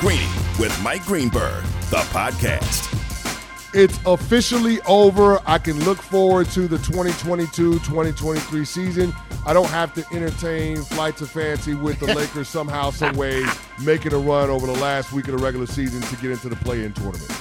Greeny 0.00 0.28
with 0.58 0.78
Mike 0.82 1.04
Greenberg, 1.06 1.64
the 1.88 2.04
podcast. 2.12 2.92
It's 3.74 3.98
officially 4.04 4.80
over. 4.82 5.40
I 5.46 5.56
can 5.56 5.82
look 5.84 5.96
forward 6.02 6.50
to 6.50 6.68
the 6.68 6.76
2022 6.78 7.78
2023 7.78 8.64
season. 8.66 9.14
I 9.46 9.54
don't 9.54 9.70
have 9.70 9.94
to 9.94 10.04
entertain 10.14 10.76
flights 10.82 11.22
of 11.22 11.30
fancy 11.30 11.74
with 11.74 11.98
the 11.98 12.06
Lakers 12.14 12.48
somehow, 12.48 12.90
some 12.90 13.16
way 13.16 13.42
making 13.82 14.12
a 14.12 14.18
run 14.18 14.50
over 14.50 14.66
the 14.66 14.74
last 14.74 15.12
week 15.12 15.28
of 15.28 15.38
the 15.38 15.42
regular 15.42 15.66
season 15.66 16.02
to 16.02 16.16
get 16.16 16.30
into 16.30 16.50
the 16.50 16.56
play 16.56 16.84
in 16.84 16.92
tournament. 16.92 17.32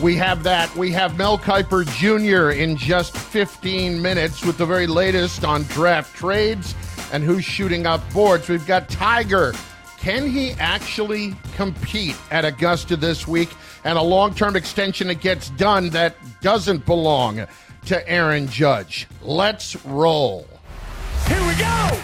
We 0.00 0.14
have 0.16 0.44
that. 0.44 0.74
We 0.76 0.92
have 0.92 1.18
Mel 1.18 1.36
Kiper 1.36 1.84
Jr. 1.84 2.50
in 2.50 2.76
just 2.76 3.16
15 3.16 4.00
minutes 4.00 4.44
with 4.44 4.56
the 4.56 4.66
very 4.66 4.86
latest 4.86 5.44
on 5.44 5.64
draft 5.64 6.14
trades 6.14 6.76
and 7.12 7.24
who's 7.24 7.44
shooting 7.44 7.86
up 7.86 8.00
boards. 8.12 8.48
We've 8.48 8.66
got 8.66 8.88
Tiger. 8.88 9.52
Can 10.00 10.30
he 10.30 10.52
actually 10.52 11.34
compete 11.56 12.16
at 12.30 12.44
Augusta 12.44 12.96
this 12.96 13.26
week? 13.26 13.50
And 13.84 13.98
a 13.98 14.02
long 14.02 14.34
term 14.34 14.56
extension 14.56 15.08
that 15.08 15.20
gets 15.20 15.50
done 15.50 15.90
that 15.90 16.16
doesn't 16.40 16.86
belong 16.86 17.46
to 17.86 18.08
Aaron 18.08 18.48
Judge. 18.48 19.08
Let's 19.22 19.76
roll. 19.84 20.46
Here 21.26 21.46
we 21.46 21.54
go! 21.56 22.00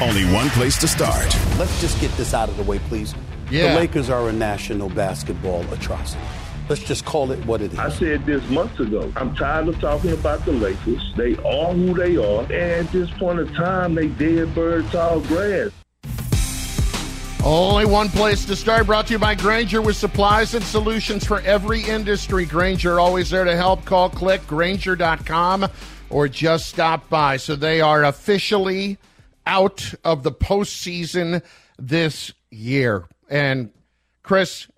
Only 0.00 0.24
one 0.32 0.48
place 0.50 0.78
to 0.80 0.88
start. 0.88 1.24
Let's 1.58 1.80
just 1.80 2.00
get 2.00 2.10
this 2.12 2.34
out 2.34 2.48
of 2.48 2.56
the 2.56 2.62
way, 2.62 2.78
please. 2.80 3.14
Yeah. 3.50 3.74
The 3.74 3.80
Lakers 3.80 4.10
are 4.10 4.28
a 4.28 4.32
national 4.32 4.88
basketball 4.90 5.62
atrocity. 5.72 6.20
Let's 6.68 6.82
just 6.82 7.04
call 7.04 7.32
it 7.32 7.44
what 7.44 7.60
it 7.60 7.72
is. 7.72 7.78
I 7.78 7.90
said 7.90 8.24
this 8.24 8.48
months 8.48 8.78
ago. 8.80 9.12
I'm 9.16 9.34
tired 9.34 9.68
of 9.68 9.80
talking 9.80 10.12
about 10.12 10.44
the 10.44 10.52
Lakers. 10.52 11.12
They 11.16 11.36
are 11.38 11.72
who 11.72 11.94
they 11.94 12.16
are. 12.16 12.42
And 12.44 12.86
at 12.86 12.92
this 12.92 13.10
point 13.12 13.40
in 13.40 13.52
time, 13.54 13.94
they 13.94 14.08
dead 14.08 14.54
bird 14.54 14.86
tall 14.90 15.20
grass. 15.20 15.70
Only 17.44 17.86
one 17.86 18.08
place 18.08 18.44
to 18.44 18.54
start. 18.54 18.86
Brought 18.86 19.08
to 19.08 19.14
you 19.14 19.18
by 19.18 19.34
Grainger 19.34 19.82
with 19.82 19.96
supplies 19.96 20.54
and 20.54 20.64
solutions 20.64 21.26
for 21.26 21.40
every 21.40 21.82
industry. 21.82 22.46
Grainger 22.46 23.00
always 23.00 23.30
there 23.30 23.42
to 23.42 23.56
help. 23.56 23.84
Call, 23.84 24.10
click, 24.10 24.46
Grainger.com, 24.46 25.66
or 26.08 26.28
just 26.28 26.68
stop 26.68 27.08
by. 27.08 27.38
So 27.38 27.56
they 27.56 27.80
are 27.80 28.04
officially 28.04 28.96
out 29.44 29.92
of 30.04 30.22
the 30.22 30.30
postseason 30.30 31.42
this 31.80 32.32
year. 32.52 33.08
And 33.28 33.72
Chris, 34.22 34.68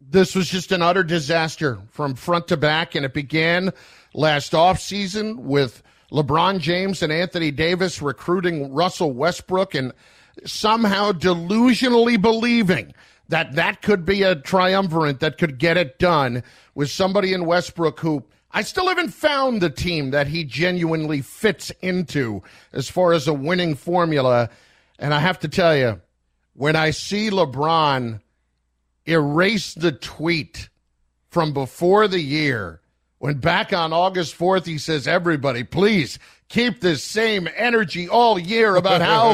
this 0.00 0.36
was 0.36 0.48
just 0.48 0.70
an 0.70 0.82
utter 0.82 1.02
disaster 1.02 1.78
from 1.90 2.14
front 2.14 2.46
to 2.48 2.56
back, 2.56 2.94
and 2.94 3.04
it 3.04 3.12
began 3.12 3.72
last 4.14 4.52
offseason 4.52 5.38
with 5.38 5.82
LeBron 6.12 6.60
James 6.60 7.02
and 7.02 7.12
Anthony 7.12 7.50
Davis 7.50 8.00
recruiting 8.00 8.72
Russell 8.72 9.10
Westbrook 9.10 9.74
and 9.74 9.92
somehow 10.44 11.12
delusionally 11.12 12.20
believing 12.20 12.94
that 13.28 13.54
that 13.54 13.82
could 13.82 14.04
be 14.04 14.22
a 14.22 14.34
triumvirate 14.34 15.20
that 15.20 15.38
could 15.38 15.58
get 15.58 15.76
it 15.76 15.98
done 15.98 16.42
with 16.74 16.90
somebody 16.90 17.32
in 17.32 17.46
Westbrook 17.46 18.00
who 18.00 18.24
I 18.50 18.62
still 18.62 18.88
haven't 18.88 19.08
found 19.08 19.60
the 19.60 19.70
team 19.70 20.10
that 20.10 20.28
he 20.28 20.44
genuinely 20.44 21.22
fits 21.22 21.72
into 21.82 22.42
as 22.72 22.88
far 22.88 23.12
as 23.12 23.26
a 23.26 23.34
winning 23.34 23.74
formula. 23.74 24.48
And 24.98 25.12
I 25.12 25.18
have 25.18 25.40
to 25.40 25.48
tell 25.48 25.76
you, 25.76 26.00
when 26.52 26.76
I 26.76 26.90
see 26.90 27.30
LeBron 27.30 28.20
erase 29.06 29.74
the 29.74 29.92
tweet 29.92 30.68
from 31.30 31.52
before 31.52 32.06
the 32.06 32.20
year 32.20 32.80
when 33.18 33.38
back 33.38 33.72
on 33.72 33.92
August 33.92 34.38
4th 34.38 34.64
he 34.64 34.78
says 34.78 35.06
everybody 35.06 35.62
please 35.62 36.18
keep 36.48 36.80
this 36.80 37.02
same 37.02 37.48
energy 37.56 38.08
all 38.08 38.38
year 38.38 38.76
about 38.76 39.00
how 39.00 39.32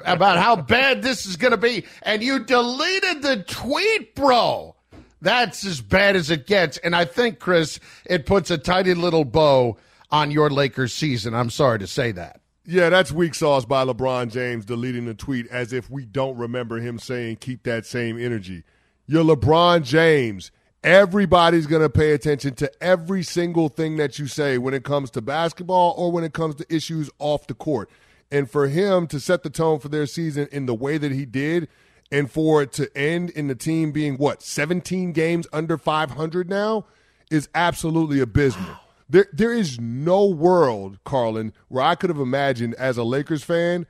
about 0.04 0.38
how 0.38 0.56
bad 0.56 1.02
this 1.02 1.26
is 1.26 1.36
going 1.36 1.52
to 1.52 1.56
be. 1.56 1.84
And 2.02 2.22
you 2.22 2.44
deleted 2.44 3.22
the 3.22 3.44
tweet 3.46 4.14
bro. 4.14 4.76
That's 5.20 5.64
as 5.64 5.80
bad 5.80 6.16
as 6.16 6.30
it 6.30 6.46
gets. 6.46 6.78
And 6.78 6.96
I 6.96 7.04
think 7.04 7.38
Chris 7.38 7.78
it 8.06 8.26
puts 8.26 8.50
a 8.50 8.58
tidy 8.58 8.94
little 8.94 9.24
bow 9.24 9.76
on 10.10 10.30
your 10.30 10.50
Lakers 10.50 10.92
season. 10.92 11.34
I'm 11.34 11.50
sorry 11.50 11.78
to 11.78 11.86
say 11.86 12.12
that. 12.12 12.40
Yeah, 12.64 12.90
that's 12.90 13.10
weak 13.10 13.34
sauce 13.34 13.64
by 13.64 13.84
LeBron 13.84 14.30
James 14.30 14.64
deleting 14.64 15.06
the 15.06 15.14
tweet 15.14 15.48
as 15.48 15.72
if 15.72 15.90
we 15.90 16.04
don't 16.04 16.36
remember 16.36 16.78
him 16.78 16.98
saying 16.98 17.36
keep 17.36 17.64
that 17.64 17.86
same 17.86 18.20
energy. 18.20 18.62
You're 19.06 19.24
LeBron 19.24 19.82
James. 19.82 20.52
Everybody's 20.84 21.68
going 21.68 21.82
to 21.82 21.88
pay 21.88 22.12
attention 22.12 22.54
to 22.56 22.70
every 22.82 23.22
single 23.22 23.68
thing 23.68 23.98
that 23.98 24.18
you 24.18 24.26
say 24.26 24.58
when 24.58 24.74
it 24.74 24.82
comes 24.82 25.10
to 25.12 25.20
basketball 25.20 25.94
or 25.96 26.10
when 26.10 26.24
it 26.24 26.32
comes 26.32 26.56
to 26.56 26.74
issues 26.74 27.08
off 27.20 27.46
the 27.46 27.54
court. 27.54 27.88
And 28.32 28.50
for 28.50 28.66
him 28.66 29.06
to 29.08 29.20
set 29.20 29.44
the 29.44 29.50
tone 29.50 29.78
for 29.78 29.88
their 29.88 30.06
season 30.06 30.48
in 30.50 30.66
the 30.66 30.74
way 30.74 30.98
that 30.98 31.12
he 31.12 31.24
did, 31.24 31.68
and 32.10 32.30
for 32.30 32.62
it 32.62 32.72
to 32.72 32.90
end 32.96 33.30
in 33.30 33.46
the 33.46 33.54
team 33.54 33.92
being 33.92 34.16
what, 34.16 34.42
17 34.42 35.12
games 35.12 35.46
under 35.52 35.78
500 35.78 36.48
now, 36.50 36.84
is 37.30 37.48
absolutely 37.54 38.18
abysmal. 38.18 38.76
There, 39.08 39.28
there 39.32 39.52
is 39.52 39.78
no 39.78 40.26
world, 40.26 40.98
Carlin, 41.04 41.52
where 41.68 41.84
I 41.84 41.94
could 41.94 42.10
have 42.10 42.18
imagined 42.18 42.74
as 42.74 42.96
a 42.96 43.04
Lakers 43.04 43.44
fan 43.44 43.86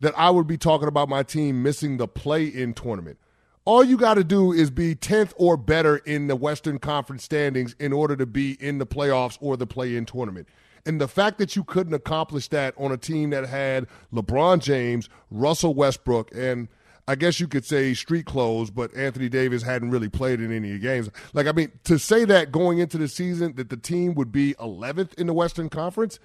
that 0.00 0.18
I 0.18 0.30
would 0.30 0.46
be 0.46 0.58
talking 0.58 0.88
about 0.88 1.08
my 1.08 1.22
team 1.22 1.62
missing 1.62 1.98
the 1.98 2.08
play 2.08 2.46
in 2.46 2.74
tournament. 2.74 3.18
All 3.64 3.84
you 3.84 3.96
got 3.96 4.14
to 4.14 4.24
do 4.24 4.52
is 4.52 4.70
be 4.70 4.96
10th 4.96 5.34
or 5.36 5.56
better 5.56 5.98
in 5.98 6.26
the 6.26 6.34
Western 6.34 6.80
Conference 6.80 7.22
standings 7.22 7.76
in 7.78 7.92
order 7.92 8.16
to 8.16 8.26
be 8.26 8.56
in 8.60 8.78
the 8.78 8.86
playoffs 8.86 9.38
or 9.40 9.56
the 9.56 9.68
play 9.68 9.94
in 9.94 10.04
tournament. 10.04 10.48
And 10.84 11.00
the 11.00 11.06
fact 11.06 11.38
that 11.38 11.54
you 11.54 11.62
couldn't 11.62 11.94
accomplish 11.94 12.48
that 12.48 12.74
on 12.76 12.90
a 12.90 12.96
team 12.96 13.30
that 13.30 13.46
had 13.46 13.86
LeBron 14.12 14.60
James, 14.60 15.08
Russell 15.30 15.74
Westbrook, 15.74 16.34
and 16.34 16.66
I 17.06 17.14
guess 17.14 17.38
you 17.38 17.46
could 17.46 17.64
say 17.64 17.94
street 17.94 18.26
clothes, 18.26 18.72
but 18.72 18.92
Anthony 18.96 19.28
Davis 19.28 19.62
hadn't 19.62 19.90
really 19.90 20.08
played 20.08 20.40
in 20.40 20.50
any 20.50 20.76
games. 20.80 21.08
Like, 21.32 21.46
I 21.46 21.52
mean, 21.52 21.70
to 21.84 22.00
say 22.00 22.24
that 22.24 22.50
going 22.50 22.80
into 22.80 22.98
the 22.98 23.06
season 23.06 23.54
that 23.54 23.70
the 23.70 23.76
team 23.76 24.14
would 24.14 24.32
be 24.32 24.54
11th 24.54 25.14
in 25.14 25.28
the 25.28 25.34
Western 25.34 25.68
Conference, 25.68 26.18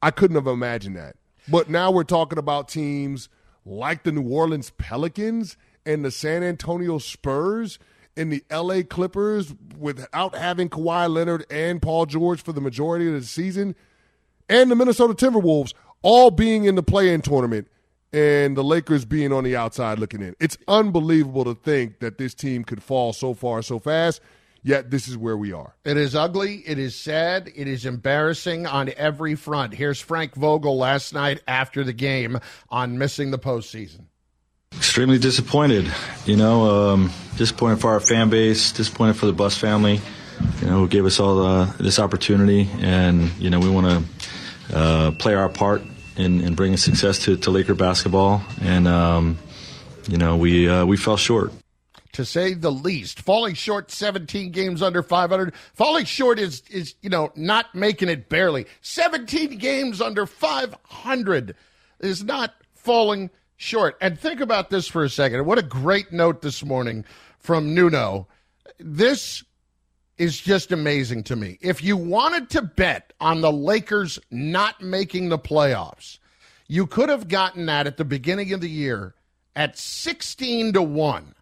I 0.00 0.10
couldn't 0.10 0.36
have 0.36 0.46
imagined 0.46 0.96
that. 0.96 1.16
But 1.48 1.68
now 1.68 1.90
we're 1.90 2.04
talking 2.04 2.38
about 2.38 2.68
teams 2.68 3.28
like 3.66 4.04
the 4.04 4.12
New 4.12 4.26
Orleans 4.26 4.70
Pelicans 4.78 5.58
and 5.88 6.04
the 6.04 6.10
San 6.10 6.44
Antonio 6.44 6.98
Spurs 6.98 7.78
and 8.14 8.30
the 8.30 8.44
LA 8.52 8.82
Clippers 8.82 9.54
without 9.78 10.36
having 10.36 10.68
Kawhi 10.68 11.10
Leonard 11.10 11.46
and 11.50 11.80
Paul 11.80 12.04
George 12.04 12.42
for 12.42 12.52
the 12.52 12.60
majority 12.60 13.08
of 13.08 13.14
the 13.14 13.26
season, 13.26 13.74
and 14.50 14.70
the 14.70 14.76
Minnesota 14.76 15.14
Timberwolves 15.14 15.72
all 16.02 16.30
being 16.30 16.66
in 16.66 16.74
the 16.74 16.82
play 16.82 17.12
in 17.12 17.22
tournament 17.22 17.68
and 18.12 18.54
the 18.56 18.62
Lakers 18.62 19.06
being 19.06 19.32
on 19.32 19.44
the 19.44 19.56
outside 19.56 19.98
looking 19.98 20.20
in. 20.20 20.36
It's 20.38 20.58
unbelievable 20.68 21.44
to 21.44 21.54
think 21.54 22.00
that 22.00 22.18
this 22.18 22.34
team 22.34 22.64
could 22.64 22.82
fall 22.82 23.14
so 23.14 23.32
far 23.32 23.62
so 23.62 23.78
fast, 23.78 24.20
yet 24.62 24.90
this 24.90 25.08
is 25.08 25.16
where 25.16 25.36
we 25.38 25.52
are. 25.52 25.74
It 25.84 25.96
is 25.96 26.14
ugly. 26.14 26.62
It 26.66 26.78
is 26.78 26.94
sad. 26.96 27.50
It 27.54 27.66
is 27.66 27.86
embarrassing 27.86 28.66
on 28.66 28.92
every 28.96 29.36
front. 29.36 29.72
Here's 29.72 30.00
Frank 30.00 30.34
Vogel 30.34 30.76
last 30.76 31.14
night 31.14 31.42
after 31.48 31.82
the 31.82 31.94
game 31.94 32.38
on 32.68 32.98
missing 32.98 33.30
the 33.30 33.38
postseason. 33.38 34.06
Extremely 34.98 35.20
disappointed. 35.20 35.88
You 36.26 36.34
know, 36.34 36.90
um, 36.90 37.12
disappointed 37.36 37.80
for 37.80 37.92
our 37.92 38.00
fan 38.00 38.30
base, 38.30 38.72
disappointed 38.72 39.14
for 39.14 39.26
the 39.26 39.32
Buss 39.32 39.56
family, 39.56 40.00
you 40.60 40.66
know, 40.66 40.80
who 40.80 40.88
gave 40.88 41.06
us 41.06 41.20
all 41.20 41.40
uh, 41.40 41.66
this 41.78 42.00
opportunity. 42.00 42.68
And, 42.80 43.30
you 43.38 43.48
know, 43.48 43.60
we 43.60 43.70
want 43.70 43.86
to 43.86 44.76
uh, 44.76 45.10
play 45.12 45.36
our 45.36 45.48
part 45.48 45.82
in, 46.16 46.40
in 46.40 46.56
bringing 46.56 46.78
success 46.78 47.20
to, 47.20 47.36
to 47.36 47.50
Laker 47.52 47.76
basketball. 47.76 48.42
And, 48.60 48.88
um, 48.88 49.38
you 50.08 50.16
know, 50.18 50.36
we, 50.36 50.68
uh, 50.68 50.84
we 50.84 50.96
fell 50.96 51.16
short 51.16 51.52
to 52.14 52.24
say 52.24 52.54
the 52.54 52.72
least. 52.72 53.20
Falling 53.20 53.54
short 53.54 53.92
17 53.92 54.50
games 54.50 54.82
under 54.82 55.04
500. 55.04 55.54
Falling 55.74 56.06
short 56.06 56.40
is 56.40 56.64
is 56.70 56.96
you 57.02 57.10
know 57.10 57.30
not 57.36 57.72
making 57.72 58.08
it 58.08 58.28
barely. 58.28 58.66
17 58.80 59.58
games 59.58 60.00
under 60.00 60.26
500 60.26 61.54
is 62.00 62.24
not 62.24 62.54
falling 62.74 63.30
short. 63.58 63.98
And 64.00 64.18
think 64.18 64.40
about 64.40 64.70
this 64.70 64.88
for 64.88 65.04
a 65.04 65.10
second. 65.10 65.44
What 65.44 65.58
a 65.58 65.62
great 65.62 66.10
note 66.10 66.40
this 66.40 66.64
morning 66.64 67.04
from 67.38 67.74
Nuno. 67.74 68.26
This 68.78 69.44
is 70.16 70.40
just 70.40 70.72
amazing 70.72 71.24
to 71.24 71.36
me. 71.36 71.58
If 71.60 71.84
you 71.84 71.98
wanted 71.98 72.48
to 72.50 72.62
bet 72.62 73.12
on 73.20 73.42
the 73.42 73.52
Lakers 73.52 74.18
not 74.30 74.80
making 74.80 75.28
the 75.28 75.38
playoffs, 75.38 76.18
you 76.66 76.86
could 76.86 77.10
have 77.10 77.28
gotten 77.28 77.66
that 77.66 77.86
at 77.86 77.98
the 77.98 78.04
beginning 78.04 78.54
of 78.54 78.62
the 78.62 78.70
year 78.70 79.14
at 79.54 79.76
16 79.76 80.72
to 80.72 80.82
1 80.82 81.34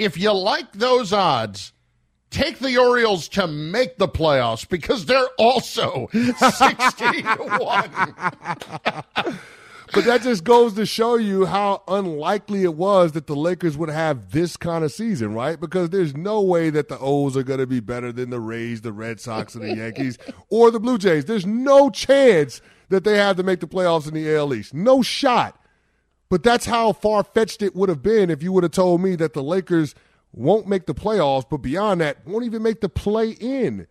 if 0.00 0.16
you 0.16 0.32
like 0.32 0.72
those 0.72 1.12
odds, 1.12 1.74
take 2.30 2.58
the 2.58 2.78
Orioles 2.78 3.28
to 3.28 3.46
make 3.46 3.98
the 3.98 4.08
playoffs 4.08 4.66
because 4.66 5.04
they're 5.04 5.28
also 5.38 6.08
16 6.12 7.22
to 7.22 7.58
1. 9.26 9.38
But 9.92 10.04
that 10.04 10.22
just 10.22 10.44
goes 10.44 10.74
to 10.74 10.86
show 10.86 11.16
you 11.16 11.46
how 11.46 11.82
unlikely 11.88 12.62
it 12.62 12.74
was 12.74 13.12
that 13.12 13.26
the 13.26 13.34
Lakers 13.34 13.76
would 13.76 13.88
have 13.88 14.30
this 14.30 14.56
kind 14.56 14.84
of 14.84 14.92
season, 14.92 15.34
right? 15.34 15.58
Because 15.58 15.90
there's 15.90 16.14
no 16.14 16.40
way 16.40 16.70
that 16.70 16.88
the 16.88 16.98
O's 16.98 17.36
are 17.36 17.42
going 17.42 17.58
to 17.58 17.66
be 17.66 17.80
better 17.80 18.12
than 18.12 18.30
the 18.30 18.40
Rays, 18.40 18.82
the 18.82 18.92
Red 18.92 19.20
Sox, 19.20 19.54
and 19.54 19.64
the 19.64 19.74
Yankees, 19.74 20.16
or 20.48 20.70
the 20.70 20.78
Blue 20.78 20.96
Jays. 20.96 21.24
There's 21.24 21.46
no 21.46 21.90
chance 21.90 22.62
that 22.88 23.02
they 23.02 23.16
have 23.16 23.36
to 23.36 23.42
make 23.42 23.60
the 23.60 23.66
playoffs 23.66 24.06
in 24.06 24.14
the 24.14 24.32
AL 24.32 24.54
East. 24.54 24.74
No 24.74 25.02
shot. 25.02 25.60
But 26.28 26.44
that's 26.44 26.66
how 26.66 26.92
far 26.92 27.24
fetched 27.24 27.60
it 27.60 27.74
would 27.74 27.88
have 27.88 28.02
been 28.02 28.30
if 28.30 28.42
you 28.42 28.52
would 28.52 28.62
have 28.62 28.72
told 28.72 29.02
me 29.02 29.16
that 29.16 29.32
the 29.32 29.42
Lakers 29.42 29.96
won't 30.32 30.68
make 30.68 30.86
the 30.86 30.94
playoffs, 30.94 31.44
but 31.50 31.58
beyond 31.58 32.00
that, 32.00 32.24
won't 32.24 32.44
even 32.44 32.62
make 32.62 32.80
the 32.80 32.88
play 32.88 33.30
in. 33.30 33.88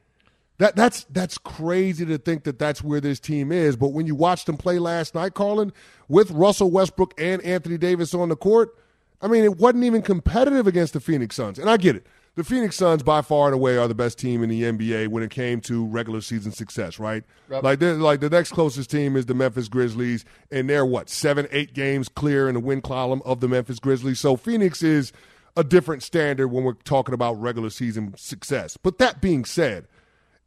That 0.59 0.75
that's 0.75 1.05
that's 1.05 1.37
crazy 1.37 2.05
to 2.05 2.17
think 2.17 2.43
that 2.43 2.59
that's 2.59 2.83
where 2.83 2.99
this 2.99 3.19
team 3.19 3.51
is. 3.51 3.77
But 3.77 3.89
when 3.89 4.05
you 4.05 4.13
watched 4.13 4.45
them 4.45 4.57
play 4.57 4.77
last 4.77 5.15
night, 5.15 5.33
Carlin, 5.33 5.71
with 6.09 6.29
Russell 6.31 6.69
Westbrook 6.69 7.13
and 7.17 7.41
Anthony 7.43 7.77
Davis 7.77 8.13
on 8.13 8.27
the 8.27 8.35
court, 8.35 8.77
I 9.21 9.27
mean, 9.27 9.45
it 9.45 9.57
wasn't 9.57 9.85
even 9.85 10.01
competitive 10.01 10.67
against 10.67 10.93
the 10.93 10.99
Phoenix 10.99 11.37
Suns. 11.37 11.59
And 11.59 11.69
I 11.69 11.77
get 11.77 11.95
it. 11.95 12.05
The 12.35 12.43
Phoenix 12.43 12.75
Suns, 12.75 13.03
by 13.03 13.21
far 13.21 13.47
and 13.47 13.53
away, 13.55 13.77
are 13.77 13.87
the 13.87 13.95
best 13.95 14.19
team 14.19 14.43
in 14.43 14.49
the 14.49 14.63
NBA 14.63 15.07
when 15.07 15.23
it 15.23 15.31
came 15.31 15.61
to 15.61 15.85
regular 15.85 16.21
season 16.21 16.51
success, 16.51 16.99
right? 16.99 17.23
Yep. 17.49 17.63
Like, 17.63 17.81
like 17.81 18.19
the 18.19 18.29
next 18.29 18.51
closest 18.51 18.91
team 18.91 19.15
is 19.15 19.25
the 19.25 19.33
Memphis 19.33 19.67
Grizzlies, 19.67 20.25
and 20.51 20.69
they're 20.69 20.85
what 20.85 21.09
seven, 21.09 21.47
eight 21.51 21.73
games 21.73 22.07
clear 22.07 22.47
in 22.47 22.53
the 22.53 22.61
win 22.61 22.81
column 22.81 23.21
of 23.25 23.39
the 23.39 23.47
Memphis 23.47 23.79
Grizzlies. 23.79 24.19
So 24.19 24.35
Phoenix 24.35 24.83
is 24.83 25.11
a 25.55 25.63
different 25.63 26.03
standard 26.03 26.49
when 26.49 26.63
we're 26.63 26.73
talking 26.73 27.13
about 27.13 27.33
regular 27.33 27.69
season 27.69 28.13
success. 28.17 28.77
But 28.77 28.99
that 28.99 29.21
being 29.21 29.43
said, 29.43 29.87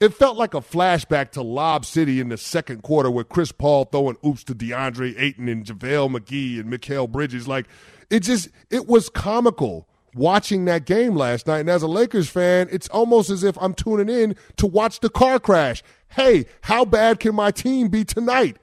it 0.03 0.13
felt 0.13 0.37
like 0.37 0.53
a 0.53 0.61
flashback 0.61 1.31
to 1.31 1.43
Lob 1.43 1.85
City 1.85 2.19
in 2.19 2.29
the 2.29 2.37
second 2.37 2.83
quarter 2.83 3.09
with 3.09 3.29
Chris 3.29 3.53
Paul 3.53 3.85
throwing 3.85 4.17
oops 4.27 4.43
to 4.45 4.55
DeAndre 4.55 5.15
Ayton 5.17 5.49
and 5.49 5.65
JaVale 5.65 6.17
McGee 6.17 6.59
and 6.59 6.73
Mikal 6.73 7.09
Bridges. 7.09 7.47
Like, 7.47 7.67
it 8.11 8.21
just, 8.21 8.49
it 8.69 8.89
was 8.89 9.09
comical 9.09 9.87
watching 10.15 10.65
that 10.65 10.87
game 10.87 11.15
last 11.15 11.47
night. 11.47 11.61
And 11.61 11.71
as 11.71 11.83
a 11.83 11.87
Lakers 11.87 12.29
fan, 12.29 12.69
it's 12.73 12.89
almost 12.89 13.31
as 13.31 13.45
if 13.45 13.57
I'm 13.61 13.75
tuning 13.75 14.09
in 14.09 14.35
to 14.57 14.67
watch 14.67 14.99
the 14.99 15.09
car 15.09 15.39
crash. 15.39 15.85
Hey, 16.09 16.47
how 16.63 16.85
bad 16.85 17.21
can 17.21 17.37
my 17.37 17.53
team 17.53 17.87
be 17.87 18.05
tonight? 18.05 18.57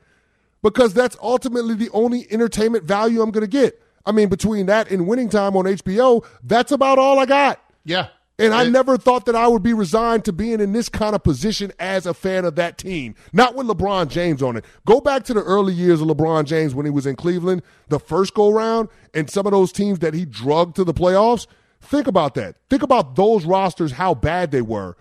Because 0.62 0.94
that's 0.94 1.16
ultimately 1.22 1.74
the 1.74 1.90
only 1.92 2.28
entertainment 2.30 2.84
value 2.84 3.22
I'm 3.22 3.32
going 3.32 3.46
to 3.46 3.48
get. 3.48 3.82
I 4.06 4.12
mean, 4.12 4.28
between 4.28 4.66
that 4.66 4.92
and 4.92 5.08
winning 5.08 5.30
time 5.30 5.56
on 5.56 5.64
HBO, 5.64 6.26
that's 6.44 6.74
about 6.74 7.00
all 7.00 7.18
I 7.18 7.26
got. 7.26 7.62
Yeah. 7.86 8.10
And 8.40 8.54
I 8.54 8.68
never 8.70 8.98
thought 8.98 9.26
that 9.26 9.36
I 9.36 9.48
would 9.48 9.64
be 9.64 9.74
resigned 9.74 10.26
to 10.26 10.34
being 10.34 10.62
in 10.62 10.72
this 10.72 10.88
kind 10.88 11.14
of 11.14 11.24
position 11.24 11.74
as 11.78 12.06
a 12.06 12.14
fan 12.14 12.46
of 12.46 12.56
that 12.56 12.78
team. 12.78 13.16
Not 13.34 13.56
with 13.56 13.68
LeBron 13.68 14.08
James 14.08 14.42
on 14.42 14.56
it. 14.56 14.66
Go 14.86 15.02
back 15.02 15.24
to 15.26 15.34
the 15.34 15.44
early 15.44 15.74
years 15.74 16.02
of 16.02 16.08
LeBron 16.08 16.46
James 16.46 16.74
when 16.74 16.86
he 16.86 16.90
was 16.90 17.06
in 17.06 17.16
Cleveland, 17.16 17.62
the 17.90 18.00
first 18.00 18.34
go 18.34 18.50
round, 18.50 18.88
and 19.14 19.30
some 19.30 19.46
of 19.46 19.52
those 19.52 19.72
teams 19.72 20.00
that 20.00 20.14
he 20.14 20.26
drugged 20.26 20.78
to 20.78 20.84
the 20.84 20.94
playoffs. 20.94 21.48
Think 21.82 22.08
about 22.08 22.34
that. 22.36 22.56
Think 22.70 22.82
about 22.82 23.16
those 23.16 23.46
rosters, 23.46 23.92
how 23.92 24.14
bad 24.14 24.52
they 24.52 24.62
were. 24.62 24.96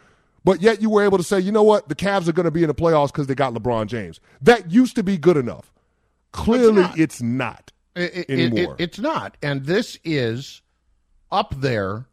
But 0.44 0.62
yet 0.62 0.80
you 0.80 0.90
were 0.90 1.04
able 1.04 1.18
to 1.18 1.24
say, 1.24 1.38
you 1.38 1.52
know 1.52 1.62
what? 1.62 1.88
The 1.88 1.94
Cavs 1.94 2.28
are 2.28 2.32
going 2.32 2.44
to 2.44 2.50
be 2.50 2.62
in 2.62 2.68
the 2.68 2.74
playoffs 2.74 3.08
because 3.08 3.26
they 3.26 3.34
got 3.34 3.54
LeBron 3.54 3.86
James. 3.86 4.20
That 4.40 4.70
used 4.70 4.96
to 4.96 5.02
be 5.02 5.16
good 5.16 5.36
enough. 5.36 5.72
Clearly, 6.32 6.82
it's 6.96 7.20
not, 7.20 7.72
it's 7.96 8.10
not 8.10 8.16
it, 8.16 8.30
anymore. 8.30 8.74
It, 8.74 8.80
it, 8.80 8.84
it's 8.84 8.98
not. 8.98 9.36
And 9.42 9.64
this 9.64 9.98
is 10.04 10.62
up 11.30 11.54
there 11.58 12.06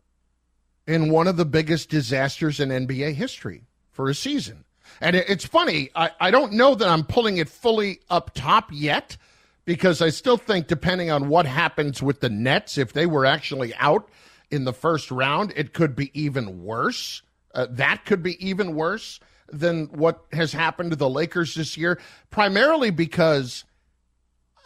in 0.87 1.09
one 1.09 1.27
of 1.27 1.37
the 1.37 1.45
biggest 1.45 1.89
disasters 1.89 2.59
in 2.59 2.69
NBA 2.69 3.13
history 3.13 3.63
for 3.91 4.09
a 4.09 4.15
season. 4.15 4.65
And 5.01 5.15
it's 5.15 5.45
funny, 5.45 5.89
I, 5.95 6.11
I 6.19 6.31
don't 6.31 6.53
know 6.53 6.75
that 6.75 6.87
I'm 6.87 7.03
pulling 7.03 7.37
it 7.37 7.49
fully 7.49 7.99
up 8.09 8.33
top 8.33 8.69
yet 8.71 9.17
because 9.65 10.01
I 10.01 10.09
still 10.09 10.37
think, 10.37 10.67
depending 10.67 11.09
on 11.09 11.27
what 11.27 11.45
happens 11.45 12.01
with 12.01 12.21
the 12.21 12.29
Nets, 12.29 12.77
if 12.77 12.93
they 12.93 13.05
were 13.05 13.25
actually 13.25 13.73
out 13.75 14.09
in 14.51 14.63
the 14.63 14.73
first 14.73 15.11
round, 15.11 15.51
it 15.55 15.73
could 15.73 15.95
be 15.95 16.11
even 16.19 16.63
worse. 16.63 17.23
Uh, 17.53 17.67
that 17.71 18.05
could 18.05 18.21
be 18.21 18.47
even 18.47 18.75
worse 18.75 19.19
than 19.51 19.87
what 19.87 20.25
has 20.31 20.53
happened 20.53 20.91
to 20.91 20.95
the 20.95 21.09
Lakers 21.09 21.55
this 21.55 21.77
year, 21.77 21.99
primarily 22.29 22.91
because. 22.91 23.63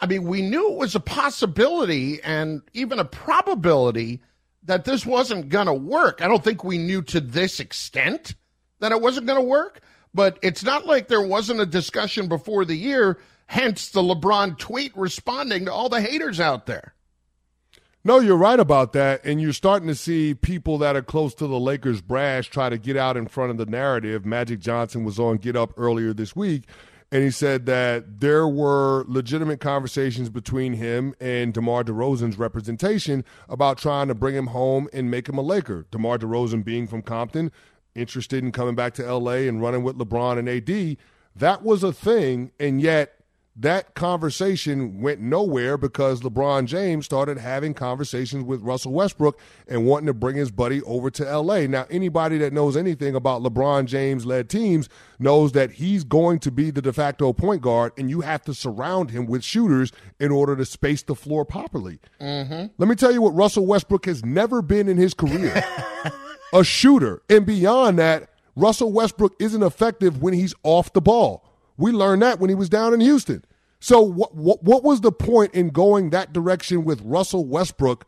I 0.02 0.06
mean, 0.06 0.24
we 0.24 0.40
knew 0.40 0.72
it 0.72 0.78
was 0.78 0.94
a 0.94 1.00
possibility 1.00 2.22
and 2.22 2.62
even 2.72 2.98
a 2.98 3.04
probability 3.04 4.22
that 4.64 4.84
this 4.84 5.06
wasn't 5.06 5.48
going 5.48 5.66
to 5.66 5.74
work. 5.74 6.20
I 6.22 6.28
don't 6.28 6.44
think 6.44 6.64
we 6.64 6.78
knew 6.78 7.02
to 7.02 7.20
this 7.20 7.60
extent 7.60 8.34
that 8.80 8.92
it 8.92 9.00
wasn't 9.00 9.26
going 9.26 9.38
to 9.38 9.46
work, 9.46 9.80
but 10.12 10.38
it's 10.42 10.64
not 10.64 10.86
like 10.86 11.08
there 11.08 11.22
wasn't 11.22 11.60
a 11.60 11.66
discussion 11.66 12.28
before 12.28 12.64
the 12.64 12.76
year, 12.76 13.18
hence 13.46 13.90
the 13.90 14.02
LeBron 14.02 14.58
tweet 14.58 14.96
responding 14.96 15.64
to 15.64 15.72
all 15.72 15.88
the 15.88 16.00
haters 16.00 16.40
out 16.40 16.66
there. 16.66 16.94
No, 18.02 18.18
you're 18.18 18.36
right 18.36 18.58
about 18.58 18.94
that. 18.94 19.20
And 19.24 19.42
you're 19.42 19.52
starting 19.52 19.88
to 19.88 19.94
see 19.94 20.32
people 20.34 20.78
that 20.78 20.96
are 20.96 21.02
close 21.02 21.34
to 21.34 21.46
the 21.46 21.60
Lakers 21.60 22.00
brash 22.00 22.48
try 22.48 22.70
to 22.70 22.78
get 22.78 22.96
out 22.96 23.18
in 23.18 23.28
front 23.28 23.50
of 23.50 23.58
the 23.58 23.66
narrative. 23.66 24.24
Magic 24.24 24.60
Johnson 24.60 25.04
was 25.04 25.18
on 25.18 25.36
Get 25.36 25.54
Up 25.54 25.74
earlier 25.76 26.14
this 26.14 26.34
week 26.34 26.64
and 27.12 27.24
he 27.24 27.30
said 27.30 27.66
that 27.66 28.20
there 28.20 28.46
were 28.46 29.04
legitimate 29.08 29.60
conversations 29.60 30.28
between 30.28 30.74
him 30.74 31.14
and 31.20 31.52
DeMar 31.52 31.82
DeRozan's 31.82 32.38
representation 32.38 33.24
about 33.48 33.78
trying 33.78 34.08
to 34.08 34.14
bring 34.14 34.36
him 34.36 34.48
home 34.48 34.88
and 34.92 35.10
make 35.10 35.28
him 35.28 35.36
a 35.36 35.42
Laker. 35.42 35.86
DeMar 35.90 36.18
DeRozan 36.18 36.64
being 36.64 36.86
from 36.86 37.02
Compton, 37.02 37.50
interested 37.94 38.44
in 38.44 38.52
coming 38.52 38.76
back 38.76 38.94
to 38.94 39.12
LA 39.12 39.48
and 39.48 39.60
running 39.60 39.82
with 39.82 39.98
LeBron 39.98 40.38
and 40.38 40.48
AD. 40.48 40.96
That 41.34 41.62
was 41.62 41.82
a 41.82 41.92
thing, 41.92 42.52
and 42.60 42.80
yet 42.80 43.19
that 43.60 43.94
conversation 43.94 45.02
went 45.02 45.20
nowhere 45.20 45.76
because 45.76 46.22
LeBron 46.22 46.64
James 46.64 47.04
started 47.04 47.36
having 47.36 47.74
conversations 47.74 48.42
with 48.44 48.62
Russell 48.62 48.92
Westbrook 48.92 49.38
and 49.68 49.84
wanting 49.84 50.06
to 50.06 50.14
bring 50.14 50.36
his 50.36 50.50
buddy 50.50 50.80
over 50.82 51.10
to 51.10 51.38
LA. 51.38 51.66
Now, 51.66 51.86
anybody 51.90 52.38
that 52.38 52.54
knows 52.54 52.74
anything 52.74 53.14
about 53.14 53.42
LeBron 53.42 53.84
James 53.84 54.24
led 54.24 54.48
teams 54.48 54.88
knows 55.18 55.52
that 55.52 55.72
he's 55.72 56.04
going 56.04 56.38
to 56.38 56.50
be 56.50 56.70
the 56.70 56.80
de 56.80 56.90
facto 56.90 57.34
point 57.34 57.60
guard, 57.60 57.92
and 57.98 58.08
you 58.08 58.22
have 58.22 58.42
to 58.44 58.54
surround 58.54 59.10
him 59.10 59.26
with 59.26 59.44
shooters 59.44 59.92
in 60.18 60.30
order 60.30 60.56
to 60.56 60.64
space 60.64 61.02
the 61.02 61.14
floor 61.14 61.44
properly. 61.44 61.98
Mm-hmm. 62.18 62.72
Let 62.78 62.88
me 62.88 62.94
tell 62.94 63.12
you 63.12 63.20
what 63.20 63.34
Russell 63.34 63.66
Westbrook 63.66 64.06
has 64.06 64.24
never 64.24 64.62
been 64.62 64.88
in 64.88 64.96
his 64.96 65.12
career 65.12 65.62
a 66.54 66.64
shooter. 66.64 67.20
And 67.28 67.44
beyond 67.44 67.98
that, 67.98 68.30
Russell 68.56 68.90
Westbrook 68.90 69.34
isn't 69.38 69.62
effective 69.62 70.22
when 70.22 70.32
he's 70.32 70.54
off 70.62 70.94
the 70.94 71.02
ball. 71.02 71.44
We 71.76 71.92
learned 71.92 72.22
that 72.22 72.40
when 72.40 72.48
he 72.48 72.54
was 72.54 72.70
down 72.70 72.94
in 72.94 73.00
Houston. 73.00 73.44
So 73.80 74.02
what, 74.02 74.34
what, 74.34 74.62
what 74.62 74.84
was 74.84 75.00
the 75.00 75.12
point 75.12 75.54
in 75.54 75.70
going 75.70 76.10
that 76.10 76.32
direction 76.32 76.84
with 76.84 77.00
Russell 77.02 77.46
Westbrook 77.46 78.06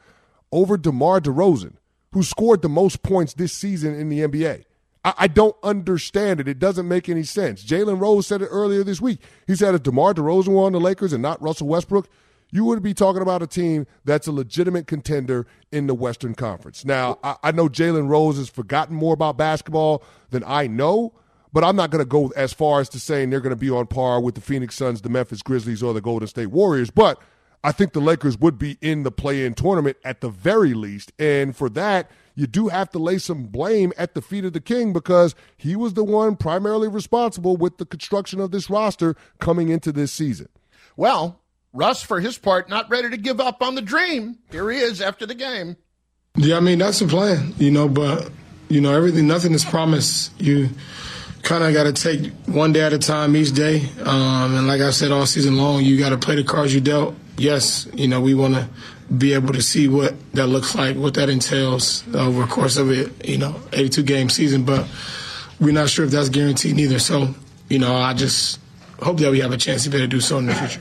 over 0.52 0.76
DeMar 0.76 1.20
DeRozan, 1.20 1.74
who 2.12 2.22
scored 2.22 2.60
the 2.60 2.68
most 2.68 3.02
points 3.02 3.34
this 3.34 3.52
season 3.54 3.94
in 3.94 4.10
the 4.10 4.20
NBA? 4.20 4.64
I, 5.04 5.14
I 5.16 5.28
don't 5.28 5.56
understand 5.62 6.40
it. 6.40 6.48
It 6.48 6.58
doesn't 6.58 6.86
make 6.86 7.08
any 7.08 7.22
sense. 7.22 7.64
Jalen 7.64 8.00
Rose 8.00 8.26
said 8.26 8.42
it 8.42 8.48
earlier 8.50 8.84
this 8.84 9.00
week. 9.00 9.20
He 9.46 9.56
said 9.56 9.74
if 9.74 9.82
DeMar 9.82 10.14
DeRozan 10.14 10.48
were 10.48 10.64
on 10.64 10.72
the 10.72 10.80
Lakers 10.80 11.14
and 11.14 11.22
not 11.22 11.40
Russell 11.40 11.68
Westbrook, 11.68 12.08
you 12.50 12.66
would 12.66 12.82
be 12.82 12.92
talking 12.92 13.22
about 13.22 13.42
a 13.42 13.46
team 13.46 13.86
that's 14.04 14.26
a 14.26 14.32
legitimate 14.32 14.86
contender 14.86 15.46
in 15.72 15.86
the 15.86 15.94
Western 15.94 16.34
Conference. 16.34 16.84
Now, 16.84 17.18
I, 17.24 17.36
I 17.44 17.52
know 17.52 17.68
Jalen 17.68 18.08
Rose 18.08 18.36
has 18.36 18.50
forgotten 18.50 18.94
more 18.94 19.14
about 19.14 19.38
basketball 19.38 20.04
than 20.28 20.44
I 20.46 20.66
know, 20.66 21.14
but 21.52 21.64
I'm 21.64 21.76
not 21.76 21.90
going 21.90 22.02
to 22.02 22.08
go 22.08 22.32
as 22.36 22.52
far 22.52 22.80
as 22.80 22.88
to 22.90 23.00
saying 23.00 23.30
they're 23.30 23.40
going 23.40 23.50
to 23.50 23.56
be 23.56 23.70
on 23.70 23.86
par 23.86 24.20
with 24.20 24.34
the 24.34 24.40
Phoenix 24.40 24.74
Suns, 24.74 25.02
the 25.02 25.08
Memphis 25.08 25.42
Grizzlies, 25.42 25.82
or 25.82 25.92
the 25.92 26.00
Golden 26.00 26.28
State 26.28 26.46
Warriors. 26.46 26.90
But 26.90 27.20
I 27.64 27.72
think 27.72 27.92
the 27.92 28.00
Lakers 28.00 28.38
would 28.38 28.58
be 28.58 28.78
in 28.80 29.02
the 29.02 29.12
play 29.12 29.44
in 29.44 29.54
tournament 29.54 29.96
at 30.04 30.20
the 30.20 30.30
very 30.30 30.74
least. 30.74 31.12
And 31.18 31.54
for 31.54 31.68
that, 31.70 32.10
you 32.34 32.46
do 32.46 32.68
have 32.68 32.90
to 32.90 32.98
lay 32.98 33.18
some 33.18 33.44
blame 33.44 33.92
at 33.96 34.14
the 34.14 34.22
feet 34.22 34.44
of 34.44 34.52
the 34.52 34.60
king 34.60 34.92
because 34.92 35.34
he 35.56 35.76
was 35.76 35.94
the 35.94 36.04
one 36.04 36.36
primarily 36.36 36.88
responsible 36.88 37.56
with 37.56 37.78
the 37.78 37.86
construction 37.86 38.40
of 38.40 38.50
this 38.50 38.70
roster 38.70 39.14
coming 39.38 39.68
into 39.68 39.92
this 39.92 40.12
season. 40.12 40.48
Well, 40.96 41.40
Russ, 41.72 42.02
for 42.02 42.20
his 42.20 42.38
part, 42.38 42.68
not 42.68 42.90
ready 42.90 43.10
to 43.10 43.16
give 43.16 43.40
up 43.40 43.62
on 43.62 43.74
the 43.74 43.82
dream. 43.82 44.38
Here 44.50 44.70
he 44.70 44.78
is 44.78 45.00
after 45.00 45.26
the 45.26 45.34
game. 45.34 45.76
Yeah, 46.36 46.56
I 46.56 46.60
mean, 46.60 46.78
that's 46.78 46.98
the 46.98 47.06
plan, 47.06 47.54
you 47.58 47.70
know, 47.70 47.88
but, 47.88 48.30
you 48.68 48.80
know, 48.80 48.94
everything, 48.94 49.26
nothing 49.26 49.52
is 49.52 49.64
promised. 49.64 50.32
You, 50.40 50.70
kind 51.42 51.64
of 51.64 51.74
got 51.74 51.84
to 51.84 51.92
take 51.92 52.32
one 52.46 52.72
day 52.72 52.82
at 52.82 52.92
a 52.92 52.98
time 52.98 53.36
each 53.36 53.52
day. 53.52 53.88
Um, 54.04 54.56
and 54.56 54.66
like 54.66 54.80
I 54.80 54.90
said 54.90 55.10
all 55.10 55.26
season 55.26 55.56
long, 55.56 55.82
you 55.82 55.98
got 55.98 56.10
to 56.10 56.18
play 56.18 56.36
the 56.36 56.44
cards 56.44 56.74
you 56.74 56.80
dealt. 56.80 57.14
Yes, 57.36 57.88
you 57.94 58.08
know, 58.08 58.20
we 58.20 58.34
want 58.34 58.54
to 58.54 58.68
be 59.16 59.34
able 59.34 59.52
to 59.52 59.62
see 59.62 59.88
what 59.88 60.14
that 60.32 60.46
looks 60.46 60.74
like, 60.74 60.96
what 60.96 61.14
that 61.14 61.28
entails 61.28 62.04
over 62.14 62.42
the 62.42 62.46
course 62.46 62.76
of 62.76 62.90
it, 62.90 63.28
you 63.28 63.38
know, 63.38 63.60
82 63.72 64.02
game 64.02 64.28
season, 64.28 64.64
but 64.64 64.86
we're 65.60 65.72
not 65.72 65.88
sure 65.88 66.04
if 66.04 66.10
that's 66.10 66.28
guaranteed 66.28 66.78
either. 66.78 66.98
So, 66.98 67.34
you 67.68 67.78
know, 67.78 67.94
I 67.94 68.14
just 68.14 68.60
hope 69.00 69.18
that 69.18 69.30
we 69.30 69.40
have 69.40 69.52
a 69.52 69.56
chance 69.56 69.84
to 69.84 69.90
be 69.90 69.96
able 69.96 70.06
to 70.06 70.10
do 70.10 70.20
so 70.20 70.38
in 70.38 70.46
the 70.46 70.54
future. 70.54 70.80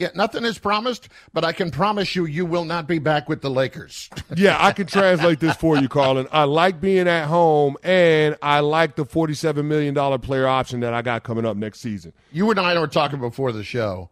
Yeah, 0.00 0.08
nothing 0.14 0.46
is 0.46 0.58
promised, 0.58 1.10
but 1.34 1.44
I 1.44 1.52
can 1.52 1.70
promise 1.70 2.16
you, 2.16 2.24
you 2.24 2.46
will 2.46 2.64
not 2.64 2.86
be 2.86 2.98
back 2.98 3.28
with 3.28 3.42
the 3.42 3.50
Lakers. 3.50 4.08
yeah, 4.34 4.56
I 4.58 4.72
can 4.72 4.86
translate 4.86 5.40
this 5.40 5.54
for 5.56 5.76
you, 5.76 5.90
Carlin. 5.90 6.26
I 6.32 6.44
like 6.44 6.80
being 6.80 7.06
at 7.06 7.26
home, 7.26 7.76
and 7.82 8.34
I 8.40 8.60
like 8.60 8.96
the 8.96 9.04
$47 9.04 9.62
million 9.62 9.94
player 10.20 10.46
option 10.46 10.80
that 10.80 10.94
I 10.94 11.02
got 11.02 11.22
coming 11.22 11.44
up 11.44 11.58
next 11.58 11.80
season. 11.80 12.14
You 12.32 12.50
and 12.50 12.58
I 12.58 12.80
were 12.80 12.86
talking 12.86 13.20
before 13.20 13.52
the 13.52 13.62
show. 13.62 14.08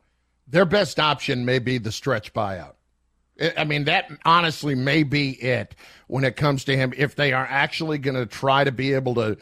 Their 0.47 0.67
best 0.67 1.01
option 1.01 1.47
may 1.47 1.59
be 1.59 1.79
the 1.79 1.91
stretch 1.91 2.35
buyout. 2.35 2.75
I 3.57 3.65
mean, 3.65 3.85
that 3.85 4.11
honestly 4.27 4.75
may 4.75 5.05
be 5.05 5.31
it 5.43 5.75
when 6.07 6.23
it 6.23 6.37
comes 6.37 6.65
to 6.65 6.77
him. 6.77 6.93
If 6.99 7.15
they 7.15 7.33
are 7.33 7.47
actually 7.49 7.97
going 7.97 8.17
to 8.17 8.27
try 8.27 8.63
to 8.63 8.73
be 8.73 8.93
able 8.93 9.15
to 9.15 9.39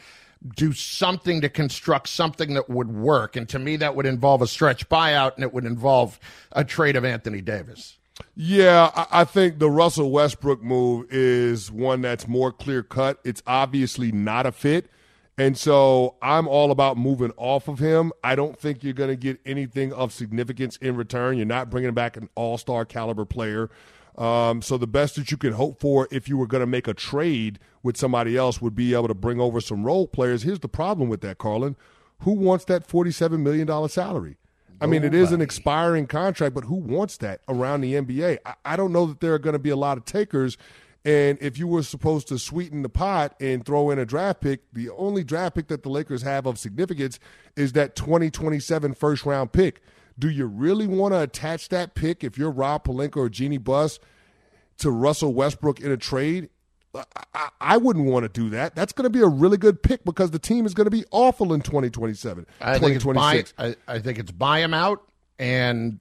do 0.55 0.73
something 0.73 1.41
to 1.41 1.49
construct 1.49 2.09
something 2.09 2.55
that 2.55 2.69
would 2.69 2.95
work. 2.95 3.37
And 3.37 3.49
to 3.49 3.59
me, 3.59 3.77
that 3.77 3.97
would 3.97 4.07
involve 4.07 4.43
a 4.43 4.47
stretch 4.47 4.89
buyout 4.89 5.35
and 5.35 5.43
it 5.43 5.53
would 5.53 5.65
involve 5.65 6.19
a 6.53 6.65
trade 6.65 6.97
of 6.97 7.05
Anthony 7.05 7.41
Davis. 7.41 7.99
Yeah, 8.35 8.91
I, 9.11 9.25
think 9.25 9.59
the 9.59 9.71
Russell 9.71 10.11
Westbrook 10.11 10.63
move 10.63 11.07
is 11.11 11.71
one 11.71 12.01
that's 12.01 12.27
more 12.27 12.51
clear 12.51 12.83
cut. 12.83 13.19
It's 13.25 13.43
obviously 13.47 14.13
not 14.13 14.47
a 14.47 14.53
fit. 14.53 14.91
And 15.39 15.57
so 15.57 16.15
I'm 16.23 16.49
all 16.49 16.71
about 16.71 16.97
moving 16.97 17.33
off 17.37 17.69
of 17.69 17.79
him. 17.79 18.13
I 18.25 18.35
don't 18.35 18.59
think 18.59 18.83
you're 18.83 18.95
going 18.95 19.11
to 19.11 19.17
get 19.17 19.39
anything 19.45 19.93
of 19.93 20.13
significance 20.13 20.79
in 20.79 20.97
return. 20.97 21.37
You're 21.37 21.45
not 21.45 21.69
bringing 21.69 21.93
back 21.93 22.17
an 22.17 22.31
all 22.35 22.57
star 22.57 22.87
caliber 22.87 23.27
player. 23.27 23.69
Um, 24.17 24.63
so 24.63 24.79
the 24.79 24.87
best 24.87 25.17
that 25.17 25.31
you 25.31 25.37
can 25.37 25.53
hope 25.53 25.81
for 25.81 26.09
if 26.11 26.29
you 26.29 26.39
were 26.39 26.47
going 26.47 26.63
to 26.63 26.67
make 26.67 26.89
a 26.89 26.95
trade 26.95 27.59
with 27.83 27.97
somebody 27.97 28.37
else 28.37 28.63
would 28.63 28.75
be 28.75 28.95
able 28.95 29.09
to 29.09 29.15
bring 29.15 29.41
over 29.41 29.61
some 29.61 29.85
role 29.85 30.07
players. 30.07 30.43
Here's 30.43 30.61
the 30.61 30.69
problem 30.69 31.09
with 31.09 31.21
that, 31.21 31.39
Carlin. 31.39 31.77
Who 32.21 32.33
wants 32.33 32.65
that 32.67 32.89
$47 32.89 33.41
million 33.41 33.89
salary? 33.89 34.37
I 34.81 34.87
mean, 34.87 35.05
it 35.05 35.15
is 35.15 35.33
an 35.33 35.41
expiring 35.41 36.07
contract, 36.07 36.55
but 36.55 36.65
who 36.65 36.75
wants 36.75 37.17
that 37.19 37.41
around 37.49 37.81
the 37.81 37.95
NBA? 37.95 38.39
I, 38.45 38.55
I 38.65 38.77
don't 38.77 38.93
know 38.93 39.07
that 39.07 39.21
there 39.21 39.33
are 39.33 39.39
going 39.39 39.55
to 39.55 39.59
be 39.59 39.71
a 39.71 39.77
lot 39.77 39.97
of 39.97 40.05
takers. 40.05 40.59
And 41.05 41.39
if 41.41 41.59
you 41.59 41.67
were 41.67 41.83
supposed 41.83 42.29
to 42.29 42.39
sweeten 42.39 42.83
the 42.83 42.89
pot 42.89 43.35
and 43.41 43.65
throw 43.65 43.91
in 43.91 43.99
a 43.99 44.05
draft 44.05 44.41
pick, 44.41 44.61
the 44.73 44.91
only 44.91 45.25
draft 45.25 45.55
pick 45.55 45.69
that 45.69 45.83
the 45.83 45.89
Lakers 45.89 46.23
have 46.23 46.47
of 46.47 46.59
significance 46.59 47.19
is 47.55 47.73
that 47.73 47.95
2027 47.97 48.93
first 48.95 49.25
round 49.25 49.53
pick. 49.53 49.81
Do 50.19 50.31
you 50.31 50.47
really 50.47 50.87
want 50.87 51.13
to 51.13 51.21
attach 51.21 51.69
that 51.69 51.95
pick 51.95 52.25
if 52.25 52.39
you're 52.39 52.51
Rob 52.51 52.85
Pelinka 52.85 53.17
or 53.17 53.29
Jeanie 53.29 53.59
Buss 53.59 53.99
to 54.79 54.91
Russell 54.91 55.35
Westbrook 55.35 55.81
in 55.81 55.91
a 55.91 55.97
trade? 55.97 56.49
I, 57.35 57.49
I 57.61 57.77
wouldn't 57.77 58.07
want 58.07 58.25
to 58.25 58.29
do 58.29 58.51
that. 58.51 58.75
That's 58.75 58.93
going 58.93 59.05
to 59.05 59.11
be 59.11 59.21
a 59.21 59.27
really 59.27 59.59
good 59.59 59.83
pick 59.83 60.05
because 60.05 60.31
the 60.31 60.39
team 60.39 60.65
is 60.65 60.73
going 60.73 60.87
to 60.87 60.91
be 60.91 61.05
awful 61.11 61.53
in 61.53 61.61
2027, 61.61 62.47
I 62.61 62.79
think, 62.79 62.97
it's 62.97 63.05
buy, 63.05 63.45
I, 63.59 63.77
I 63.87 63.99
think 63.99 64.19
it's 64.19 64.31
buy 64.31 64.61
him 64.61 64.73
out 64.73 65.03
and 65.39 66.01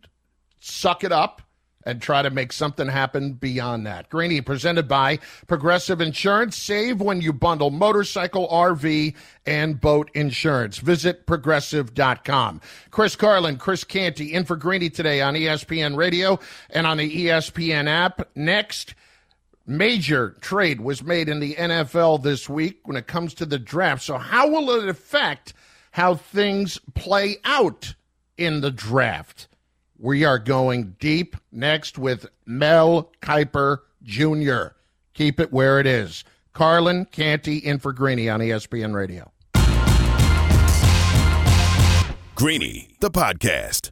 suck 0.62 1.04
it 1.04 1.12
up 1.12 1.42
and 1.86 2.02
try 2.02 2.22
to 2.22 2.30
make 2.30 2.52
something 2.52 2.88
happen 2.88 3.34
beyond 3.34 3.86
that. 3.86 4.10
Greeny 4.10 4.42
presented 4.42 4.88
by 4.88 5.20
Progressive 5.48 6.02
Insurance. 6.02 6.58
Save 6.58 7.00
when 7.00 7.22
you 7.22 7.32
bundle 7.32 7.70
motorcycle, 7.70 8.48
RV, 8.48 9.16
and 9.46 9.80
boat 9.80 10.10
insurance. 10.14 10.80
Visit 10.80 11.28
progressive.com. 11.28 12.62
Chris 12.90 13.16
Carlin, 13.16 13.58
Chris 13.58 13.84
Canty 13.84 14.34
in 14.34 14.46
for 14.46 14.56
Greeny 14.56 14.90
today 14.90 15.22
on 15.22 15.36
ESPN 15.36 15.96
Radio 15.96 16.40
and 16.72 16.88
on 16.88 16.98
the 16.98 17.28
ESPN 17.28 17.88
app. 17.88 18.28
Next, 18.36 18.96
major 19.68 20.36
trade 20.42 20.82
was 20.82 21.04
made 21.04 21.30
in 21.30 21.40
the 21.40 21.56
NFL 21.56 22.24
this 22.24 22.50
week 22.50 22.88
when 22.88 22.98
it 22.98 23.08
comes 23.08 23.34
to 23.36 23.46
the 23.46 23.60
draft. 23.60 24.04
So, 24.04 24.18
how 24.18 24.50
will 24.50 24.72
it 24.72 24.90
affect 24.90 25.54
how 25.92 26.16
things 26.16 26.80
play 26.94 27.38
out 27.44 27.94
in 28.38 28.62
the 28.62 28.72
draft? 28.72 29.48
We 29.98 30.26
are 30.26 30.40
going 30.40 30.96
deep 31.00 31.36
next 31.52 31.98
with 31.98 32.26
Mel 32.46 33.12
Kiper 33.22 33.80
Jr. 34.04 34.76
Keep 35.14 35.40
it 35.40 35.54
where 35.54 35.80
it 35.80 35.88
is. 35.88 36.24
Carlin 36.54 37.06
Canty 37.06 37.58
in 37.58 37.80
for 37.80 37.94
Greeny 37.94 38.30
on 38.30 38.40
ESPN 38.40 38.94
Radio. 38.94 39.32
Greeny, 42.36 42.96
the 43.00 43.10
podcast. 43.10 43.92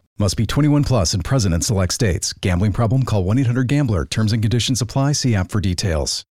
Must 0.19 0.37
be 0.37 0.45
21 0.45 0.83
plus 0.83 1.13
and 1.13 1.23
present 1.23 1.53
in 1.53 1.61
select 1.61 1.93
states. 1.93 2.33
Gambling 2.33 2.73
problem? 2.73 3.03
Call 3.03 3.23
1 3.23 3.39
800 3.39 3.67
GAMBLER. 3.67 4.05
Terms 4.05 4.33
and 4.33 4.41
conditions 4.41 4.81
apply. 4.81 5.13
See 5.13 5.35
app 5.35 5.51
for 5.51 5.61
details. 5.61 6.25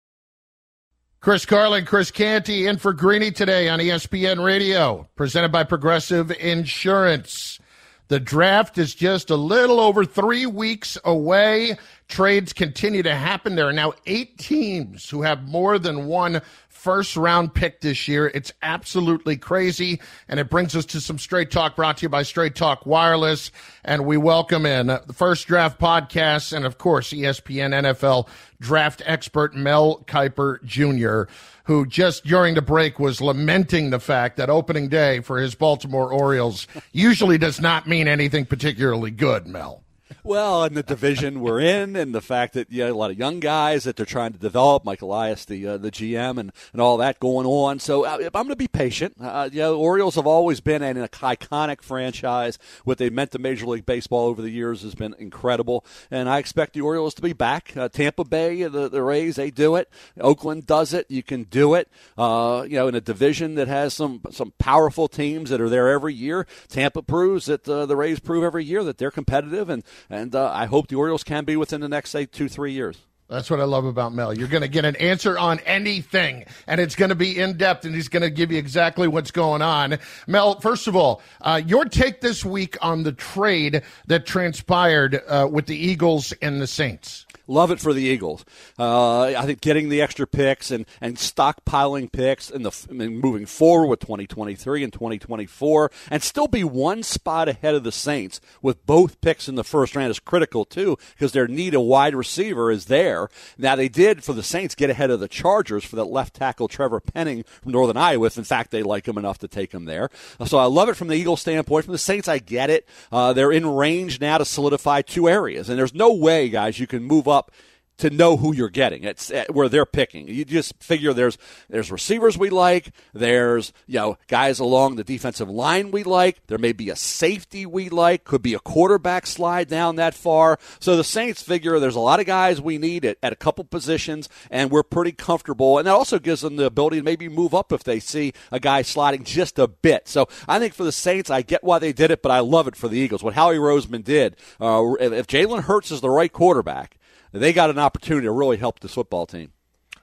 Chris 1.21 1.45
Carlin, 1.45 1.83
Chris 1.83 2.11
Canty 2.11 2.65
in 2.65 2.77
for 2.77 2.93
Greeny 2.93 3.31
today 3.31 3.67
on 3.67 3.79
ESPN 3.79 4.41
Radio, 4.41 5.05
presented 5.17 5.51
by 5.51 5.65
Progressive 5.65 6.31
Insurance. 6.31 7.59
The 8.07 8.21
draft 8.21 8.77
is 8.77 8.95
just 8.95 9.29
a 9.29 9.35
little 9.35 9.81
over 9.81 10.05
three 10.05 10.45
weeks 10.45 10.97
away. 11.03 11.77
Trades 12.07 12.53
continue 12.53 13.03
to 13.03 13.13
happen. 13.13 13.55
There 13.55 13.67
are 13.67 13.73
now 13.73 13.93
eight 14.05 14.37
teams 14.37 15.09
who 15.09 15.21
have 15.23 15.43
more 15.43 15.77
than 15.77 16.05
one 16.07 16.41
first 16.79 17.17
round 17.17 17.53
pick 17.53 17.81
this 17.81 18.07
year. 18.07 18.31
It's 18.33 18.53
absolutely 18.61 19.35
crazy. 19.35 19.99
And 20.29 20.39
it 20.39 20.49
brings 20.49 20.75
us 20.75 20.85
to 20.87 21.01
some 21.01 21.19
Straight 21.19 21.51
Talk 21.51 21.75
brought 21.75 21.97
to 21.97 22.03
you 22.03 22.09
by 22.09 22.23
Straight 22.23 22.55
Talk 22.55 22.85
Wireless. 22.85 23.51
And 23.83 24.05
we 24.05 24.15
welcome 24.15 24.65
in 24.65 24.87
the 24.87 25.13
first 25.13 25.47
draft 25.47 25.79
podcast 25.79 26.53
and, 26.53 26.65
of 26.65 26.77
course, 26.77 27.11
ESPN 27.11 27.73
NFL 27.73 28.29
draft 28.61 29.01
expert 29.05 29.53
Mel 29.53 30.03
Kiper 30.07 30.63
Jr., 30.63 31.31
who 31.65 31.85
just 31.85 32.25
during 32.25 32.55
the 32.55 32.61
break 32.61 32.97
was 32.97 33.21
lamenting 33.21 33.89
the 33.89 33.99
fact 33.99 34.37
that 34.37 34.49
opening 34.49 34.87
day 34.87 35.19
for 35.19 35.37
his 35.37 35.55
Baltimore 35.55 36.11
Orioles 36.11 36.65
usually 36.93 37.37
does 37.37 37.59
not 37.59 37.87
mean 37.87 38.07
anything 38.07 38.45
particularly 38.45 39.11
good, 39.11 39.45
Mel. 39.45 39.83
Well, 40.23 40.63
and 40.65 40.75
the 40.75 40.83
division 40.83 41.39
we're 41.39 41.61
in, 41.61 41.95
and 41.95 42.13
the 42.13 42.21
fact 42.21 42.53
that 42.53 42.69
you 42.69 42.85
know, 42.85 42.91
a 42.91 42.93
lot 42.93 43.09
of 43.09 43.17
young 43.17 43.39
guys 43.39 43.85
that 43.85 43.95
they're 43.95 44.05
trying 44.05 44.33
to 44.33 44.39
develop, 44.39 44.83
Mike 44.83 45.01
Elias, 45.01 45.45
the 45.45 45.65
uh, 45.65 45.77
the 45.77 45.91
GM, 45.91 46.37
and, 46.37 46.51
and 46.73 46.81
all 46.81 46.97
that 46.97 47.19
going 47.21 47.47
on. 47.47 47.79
So 47.79 48.05
uh, 48.05 48.17
I'm 48.17 48.31
going 48.31 48.49
to 48.49 48.55
be 48.57 48.67
patient. 48.67 49.15
Uh, 49.19 49.49
you 49.51 49.59
know, 49.59 49.77
Orioles 49.77 50.15
have 50.15 50.27
always 50.27 50.59
been 50.59 50.83
an 50.83 50.97
iconic 50.97 51.81
franchise. 51.81 52.59
What 52.83 52.97
they 52.97 53.09
meant 53.09 53.31
to 53.31 53.39
Major 53.39 53.65
League 53.65 53.85
Baseball 53.85 54.27
over 54.27 54.41
the 54.41 54.49
years 54.49 54.81
has 54.81 54.93
been 54.93 55.15
incredible, 55.19 55.85
and 56.11 56.27
I 56.27 56.39
expect 56.39 56.73
the 56.73 56.81
Orioles 56.81 57.13
to 57.13 57.21
be 57.21 57.33
back. 57.33 57.75
Uh, 57.77 57.87
Tampa 57.87 58.25
Bay, 58.25 58.63
the, 58.63 58.89
the 58.89 59.01
Rays, 59.01 59.37
they 59.37 59.51
do 59.51 59.77
it. 59.77 59.89
Oakland 60.19 60.67
does 60.67 60.93
it. 60.93 61.09
You 61.09 61.23
can 61.23 61.43
do 61.43 61.75
it. 61.75 61.87
Uh, 62.17 62.65
you 62.67 62.75
know, 62.75 62.89
in 62.89 62.95
a 62.95 63.01
division 63.01 63.55
that 63.55 63.69
has 63.69 63.93
some 63.93 64.21
some 64.31 64.51
powerful 64.59 65.07
teams 65.07 65.49
that 65.49 65.61
are 65.61 65.69
there 65.69 65.87
every 65.87 66.13
year. 66.13 66.45
Tampa 66.67 67.01
proves 67.01 67.45
that 67.45 67.67
uh, 67.69 67.85
the 67.85 67.95
Rays 67.95 68.19
prove 68.19 68.43
every 68.43 68.65
year 68.65 68.83
that 68.83 68.97
they're 68.97 69.11
competitive 69.11 69.69
and 69.69 69.83
and 70.09 70.33
uh, 70.35 70.51
I 70.51 70.65
hope 70.65 70.87
the 70.87 70.95
Orioles 70.95 71.23
can 71.23 71.45
be 71.45 71.55
within 71.55 71.81
the 71.81 71.89
next 71.89 72.09
say 72.11 72.25
two 72.25 72.49
three 72.49 72.73
years. 72.73 72.97
That's 73.29 73.51
what 73.51 73.59
I 73.59 73.65
love 73.65 73.85
about 73.85 74.11
Mel. 74.11 74.33
You're 74.33 74.47
going 74.47 74.63
to 74.63 74.67
get 74.67 74.85
an 74.85 74.95
answer 74.95 75.37
on 75.37 75.59
anything, 75.59 76.45
and 76.65 76.81
it's 76.81 76.95
going 76.95 77.09
to 77.09 77.15
be 77.15 77.39
in 77.39 77.57
depth, 77.57 77.85
and 77.85 77.93
he's 77.93 78.07
going 78.07 78.23
to 78.23 78.31
give 78.31 78.51
you 78.51 78.57
exactly 78.57 79.07
what's 79.07 79.29
going 79.29 79.61
on. 79.61 79.99
Mel, 80.25 80.59
first 80.59 80.87
of 80.87 80.95
all, 80.95 81.21
uh, 81.41 81.61
your 81.63 81.85
take 81.85 82.21
this 82.21 82.43
week 82.43 82.75
on 82.81 83.03
the 83.03 83.11
trade 83.11 83.83
that 84.07 84.25
transpired 84.25 85.21
uh, 85.27 85.47
with 85.49 85.67
the 85.67 85.77
Eagles 85.77 86.33
and 86.41 86.59
the 86.59 86.65
Saints. 86.65 87.27
Love 87.49 87.71
it 87.71 87.79
for 87.79 87.93
the 87.93 88.03
Eagles. 88.03 88.45
Uh, 88.77 89.23
I 89.23 89.43
think 89.47 89.59
getting 89.59 89.89
the 89.89 90.03
extra 90.03 90.27
picks 90.27 90.69
and, 90.69 90.85
and 91.01 91.15
stockpiling 91.15 92.11
picks 92.11 92.51
and 92.51 92.63
the 92.63 92.87
and 92.89 93.19
moving 93.19 93.47
forward 93.47 93.87
with 93.87 94.01
2023 94.01 94.83
and 94.83 94.93
2024 94.93 95.91
and 96.11 96.21
still 96.21 96.47
be 96.47 96.63
one 96.63 97.01
spot 97.01 97.49
ahead 97.49 97.73
of 97.73 97.83
the 97.83 97.91
Saints 97.91 98.39
with 98.61 98.85
both 98.85 99.19
picks 99.19 99.49
in 99.49 99.55
the 99.55 99.63
first 99.63 99.95
round 99.95 100.11
is 100.11 100.19
critical 100.19 100.63
too 100.63 100.95
because 101.15 101.31
their 101.31 101.47
need 101.47 101.73
a 101.73 101.81
wide 101.81 102.13
receiver 102.13 102.69
is 102.69 102.85
there. 102.85 103.29
Now 103.57 103.75
they 103.75 103.89
did 103.89 104.23
for 104.23 104.33
the 104.33 104.43
Saints 104.43 104.75
get 104.75 104.91
ahead 104.91 105.09
of 105.09 105.19
the 105.19 105.27
Chargers 105.27 105.83
for 105.83 105.95
that 105.95 106.05
left 106.05 106.35
tackle 106.35 106.67
Trevor 106.67 106.99
Penning 106.99 107.43
from 107.63 107.71
Northern 107.71 107.97
Iowa. 107.97 108.29
In 108.37 108.43
fact 108.43 108.69
they 108.69 108.83
like 108.83 109.07
him 109.07 109.17
enough 109.17 109.39
to 109.39 109.47
take 109.47 109.71
him 109.71 109.85
there, 109.85 110.11
so 110.45 110.59
I 110.59 110.65
love 110.65 110.87
it 110.87 110.95
from 110.95 111.07
the 111.07 111.15
Eagles 111.15 111.41
standpoint. 111.41 111.85
From 111.85 111.93
the 111.93 111.97
Saints, 111.97 112.27
I 112.27 112.37
get 112.37 112.69
it. 112.69 112.87
Uh, 113.11 113.33
they're 113.33 113.51
in 113.51 113.65
range 113.65 114.21
now 114.21 114.37
to 114.37 114.45
solidify 114.45 115.01
two 115.01 115.27
areas, 115.27 115.67
and 115.67 115.79
there's 115.79 115.95
no 115.95 116.13
way, 116.13 116.49
guys, 116.49 116.79
you 116.79 116.85
can 116.85 117.01
move 117.01 117.27
up 117.27 117.38
up 117.39 117.51
to 117.99 118.09
know 118.09 118.37
who 118.37 118.53
you're 118.53 118.69
getting. 118.69 119.03
It's 119.03 119.29
uh, 119.29 119.45
where 119.49 119.69
they're 119.69 119.85
picking. 119.85 120.27
You 120.27 120.45
just 120.45 120.81
figure 120.81 121.13
there's 121.13 121.37
there's 121.69 121.91
receivers 121.91 122.37
we 122.37 122.49
like, 122.49 122.91
there's 123.13 123.71
you 123.87 123.99
know 123.99 124.17
guys 124.27 124.59
along 124.59 124.95
the 124.95 125.03
defensive 125.03 125.49
line 125.49 125.91
we 125.91 126.03
like, 126.03 126.45
there 126.47 126.57
may 126.57 126.71
be 126.71 126.89
a 126.89 126.95
safety 126.95 127.65
we 127.65 127.89
like, 127.89 128.23
could 128.23 128.41
be 128.41 128.53
a 128.53 128.59
quarterback 128.59 129.27
slide 129.27 129.67
down 129.67 129.97
that 129.97 130.13
far. 130.13 130.57
So 130.79 130.95
the 130.95 131.03
Saints 131.03 131.41
figure 131.41 131.79
there's 131.79 131.95
a 131.95 131.99
lot 131.99 132.19
of 132.19 132.25
guys 132.25 132.61
we 132.61 132.77
need 132.77 133.05
at, 133.05 133.17
at 133.21 133.33
a 133.33 133.37
couple 133.37 133.65
positions, 133.65 134.29
and 134.49 134.71
we're 134.71 134.83
pretty 134.83 135.11
comfortable. 135.11 135.77
And 135.77 135.85
that 135.87 135.93
also 135.93 136.19
gives 136.19 136.41
them 136.41 136.55
the 136.55 136.65
ability 136.65 136.97
to 136.97 137.03
maybe 137.03 137.27
move 137.27 137.53
up 137.53 137.71
if 137.73 137.83
they 137.83 137.99
see 137.99 138.33
a 138.51 138.59
guy 138.59 138.81
sliding 138.81 139.25
just 139.25 139.59
a 139.59 139.67
bit. 139.67 140.07
So 140.07 140.29
I 140.47 140.59
think 140.59 140.73
for 140.73 140.85
the 140.85 140.91
Saints, 140.93 141.29
I 141.29 141.41
get 141.41 141.63
why 141.63 141.79
they 141.79 141.91
did 141.91 142.11
it, 142.11 142.21
but 142.21 142.31
I 142.31 142.39
love 142.39 142.67
it 142.67 142.77
for 142.77 142.87
the 142.87 142.97
Eagles. 142.97 143.23
What 143.23 143.33
Howie 143.33 143.57
Roseman 143.57 144.05
did, 144.05 144.37
uh, 144.61 144.93
if 144.99 145.27
Jalen 145.27 145.63
Hurts 145.63 145.91
is 145.91 145.99
the 145.99 146.09
right 146.09 146.31
quarterback 146.31 146.95
they 147.31 147.53
got 147.53 147.69
an 147.69 147.79
opportunity 147.79 148.25
to 148.25 148.31
really 148.31 148.57
help 148.57 148.79
this 148.79 148.93
football 148.93 149.25
team. 149.25 149.51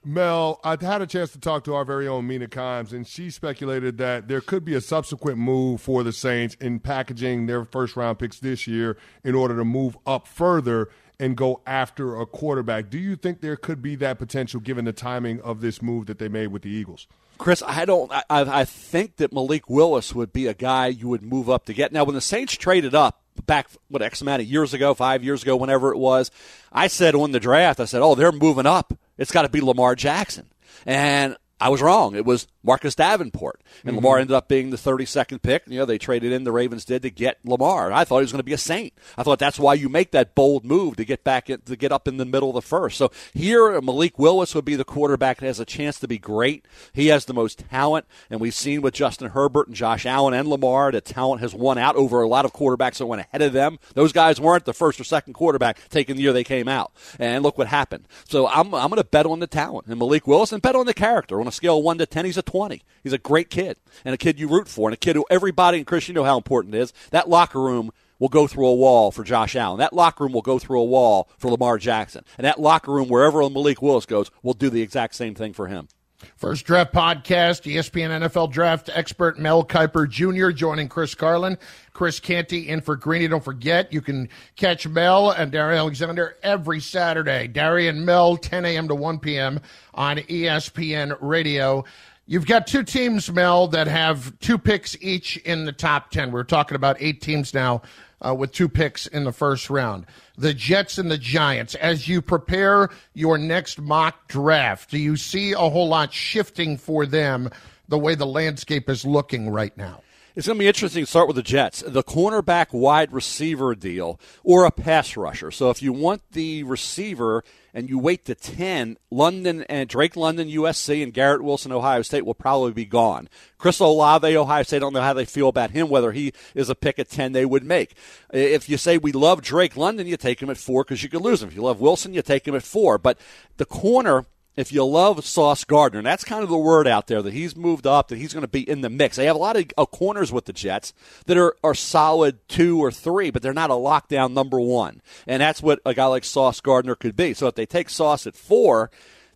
Mel, 0.05 0.61
I 0.63 0.77
had 0.81 1.03
a 1.03 1.07
chance 1.07 1.33
to 1.33 1.41
talk 1.41 1.65
to 1.65 1.75
our 1.75 1.85
very 1.85 2.07
own 2.07 2.29
Mina 2.29 2.47
Kimes, 2.47 2.93
and 2.93 3.05
she 3.05 3.29
speculated 3.29 3.99
that 3.99 4.29
there 4.29 4.41
could 4.41 4.65
be 4.65 4.75
a 4.75 4.81
subsequent 4.81 5.37
move 5.37 5.81
for 5.81 6.05
the 6.05 6.13
Saints 6.13 6.55
in 6.61 6.79
packaging 6.79 7.47
their 7.47 7.65
first 7.65 7.97
round 7.97 8.21
picks 8.21 8.39
this 8.39 8.69
year 8.69 8.97
in 9.25 9.35
order 9.35 9.57
to 9.57 9.65
move 9.65 9.99
up 10.07 10.29
further 10.29 10.91
and 11.19 11.37
go 11.37 11.61
after 11.67 12.21
a 12.21 12.25
quarterback. 12.25 12.89
Do 12.89 12.99
you 12.99 13.17
think 13.17 13.41
there 13.41 13.57
could 13.57 13.83
be 13.83 13.97
that 13.97 14.19
potential 14.19 14.61
given 14.61 14.85
the 14.85 14.93
timing 14.93 15.41
of 15.41 15.61
this 15.61 15.83
move 15.83 16.07
that 16.07 16.21
they 16.21 16.29
made 16.29 16.49
with 16.49 16.63
the 16.63 16.71
Eagles? 16.71 17.09
Chris, 17.39 17.63
I 17.67 17.85
don't. 17.85 18.13
I, 18.13 18.23
I 18.31 18.65
think 18.65 19.17
that 19.17 19.33
Malik 19.33 19.69
Willis 19.69 20.15
would 20.15 20.33
be 20.33 20.47
a 20.47 20.55
guy 20.55 20.87
you 20.87 21.09
would 21.09 21.23
move 21.23 21.51
up 21.51 21.67
to 21.67 21.75
get. 21.75 21.93
Now, 21.93 22.05
when 22.05 22.15
the 22.15 22.21
Saints 22.21 22.57
traded 22.57 22.95
up, 22.95 23.23
back 23.45 23.69
what 23.89 24.03
X 24.03 24.23
amount 24.23 24.43
of 24.43 24.49
years 24.49 24.73
ago, 24.73 24.95
five 24.95 25.23
years 25.25 25.43
ago, 25.43 25.57
whenever 25.57 25.93
it 25.93 25.99
was, 25.99 26.31
I 26.73 26.87
said 26.87 27.15
on 27.15 27.33
the 27.33 27.41
draft, 27.41 27.81
I 27.81 27.85
said, 27.85 28.03
"Oh, 28.03 28.15
they're 28.15 28.33
moving 28.33 28.67
up. 28.67 28.93
It's 29.19 29.33
got 29.33 29.43
to 29.43 29.49
be 29.49 29.61
Lamar 29.61 29.95
Jackson." 29.95 30.49
And 30.85 31.37
I 31.61 31.69
was 31.71 31.83
wrong. 31.83 32.15
It 32.17 32.25
was 32.25 32.47
Marcus 32.67 32.95
Davenport. 32.95 33.63
And 33.83 33.91
mm-hmm. 33.91 33.97
Lamar 34.05 34.19
ended 34.19 34.35
up 34.35 34.49
being 34.49 34.71
the 34.71 34.77
32nd 34.77 35.41
pick. 35.41 35.63
You 35.67 35.79
know, 35.79 35.85
they 35.85 35.99
traded 35.99 36.33
in, 36.33 36.45
the 36.45 36.53
Ravens 36.53 36.85
did, 36.85 37.03
to 37.03 37.11
get 37.11 37.39
Lamar. 37.45 37.93
I 37.93 38.05
thought 38.05 38.19
he 38.19 38.25
was 38.25 38.33
going 38.33 38.41
to 38.41 38.45
be 38.45 38.53
a 38.53 38.59
Saint. 38.59 38.93
I 39.17 39.23
thought 39.23 39.39
that's 39.39 39.59
why 39.59 39.75
you 39.75 39.89
make 39.89 40.11
that 40.11 40.35
bold 40.35 40.65
move 40.65 40.97
to 40.97 41.05
get 41.05 41.23
back, 41.25 41.49
in, 41.49 41.61
to 41.63 41.77
get 41.77 41.93
up 41.93 42.09
in 42.09 42.17
the 42.17 42.25
middle 42.25 42.51
of 42.51 42.55
the 42.55 42.63
first. 42.63 42.99
So 42.99 43.13
here, 43.33 43.81
Malik 43.81 44.19
Willis 44.19 44.55
would 44.55 44.65
be 44.65 44.77
the 44.77 44.85
quarterback 44.85 45.39
that 45.39 45.47
has 45.47 45.61
a 45.61 45.65
chance 45.65 46.01
to 46.01 46.09
be 46.09 46.19
great. 46.19 46.67
He 46.93 47.07
has 47.09 47.25
the 47.25 47.35
most 47.35 47.65
talent, 47.71 48.07
and 48.29 48.41
we've 48.41 48.55
seen 48.55 48.83
with 48.83 48.95
Justin 48.95 49.31
Herbert 49.31 49.69
and 49.69 49.77
Josh 49.77 50.05
Allen 50.05 50.35
and 50.35 50.49
Lamar 50.49 50.91
that 50.93 51.05
talent 51.05 51.41
has 51.43 51.55
won 51.55 51.79
out 51.79 51.97
over 51.97 52.23
a 52.23 52.29
lot 52.29 52.45
of 52.45 52.53
quarterbacks 52.53 52.99
that 52.99 53.07
went 53.07 53.21
ahead 53.21 53.43
of 53.43 53.53
them. 53.53 53.79
Those 53.95 54.13
guys 54.13 54.41
weren't 54.41 54.65
the 54.65 54.75
first 54.75 55.01
or 55.01 55.05
second 55.05 55.35
quarterback 55.35 55.79
taking 55.89 56.17
the 56.17 56.23
year 56.23 56.33
they 56.33 56.45
came 56.45 56.69
out. 56.69 56.93
And 57.19 57.43
look 57.43 57.59
what 57.59 57.69
happened. 57.69 58.09
So 58.25 58.49
I'm, 58.49 58.75
I'm 58.75 58.91
going 58.91 59.03
to 59.03 59.05
bet 59.05 59.27
on 59.27 59.41
the 59.41 59.47
talent 59.47 59.87
and 59.87 59.99
Malik 59.99 60.27
Willis 60.27 60.53
and 60.53 60.63
bet 60.63 60.75
on 60.75 60.87
the 60.87 60.95
character 60.95 61.41
on 61.41 61.47
a 61.47 61.53
scale 61.53 61.79
of 61.79 61.85
1 61.85 61.99
to 61.99 62.07
10 62.07 62.25
he's 62.25 62.37
a 62.37 62.43
20. 62.43 62.56
He's 63.03 63.13
a 63.13 63.19
great 63.19 63.51
kid 63.51 63.77
and 64.05 64.15
a 64.15 64.19
kid 64.19 64.39
you 64.39 64.49
root 64.49 64.69
for 64.69 64.89
and 64.89 64.95
a 64.95 64.97
kid 64.97 65.17
who 65.17 65.25
everybody, 65.31 65.79
and 65.79 65.87
Chris, 65.87 66.09
you 66.09 66.15
know 66.15 66.25
how 66.25 66.37
important 66.37 66.75
it 66.75 66.81
is. 66.81 66.93
That 67.11 67.29
locker 67.29 67.61
room 67.61 67.93
will 68.19 68.29
go 68.29 68.47
through 68.47 68.67
a 68.67 68.75
wall 68.75 69.11
for 69.11 69.25
Josh 69.25 69.57
Allen. 69.57 69.79
That 69.79 69.93
locker 69.93 70.25
room 70.25 70.33
will 70.33 70.43
go 70.43 70.59
through 70.59 70.81
a 70.81 70.85
wall 70.85 71.29
for 71.39 71.51
Lamar 71.51 71.79
Jackson. 71.79 72.25
And 72.39 72.45
that 72.45 72.61
locker 72.61 72.93
room, 72.93 73.09
wherever 73.09 73.39
Malik 73.49 73.83
Willis 73.83 74.07
goes, 74.07 74.31
will 74.43 74.55
do 74.55 74.71
the 74.71 74.83
exact 74.83 75.15
same 75.15 75.35
thing 75.35 75.53
for 75.53 75.67
him. 75.67 75.89
First 76.37 76.65
Draft 76.65 76.95
Podcast, 76.95 77.71
ESPN 77.71 78.11
NFL 78.11 78.51
Draft 78.51 78.89
expert 78.93 79.39
Mel 79.39 79.65
Kiper 79.65 80.09
Jr. 80.09 80.51
joining 80.51 80.89
Chris 80.89 81.15
Carlin. 81.15 81.59
Chris 81.93 82.21
Canty 82.21 82.69
in 82.69 82.81
for 82.81 82.97
Greeny. 82.97 83.29
Don't 83.29 83.45
forget, 83.45 83.93
you 83.93 84.01
can 84.01 84.29
catch 84.57 84.87
Mel 84.87 85.31
and 85.31 85.53
Darian 85.53 85.79
Alexander 85.79 86.37
every 86.43 86.81
Saturday. 86.81 87.49
Darian 87.49 88.05
Mel, 88.05 88.37
10 88.37 88.65
a.m. 88.65 88.89
to 88.89 88.95
1 88.95 89.19
p.m. 89.19 89.61
on 89.95 90.19
ESPN 90.19 91.17
Radio. 91.21 91.85
You've 92.29 92.47
got 92.47 92.67
two 92.67 92.83
teams, 92.83 93.31
Mel, 93.31 93.69
that 93.69 93.87
have 93.87 94.37
two 94.41 94.59
picks 94.59 94.97
each 95.01 95.37
in 95.39 95.65
the 95.65 95.71
top 95.71 96.11
10. 96.11 96.33
We're 96.33 96.43
talking 96.43 96.75
about 96.75 96.97
eight 96.99 97.21
teams 97.21 97.55
now 97.55 97.83
uh, 98.21 98.35
with 98.35 98.51
two 98.51 98.69
picks 98.69 99.07
in 99.07 99.23
the 99.23 99.31
first 99.31 99.71
round. 99.71 100.07
The 100.37 100.53
Jets 100.53 100.99
and 100.99 101.09
the 101.09 101.19
Giants. 101.19 101.77
As 101.77 102.09
you 102.09 102.21
prepare 102.21 102.89
your 103.15 103.39
next 103.39 103.81
mock 103.81 104.27
draft, 104.27 104.91
do 104.91 104.99
you 104.99 105.17
see 105.17 105.53
a 105.53 105.59
whole 105.59 105.87
lot 105.87 106.13
shifting 106.13 106.77
for 106.77 107.07
them 107.07 107.49
the 107.87 107.99
way 107.99 108.17
the 108.17 108.27
landscape 108.27 108.91
is 108.91 109.05
looking 109.05 109.51
right 109.51 109.77
now? 109.77 110.03
It's 110.35 110.49
going 110.49 110.59
to 110.59 110.63
be 110.63 110.69
interesting 110.69 111.05
to 111.05 111.09
start 111.09 111.29
with 111.29 111.37
the 111.37 111.43
Jets. 111.43 111.83
The 111.87 112.03
cornerback 112.03 112.73
wide 112.73 113.13
receiver 113.13 113.75
deal 113.75 114.21
or 114.43 114.65
a 114.65 114.71
pass 114.71 115.17
rusher. 115.17 115.51
So 115.53 115.71
if 115.71 115.81
you 115.81 115.93
want 115.93 116.23
the 116.33 116.65
receiver 116.65 117.45
and 117.77 117.91
you 117.91 117.99
wait 117.99 118.25
to 118.25 118.35
10, 118.35 118.97
London 119.11 119.63
and 119.69 119.87
Drake 119.87 120.17
London, 120.17 120.49
USC, 120.49 121.03
and 121.03 121.13
Garrett 121.13 121.43
Wilson, 121.43 121.73
Ohio 121.73 122.01
State 122.01 122.25
will 122.25 122.33
probably 122.33 122.73
be 122.73 122.87
gone. 122.87 123.29
Chris 123.59 123.81
Olave, 123.81 124.35
Ohio 124.35 124.63
State, 124.63 124.79
I 124.79 124.81
don't 124.81 124.95
know 124.95 125.03
how 125.03 125.13
they 125.13 125.27
feel 125.27 125.49
about 125.49 125.73
him, 125.73 125.91
whether 125.91 126.13
he 126.13 126.33
is 126.55 126.71
a 126.71 126.75
pick 126.75 126.99
at 126.99 127.11
10 127.11 127.33
they 127.33 127.45
would 127.45 127.65
make. 127.65 127.95
If 128.33 128.71
you 128.71 128.79
say 128.79 128.97
we 128.97 129.13
love 129.13 129.43
Drake 129.43 129.77
London, 129.77 130.07
you 130.07 130.17
take 130.17 130.41
him 130.41 130.49
at 130.49 130.57
4 130.57 130.85
because 130.85 131.03
you 131.03 131.11
could 131.11 131.21
lose 131.21 131.43
him. 131.43 131.51
If 131.51 131.55
you 131.55 131.61
love 131.61 131.79
Wilson, 131.79 132.15
you 132.15 132.23
take 132.23 132.49
him 132.49 132.55
at 132.55 132.63
4. 132.63 132.97
But 132.97 133.19
the 133.59 133.67
corner 133.67 134.25
if 134.57 134.73
you 134.73 134.85
love 134.85 135.25
Sauce 135.25 135.65
Gardner, 135.65 136.03
that's 136.03 136.25
kind 136.25 136.43
of 136.43 136.49
the 136.49 136.57
word 136.57 136.87
out 136.87 137.07
there 137.07 137.23
that 137.23 137.33
he's 137.33 137.55
moved 137.55 137.87
up, 137.87 138.09
that 138.09 138.19
he's 138.19 138.33
going 138.33 138.43
to 138.43 138.49
be 138.49 138.69
in 138.69 138.81
the 138.81 138.91
mix. 138.91 139.17
They 139.17 139.27
have 139.27 139.37
a 139.37 139.39
lot 139.39 139.57
of 139.57 139.67
uh, 139.77 139.87
corners 139.87 140.33
with 140.33 140.47
the 140.47 140.53
Jets 140.53 140.95
that 141.27 141.37
are, 141.37 141.55
are 141.63 141.75
solid 141.75 142.39
two 142.49 142.79
or 142.79 142.91
three, 142.91 143.31
but 143.31 143.43
they're 143.43 143.53
not 143.53 143.71
a 143.71 143.75
lockdown 143.75 144.33
number 144.33 144.59
one. 144.59 145.03
And 145.27 145.43
that's 145.43 145.63
what 145.63 145.81
a 145.85 145.95
guy 145.95 146.07
like 146.07 146.25
Sauce 146.25 146.61
Gardner 146.61 146.95
could 146.95 147.17
be. 147.17 147.35
So 147.35 147.47
if 147.47 147.55
they 147.55 147.67
take 147.67 147.91
Sauce 147.91 148.27
at 148.27 148.35
four, 148.35 148.91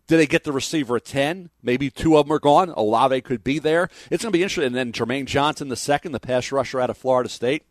do 0.07 0.17
they 0.17 0.27
get 0.27 0.43
the 0.43 0.51
receiver 0.51 0.97
at 0.97 1.05
10? 1.05 1.51
Maybe 1.61 1.89
two 1.89 2.17
of 2.17 2.25
them 2.25 2.35
are 2.35 2.39
gone. 2.39 2.69
Olave 2.71 3.21
could 3.21 3.43
be 3.43 3.59
there. 3.59 3.89
It's 4.09 4.23
going 4.23 4.31
to 4.33 4.37
be 4.37 4.43
interesting. 4.43 4.65
And 4.65 4.75
then 4.75 4.91
Jermaine 4.91 5.25
Johnson, 5.25 5.69
the 5.69 5.75
second, 5.75 6.11
the 6.11 6.19
pass 6.19 6.51
rusher 6.51 6.81
out 6.81 6.89
of 6.89 6.97
Florida 6.97 7.29
State 7.29 7.63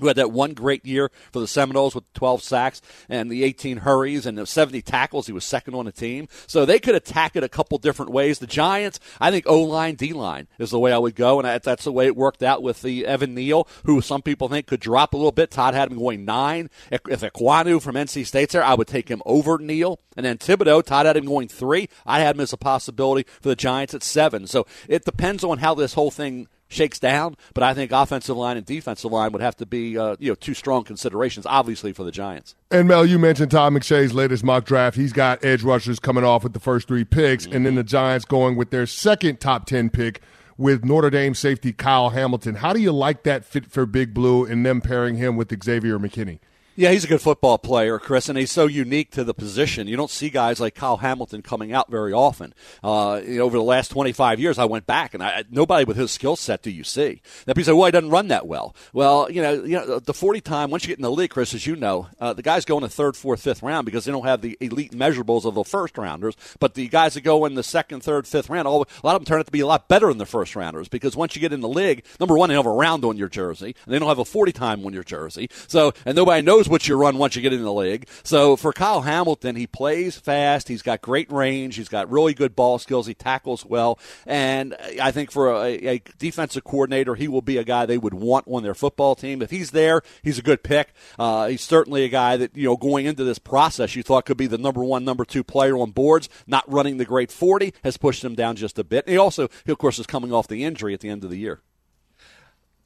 who 0.00 0.06
had 0.06 0.16
that 0.16 0.30
one 0.30 0.54
great 0.54 0.84
year 0.86 1.10
for 1.32 1.40
the 1.40 1.48
Seminoles 1.48 1.94
with 1.94 2.12
12 2.12 2.42
sacks 2.42 2.80
and 3.08 3.30
the 3.30 3.42
18 3.42 3.78
hurries 3.78 4.26
and 4.26 4.38
the 4.38 4.46
70 4.46 4.80
tackles. 4.82 5.26
He 5.26 5.32
was 5.32 5.44
second 5.44 5.74
on 5.74 5.86
the 5.86 5.92
team. 5.92 6.28
So 6.46 6.64
they 6.64 6.78
could 6.78 6.94
attack 6.94 7.34
it 7.34 7.42
a 7.42 7.48
couple 7.48 7.78
different 7.78 8.12
ways. 8.12 8.38
The 8.38 8.46
Giants, 8.46 9.00
I 9.20 9.30
think 9.30 9.46
O 9.48 9.60
line, 9.62 9.96
D 9.96 10.12
line 10.12 10.46
is 10.58 10.70
the 10.70 10.78
way 10.78 10.92
I 10.92 10.98
would 10.98 11.16
go. 11.16 11.40
And 11.40 11.60
that's 11.62 11.84
the 11.84 11.92
way 11.92 12.06
it 12.06 12.16
worked 12.16 12.42
out 12.42 12.62
with 12.62 12.82
the 12.82 13.06
Evan 13.06 13.34
Neal, 13.34 13.66
who 13.86 14.00
some 14.00 14.22
people 14.22 14.48
think 14.48 14.66
could 14.66 14.80
drop 14.80 15.14
a 15.14 15.16
little 15.16 15.32
bit. 15.32 15.50
Todd 15.50 15.74
had 15.74 15.90
him 15.90 15.98
going 15.98 16.24
nine. 16.24 16.70
If 16.90 17.02
Ekwonu 17.02 17.82
from 17.82 17.96
NC 17.96 18.24
State's 18.26 18.52
there, 18.52 18.64
I 18.64 18.74
would 18.74 18.88
take 18.88 19.08
him 19.08 19.22
over 19.26 19.58
Neal. 19.58 19.98
And 20.16 20.24
then 20.24 20.38
Thibodeaux, 20.38 20.84
Todd 20.84 21.06
had 21.06 21.16
him 21.16 21.26
going 21.26 21.48
three. 21.48 21.88
I 22.06 22.20
had 22.20 22.36
him 22.36 22.40
as 22.40 22.52
a 22.52 22.56
possibility 22.56 23.28
for 23.40 23.48
the 23.48 23.56
Giants 23.56 23.94
at 23.94 24.04
seven. 24.04 24.46
So 24.46 24.66
it 24.88 25.04
depends 25.04 25.42
on 25.42 25.58
how 25.58 25.74
this 25.74 25.94
whole 25.94 26.10
thing 26.10 26.46
shakes 26.68 26.98
down. 26.98 27.36
But 27.54 27.64
I 27.64 27.74
think 27.74 27.90
offensive 27.92 28.36
line 28.36 28.56
and 28.56 28.64
defensive 28.64 29.10
line 29.10 29.32
would 29.32 29.42
have 29.42 29.56
to 29.56 29.66
be 29.66 29.98
uh, 29.98 30.16
you 30.18 30.30
know 30.30 30.34
two 30.34 30.54
strong 30.54 30.84
considerations, 30.84 31.46
obviously 31.46 31.92
for 31.92 32.04
the 32.04 32.12
Giants. 32.12 32.54
And 32.70 32.86
Mel, 32.86 33.04
you 33.04 33.18
mentioned 33.18 33.50
Todd 33.50 33.72
McShay's 33.72 34.14
latest 34.14 34.44
mock 34.44 34.64
draft. 34.64 34.96
He's 34.96 35.12
got 35.12 35.44
edge 35.44 35.62
rushers 35.62 35.98
coming 35.98 36.24
off 36.24 36.44
with 36.44 36.52
the 36.52 36.60
first 36.60 36.86
three 36.86 37.04
picks, 37.04 37.46
mm-hmm. 37.46 37.56
and 37.56 37.66
then 37.66 37.74
the 37.74 37.84
Giants 37.84 38.24
going 38.24 38.56
with 38.56 38.70
their 38.70 38.86
second 38.86 39.40
top 39.40 39.66
ten 39.66 39.90
pick 39.90 40.20
with 40.56 40.84
Notre 40.84 41.10
Dame 41.10 41.34
safety 41.34 41.72
Kyle 41.72 42.10
Hamilton. 42.10 42.56
How 42.56 42.72
do 42.72 42.80
you 42.80 42.92
like 42.92 43.22
that 43.22 43.44
fit 43.44 43.66
for 43.66 43.86
Big 43.86 44.12
Blue 44.12 44.44
and 44.44 44.66
them 44.66 44.80
pairing 44.80 45.16
him 45.16 45.36
with 45.36 45.50
Xavier 45.62 45.98
McKinney? 45.98 46.40
Yeah, 46.78 46.92
he's 46.92 47.02
a 47.02 47.08
good 47.08 47.20
football 47.20 47.58
player, 47.58 47.98
Chris, 47.98 48.28
and 48.28 48.38
he's 48.38 48.52
so 48.52 48.68
unique 48.68 49.10
to 49.10 49.24
the 49.24 49.34
position. 49.34 49.88
You 49.88 49.96
don't 49.96 50.12
see 50.12 50.30
guys 50.30 50.60
like 50.60 50.76
Kyle 50.76 50.98
Hamilton 50.98 51.42
coming 51.42 51.72
out 51.72 51.90
very 51.90 52.12
often. 52.12 52.54
Uh, 52.84 53.20
you 53.26 53.38
know, 53.38 53.46
over 53.46 53.56
the 53.56 53.64
last 53.64 53.88
25 53.88 54.38
years, 54.38 54.60
I 54.60 54.64
went 54.64 54.86
back, 54.86 55.12
and 55.12 55.20
I, 55.20 55.42
nobody 55.50 55.84
with 55.84 55.96
his 55.96 56.12
skill 56.12 56.36
set 56.36 56.62
do 56.62 56.70
you 56.70 56.84
see. 56.84 57.20
That 57.46 57.56
people 57.56 57.64
say, 57.64 57.72
well, 57.72 57.86
he 57.86 57.90
doesn't 57.90 58.10
run 58.10 58.28
that 58.28 58.46
well. 58.46 58.76
Well, 58.92 59.28
you 59.28 59.42
know, 59.42 59.54
you 59.54 59.72
know, 59.72 59.98
the 59.98 60.14
40 60.14 60.40
time, 60.40 60.70
once 60.70 60.84
you 60.84 60.88
get 60.90 60.98
in 60.98 61.02
the 61.02 61.10
league, 61.10 61.30
Chris, 61.30 61.52
as 61.52 61.66
you 61.66 61.74
know, 61.74 62.06
uh, 62.20 62.32
the 62.32 62.42
guys 62.42 62.64
go 62.64 62.76
in 62.76 62.84
the 62.84 62.88
third, 62.88 63.16
fourth, 63.16 63.42
fifth 63.42 63.64
round 63.64 63.84
because 63.84 64.04
they 64.04 64.12
don't 64.12 64.24
have 64.24 64.40
the 64.40 64.56
elite 64.60 64.92
measurables 64.92 65.46
of 65.46 65.56
the 65.56 65.64
first 65.64 65.98
rounders. 65.98 66.36
But 66.60 66.74
the 66.74 66.86
guys 66.86 67.14
that 67.14 67.22
go 67.22 67.44
in 67.44 67.56
the 67.56 67.64
second, 67.64 68.04
third, 68.04 68.24
fifth 68.24 68.48
round, 68.48 68.68
all, 68.68 68.82
a 68.82 69.04
lot 69.04 69.16
of 69.16 69.22
them 69.22 69.24
turn 69.24 69.40
out 69.40 69.46
to 69.46 69.50
be 69.50 69.58
a 69.58 69.66
lot 69.66 69.88
better 69.88 70.06
than 70.06 70.18
the 70.18 70.26
first 70.26 70.54
rounders 70.54 70.88
because 70.88 71.16
once 71.16 71.34
you 71.34 71.40
get 71.40 71.52
in 71.52 71.60
the 71.60 71.68
league, 71.68 72.04
number 72.20 72.38
one, 72.38 72.50
they 72.50 72.54
don't 72.54 72.64
have 72.64 72.72
a 72.72 72.76
round 72.76 73.04
on 73.04 73.16
your 73.16 73.28
jersey, 73.28 73.74
and 73.84 73.92
they 73.92 73.98
don't 73.98 74.08
have 74.08 74.20
a 74.20 74.24
40 74.24 74.52
time 74.52 74.86
on 74.86 74.92
your 74.92 75.02
jersey. 75.02 75.50
So, 75.66 75.92
and 76.06 76.14
nobody 76.14 76.40
knows 76.40 76.67
what 76.68 76.88
you 76.88 76.96
run 76.96 77.18
once 77.18 77.36
you 77.36 77.42
get 77.42 77.52
in 77.52 77.62
the 77.62 77.72
league. 77.72 78.08
So 78.22 78.56
for 78.56 78.72
Kyle 78.72 79.02
Hamilton, 79.02 79.56
he 79.56 79.66
plays 79.66 80.16
fast. 80.16 80.68
He's 80.68 80.82
got 80.82 81.00
great 81.00 81.30
range. 81.30 81.76
He's 81.76 81.88
got 81.88 82.10
really 82.10 82.34
good 82.34 82.54
ball 82.54 82.78
skills. 82.78 83.06
He 83.06 83.14
tackles 83.14 83.64
well. 83.64 83.98
And 84.26 84.76
I 85.00 85.10
think 85.10 85.30
for 85.30 85.52
a, 85.52 85.86
a 85.86 86.02
defensive 86.18 86.64
coordinator, 86.64 87.14
he 87.14 87.28
will 87.28 87.42
be 87.42 87.56
a 87.56 87.64
guy 87.64 87.86
they 87.86 87.98
would 87.98 88.14
want 88.14 88.46
on 88.48 88.62
their 88.62 88.74
football 88.74 89.14
team. 89.14 89.42
If 89.42 89.50
he's 89.50 89.70
there, 89.70 90.02
he's 90.22 90.38
a 90.38 90.42
good 90.42 90.62
pick. 90.62 90.92
Uh, 91.18 91.48
he's 91.48 91.62
certainly 91.62 92.04
a 92.04 92.08
guy 92.08 92.36
that, 92.36 92.56
you 92.56 92.64
know, 92.64 92.76
going 92.76 93.06
into 93.06 93.24
this 93.24 93.38
process, 93.38 93.96
you 93.96 94.02
thought 94.02 94.26
could 94.26 94.36
be 94.36 94.46
the 94.46 94.58
number 94.58 94.82
one, 94.84 95.04
number 95.04 95.24
two 95.24 95.44
player 95.44 95.76
on 95.76 95.90
boards, 95.90 96.28
not 96.46 96.70
running 96.70 96.96
the 96.96 97.04
great 97.04 97.32
40, 97.32 97.74
has 97.84 97.96
pushed 97.96 98.24
him 98.24 98.34
down 98.34 98.56
just 98.56 98.78
a 98.78 98.84
bit. 98.84 99.06
And 99.06 99.12
he 99.12 99.18
also, 99.18 99.48
he 99.64 99.72
of 99.72 99.78
course, 99.78 99.98
is 99.98 100.06
coming 100.06 100.32
off 100.32 100.48
the 100.48 100.64
injury 100.64 100.94
at 100.94 101.00
the 101.00 101.08
end 101.08 101.24
of 101.24 101.30
the 101.30 101.38
year. 101.38 101.60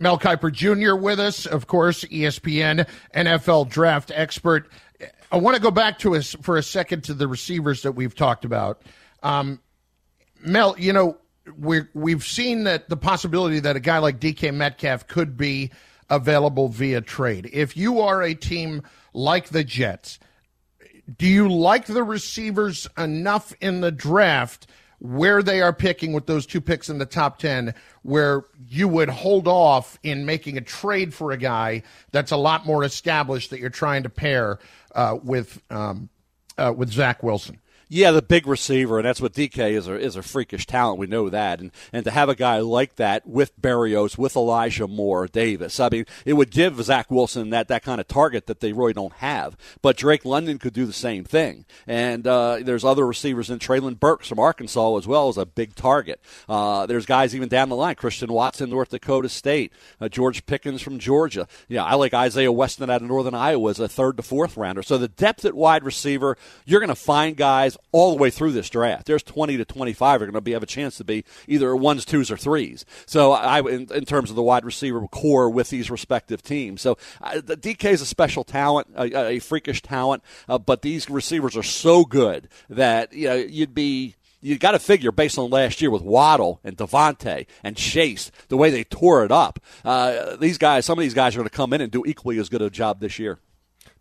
Mel 0.02 0.18
Kiper 0.18 0.52
Jr. 0.52 0.96
with 0.96 1.20
us, 1.20 1.46
of 1.46 1.68
course, 1.68 2.04
ESPN 2.06 2.88
NFL 3.14 3.70
draft 3.70 4.10
expert. 4.12 4.68
I 5.30 5.36
want 5.36 5.54
to 5.54 5.62
go 5.62 5.70
back 5.70 6.00
to 6.00 6.16
us 6.16 6.34
for 6.42 6.56
a 6.56 6.62
second 6.62 7.04
to 7.04 7.14
the 7.14 7.28
receivers 7.28 7.82
that 7.82 7.92
we've 7.92 8.14
talked 8.14 8.44
about. 8.44 8.82
Um, 9.22 9.60
Mel, 10.44 10.74
you 10.76 10.92
know, 10.92 11.18
we 11.56 11.82
we've 11.94 12.24
seen 12.24 12.64
that 12.64 12.88
the 12.88 12.96
possibility 12.96 13.60
that 13.60 13.76
a 13.76 13.80
guy 13.80 13.98
like 13.98 14.18
DK 14.18 14.52
Metcalf 14.52 15.06
could 15.06 15.36
be 15.36 15.70
available 16.10 16.66
via 16.66 17.00
trade. 17.00 17.48
If 17.52 17.76
you 17.76 18.00
are 18.00 18.22
a 18.22 18.34
team 18.34 18.82
like 19.14 19.50
the 19.50 19.62
Jets, 19.62 20.18
do 21.16 21.28
you 21.28 21.48
like 21.48 21.86
the 21.86 22.02
receivers 22.02 22.88
enough 22.98 23.54
in 23.60 23.82
the 23.82 23.92
draft 23.92 24.66
where 25.02 25.42
they 25.42 25.60
are 25.60 25.72
picking 25.72 26.12
with 26.12 26.26
those 26.26 26.46
two 26.46 26.60
picks 26.60 26.88
in 26.88 26.98
the 26.98 27.06
top 27.06 27.36
10 27.38 27.74
where 28.02 28.44
you 28.68 28.86
would 28.86 29.08
hold 29.08 29.48
off 29.48 29.98
in 30.04 30.24
making 30.24 30.56
a 30.56 30.60
trade 30.60 31.12
for 31.12 31.32
a 31.32 31.36
guy 31.36 31.82
that's 32.12 32.30
a 32.30 32.36
lot 32.36 32.64
more 32.64 32.84
established 32.84 33.50
that 33.50 33.58
you're 33.58 33.68
trying 33.68 34.04
to 34.04 34.08
pair 34.08 34.60
uh, 34.94 35.18
with 35.24 35.60
um, 35.70 36.08
uh, 36.56 36.72
with 36.76 36.88
Zach 36.88 37.20
Wilson? 37.20 37.58
Yeah, 37.94 38.12
the 38.12 38.22
big 38.22 38.46
receiver, 38.46 38.98
and 38.98 39.07
that's 39.07 39.20
what 39.20 39.35
DK 39.35 39.72
is. 39.72 39.87
A, 39.87 40.00
is 40.00 40.16
a 40.16 40.22
freakish 40.22 40.66
talent. 40.66 40.98
We 40.98 41.07
know 41.07 41.28
that, 41.28 41.61
and 41.61 41.70
and 41.92 42.07
to 42.07 42.11
have 42.11 42.31
a 42.31 42.35
guy 42.35 42.59
like 42.61 42.96
that 42.96 43.26
with 43.26 43.61
Berrios, 43.61 44.16
with 44.16 44.35
Elijah 44.35 44.88
Moore, 44.88 45.26
Davis, 45.26 45.78
I 45.78 45.90
mean, 45.90 46.07
it 46.24 46.33
would 46.33 46.50
give 46.50 46.83
Zach 46.83 47.11
Wilson 47.11 47.50
that 47.50 47.68
that 47.68 47.83
kind 47.83 48.00
of 48.00 48.09
target 48.09 48.46
that 48.46 48.61
they 48.61 48.72
really 48.72 48.94
don't 48.94 49.12
have. 49.16 49.59
But 49.83 49.98
Drake 49.98 50.24
London 50.24 50.59
could 50.59 50.72
do 50.72 50.87
the 50.87 50.94
same 50.94 51.22
thing, 51.22 51.66
and 51.87 52.26
uh, 52.26 52.61
there's 52.62 52.83
other 52.83 53.07
receivers 53.07 53.50
in 53.50 53.59
Treylon 53.59 54.00
Burks 54.00 54.26
from 54.26 54.38
Arkansas 54.38 54.96
as 54.96 55.07
well 55.07 55.28
as 55.28 55.37
a 55.37 55.44
big 55.44 55.74
target. 55.74 56.18
Uh, 56.48 56.87
there's 56.87 57.05
guys 57.05 57.37
even 57.37 57.50
down 57.50 57.68
the 57.68 57.76
line, 57.76 57.96
Christian 57.96 58.33
Watson, 58.33 58.70
North 58.70 58.88
Dakota 58.88 59.28
State, 59.28 59.70
uh, 60.00 60.09
George 60.09 60.46
Pickens 60.46 60.81
from 60.81 60.98
Georgia. 60.98 61.46
Yeah, 61.68 61.85
I 61.85 61.96
like 61.96 62.14
Isaiah 62.14 62.52
Weston 62.52 62.88
out 62.88 63.02
of 63.02 63.09
Northern 63.09 63.35
Iowa 63.35 63.68
as 63.68 63.81
a 63.81 63.87
third 63.87 64.16
to 64.16 64.22
fourth 64.22 64.57
rounder. 64.57 64.83
So 64.83 64.96
the 64.96 65.09
depth 65.09 65.44
at 65.44 65.52
wide 65.52 65.85
receiver, 65.85 66.38
you're 66.64 66.81
going 66.81 66.88
to 66.88 66.94
find 66.94 67.37
guys 67.37 67.76
all 67.90 68.11
the 68.11 68.16
way 68.16 68.31
through 68.31 68.53
this 68.53 68.71
draft. 68.71 69.07
There's 69.07 69.23
20 69.23 69.59
to 69.59 69.64
25 69.64 70.23
are 70.23 70.25
going 70.27 70.35
to 70.35 70.40
be 70.40 70.53
have 70.53 70.62
a 70.62 70.66
chance 70.66 70.97
to 70.97 71.05
be 71.05 71.25
either 71.47 71.77
ones, 71.77 72.05
twos, 72.05 72.31
or 72.31 72.37
threes. 72.37 72.85
So 73.07 73.33
I, 73.33 73.61
in, 73.61 73.92
in 73.92 74.05
terms 74.05 74.31
of 74.31 74.37
the 74.37 74.42
wide 74.42 74.64
receiver 74.64 75.07
corps 75.09 75.51
with 75.51 75.71
these 75.71 75.90
respective 75.90 76.42
teams. 76.42 76.81
So 76.81 76.97
uh, 77.21 77.40
the 77.45 77.57
DK 77.57 77.92
is 77.92 78.01
a 78.01 78.07
special 78.07 78.45
talent, 78.45 78.88
a, 78.97 79.29
a 79.29 79.38
freakish 79.40 79.83
talent, 79.83 80.23
uh, 80.49 80.59
but 80.59 80.83
these 80.83 81.09
receivers 81.11 81.57
are 81.57 81.62
so 81.62 82.05
good 82.05 82.49
that 82.71 83.12
you 83.12 83.29
know 83.29 83.35
you'd 83.35 83.75
be 83.75 84.16
you 84.42 84.59
got 84.59 84.73
to 84.73 84.79
figure 84.79 85.12
based 85.12 85.38
on 85.38 85.51
last 85.51 85.81
year 85.81 85.90
with 85.90 86.03
Waddle 86.03 86.61
and 86.64 86.77
DeVonta 86.77 87.47
and 87.62 87.77
Chase, 87.77 88.31
the 88.49 88.57
way 88.57 88.71
they 88.71 88.85
tore 88.85 89.25
it 89.25 89.31
up. 89.31 89.61
Uh, 89.85 90.37
these 90.37 90.59
guys, 90.59 90.85
some 90.85 90.99
of 90.99 91.03
these 91.03 91.14
guys 91.14 91.35
are 91.35 91.38
going 91.38 91.49
to 91.49 91.57
come 91.57 91.73
in 91.73 91.81
and 91.81 91.92
do 91.92 92.03
equally 92.05 92.38
as 92.38 92.49
good 92.49 92.61
a 92.61 92.68
job 92.68 93.01
this 93.01 93.18
year. 93.18 93.38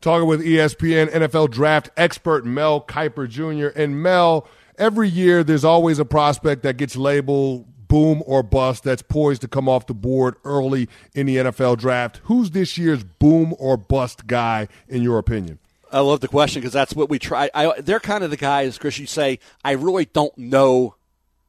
Talking 0.01 0.27
with 0.27 0.41
ESPN 0.41 1.11
NFL 1.11 1.51
draft 1.51 1.91
expert 1.95 2.43
Mel 2.43 2.81
Kiper 2.81 3.29
Jr. 3.29 3.67
And 3.79 4.01
Mel, 4.01 4.47
every 4.77 5.07
year 5.07 5.43
there's 5.43 5.63
always 5.63 5.99
a 5.99 6.05
prospect 6.05 6.63
that 6.63 6.77
gets 6.77 6.95
labeled 6.95 7.67
boom 7.87 8.23
or 8.25 8.41
bust 8.41 8.83
that's 8.83 9.01
poised 9.01 9.41
to 9.41 9.47
come 9.47 9.69
off 9.69 9.85
the 9.85 9.93
board 9.93 10.35
early 10.43 10.89
in 11.13 11.27
the 11.27 11.37
NFL 11.37 11.77
draft. 11.77 12.21
Who's 12.23 12.51
this 12.51 12.77
year's 12.77 13.03
boom 13.03 13.53
or 13.59 13.77
bust 13.77 14.25
guy, 14.25 14.69
in 14.87 15.03
your 15.03 15.19
opinion? 15.19 15.59
I 15.91 15.99
love 15.99 16.21
the 16.21 16.29
question 16.29 16.61
because 16.61 16.73
that's 16.73 16.95
what 16.95 17.09
we 17.09 17.19
try. 17.19 17.51
I, 17.53 17.81
they're 17.81 17.99
kind 17.99 18.23
of 18.23 18.29
the 18.29 18.37
guys, 18.37 18.77
Chris. 18.77 18.97
You 18.97 19.05
say, 19.05 19.39
I 19.63 19.71
really 19.71 20.05
don't 20.05 20.35
know 20.37 20.95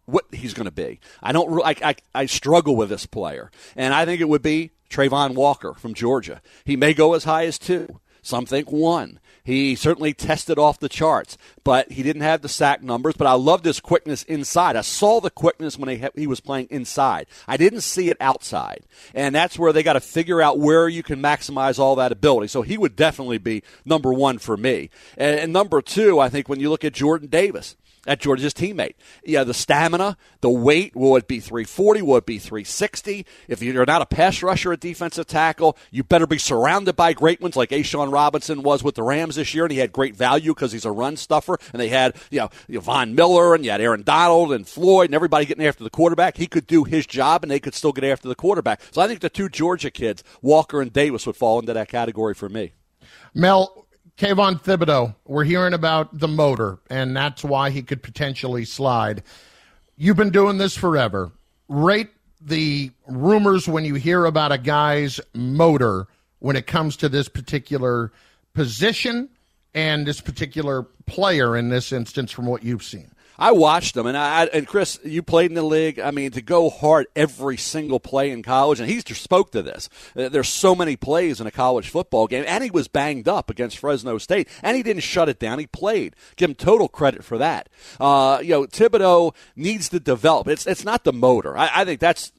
what 0.04 0.24
he's 0.32 0.52
going 0.52 0.66
to 0.66 0.72
be. 0.72 1.00
I 1.22 1.32
don't. 1.32 1.64
I, 1.64 1.76
I, 1.82 1.94
I 2.14 2.26
struggle 2.26 2.74
with 2.74 2.88
this 2.88 3.06
player, 3.06 3.50
and 3.76 3.94
I 3.94 4.04
think 4.04 4.20
it 4.20 4.28
would 4.28 4.42
be 4.42 4.72
Travon 4.90 5.34
Walker 5.34 5.74
from 5.74 5.94
Georgia. 5.94 6.42
He 6.64 6.76
may 6.76 6.92
go 6.92 7.14
as 7.14 7.24
high 7.24 7.46
as 7.46 7.58
two. 7.58 8.00
Some 8.22 8.46
think 8.46 8.70
one. 8.70 9.18
He 9.44 9.74
certainly 9.74 10.14
tested 10.14 10.56
off 10.56 10.78
the 10.78 10.88
charts, 10.88 11.36
but 11.64 11.90
he 11.90 12.04
didn't 12.04 12.22
have 12.22 12.42
the 12.42 12.48
sack 12.48 12.80
numbers. 12.80 13.16
But 13.16 13.26
I 13.26 13.32
loved 13.32 13.64
his 13.64 13.80
quickness 13.80 14.22
inside. 14.22 14.76
I 14.76 14.82
saw 14.82 15.20
the 15.20 15.30
quickness 15.30 15.76
when 15.76 15.88
he, 15.88 16.04
he 16.14 16.28
was 16.28 16.38
playing 16.38 16.68
inside. 16.70 17.26
I 17.48 17.56
didn't 17.56 17.80
see 17.80 18.08
it 18.08 18.16
outside. 18.20 18.84
And 19.14 19.34
that's 19.34 19.58
where 19.58 19.72
they 19.72 19.82
got 19.82 19.94
to 19.94 20.00
figure 20.00 20.40
out 20.40 20.60
where 20.60 20.88
you 20.88 21.02
can 21.02 21.20
maximize 21.20 21.80
all 21.80 21.96
that 21.96 22.12
ability. 22.12 22.46
So 22.46 22.62
he 22.62 22.78
would 22.78 22.94
definitely 22.94 23.38
be 23.38 23.64
number 23.84 24.12
one 24.12 24.38
for 24.38 24.56
me. 24.56 24.90
And, 25.18 25.40
and 25.40 25.52
number 25.52 25.82
two, 25.82 26.20
I 26.20 26.28
think 26.28 26.48
when 26.48 26.60
you 26.60 26.70
look 26.70 26.84
at 26.84 26.92
Jordan 26.92 27.28
Davis, 27.28 27.74
at 28.06 28.20
Georgia's 28.20 28.54
teammate. 28.54 28.94
Yeah, 29.24 29.44
the 29.44 29.54
stamina, 29.54 30.16
the 30.40 30.50
weight, 30.50 30.96
will 30.96 31.16
it 31.16 31.28
be 31.28 31.40
340? 31.40 32.02
Will 32.02 32.16
it 32.16 32.26
be 32.26 32.38
360? 32.38 33.24
If 33.48 33.62
you're 33.62 33.86
not 33.86 34.02
a 34.02 34.06
pass 34.06 34.42
rusher 34.42 34.72
a 34.72 34.76
defensive 34.76 35.26
tackle, 35.26 35.76
you 35.90 36.02
better 36.02 36.26
be 36.26 36.38
surrounded 36.38 36.96
by 36.96 37.12
great 37.12 37.40
ones 37.40 37.56
like 37.56 37.70
A'Shawn 37.70 38.12
Robinson 38.12 38.62
was 38.62 38.82
with 38.82 38.96
the 38.96 39.02
Rams 39.02 39.36
this 39.36 39.54
year, 39.54 39.64
and 39.64 39.72
he 39.72 39.78
had 39.78 39.92
great 39.92 40.16
value 40.16 40.54
because 40.54 40.72
he's 40.72 40.84
a 40.84 40.90
run 40.90 41.16
stuffer. 41.16 41.58
And 41.72 41.80
they 41.80 41.88
had, 41.88 42.16
you 42.30 42.40
know, 42.40 42.80
Von 42.80 43.14
Miller, 43.14 43.54
and 43.54 43.64
you 43.64 43.70
had 43.70 43.80
Aaron 43.80 44.02
Donald 44.02 44.52
and 44.52 44.66
Floyd, 44.66 45.06
and 45.06 45.14
everybody 45.14 45.46
getting 45.46 45.66
after 45.66 45.84
the 45.84 45.90
quarterback. 45.90 46.36
He 46.36 46.46
could 46.46 46.66
do 46.66 46.84
his 46.84 47.06
job, 47.06 47.42
and 47.42 47.50
they 47.50 47.60
could 47.60 47.74
still 47.74 47.92
get 47.92 48.04
after 48.04 48.28
the 48.28 48.34
quarterback. 48.34 48.80
So 48.90 49.00
I 49.00 49.06
think 49.06 49.20
the 49.20 49.30
two 49.30 49.48
Georgia 49.48 49.90
kids, 49.90 50.24
Walker 50.40 50.80
and 50.80 50.92
Davis, 50.92 51.26
would 51.26 51.36
fall 51.36 51.60
into 51.60 51.72
that 51.72 51.88
category 51.88 52.34
for 52.34 52.48
me. 52.48 52.72
Mel, 53.34 53.86
Kayvon 54.18 54.62
Thibodeaux, 54.62 55.14
we're 55.26 55.44
hearing 55.44 55.72
about 55.72 56.18
the 56.18 56.28
motor, 56.28 56.78
and 56.90 57.16
that's 57.16 57.42
why 57.42 57.70
he 57.70 57.82
could 57.82 58.02
potentially 58.02 58.64
slide. 58.64 59.22
You've 59.96 60.16
been 60.16 60.30
doing 60.30 60.58
this 60.58 60.76
forever. 60.76 61.32
Rate 61.68 62.10
the 62.40 62.90
rumors 63.06 63.68
when 63.68 63.84
you 63.84 63.94
hear 63.94 64.24
about 64.24 64.52
a 64.52 64.58
guy's 64.58 65.20
motor 65.34 66.08
when 66.40 66.56
it 66.56 66.66
comes 66.66 66.96
to 66.96 67.08
this 67.08 67.28
particular 67.28 68.12
position 68.52 69.28
and 69.74 70.06
this 70.06 70.20
particular 70.20 70.82
player 71.06 71.56
in 71.56 71.68
this 71.68 71.92
instance 71.92 72.30
from 72.30 72.46
what 72.46 72.62
you've 72.62 72.82
seen. 72.82 73.11
I 73.38 73.52
watched 73.52 73.96
him, 73.96 74.06
and 74.06 74.16
I 74.16 74.46
and 74.46 74.66
Chris, 74.66 74.98
you 75.04 75.22
played 75.22 75.50
in 75.50 75.54
the 75.54 75.62
league. 75.62 75.98
I 75.98 76.10
mean, 76.10 76.30
to 76.32 76.42
go 76.42 76.70
hard 76.70 77.06
every 77.16 77.56
single 77.56 78.00
play 78.00 78.30
in 78.30 78.42
college, 78.42 78.80
and 78.80 78.88
he 78.88 79.00
spoke 79.00 79.52
to 79.52 79.62
this. 79.62 79.88
Uh, 80.16 80.28
there's 80.28 80.48
so 80.48 80.74
many 80.74 80.96
plays 80.96 81.40
in 81.40 81.46
a 81.46 81.50
college 81.50 81.88
football 81.88 82.26
game, 82.26 82.44
and 82.46 82.62
he 82.62 82.70
was 82.70 82.88
banged 82.88 83.28
up 83.28 83.50
against 83.50 83.78
Fresno 83.78 84.18
State, 84.18 84.48
and 84.62 84.76
he 84.76 84.82
didn't 84.82 85.02
shut 85.02 85.28
it 85.28 85.38
down. 85.38 85.58
He 85.58 85.66
played. 85.66 86.16
Give 86.36 86.50
him 86.50 86.54
total 86.54 86.88
credit 86.88 87.24
for 87.24 87.38
that. 87.38 87.68
Uh, 87.98 88.40
you 88.42 88.50
know, 88.50 88.66
Thibodeaux 88.66 89.34
needs 89.56 89.88
to 89.90 90.00
develop. 90.00 90.48
It's 90.48 90.66
it's 90.66 90.84
not 90.84 91.04
the 91.04 91.12
motor. 91.12 91.56
I, 91.56 91.70
I 91.74 91.84
think 91.84 92.00
that's 92.00 92.32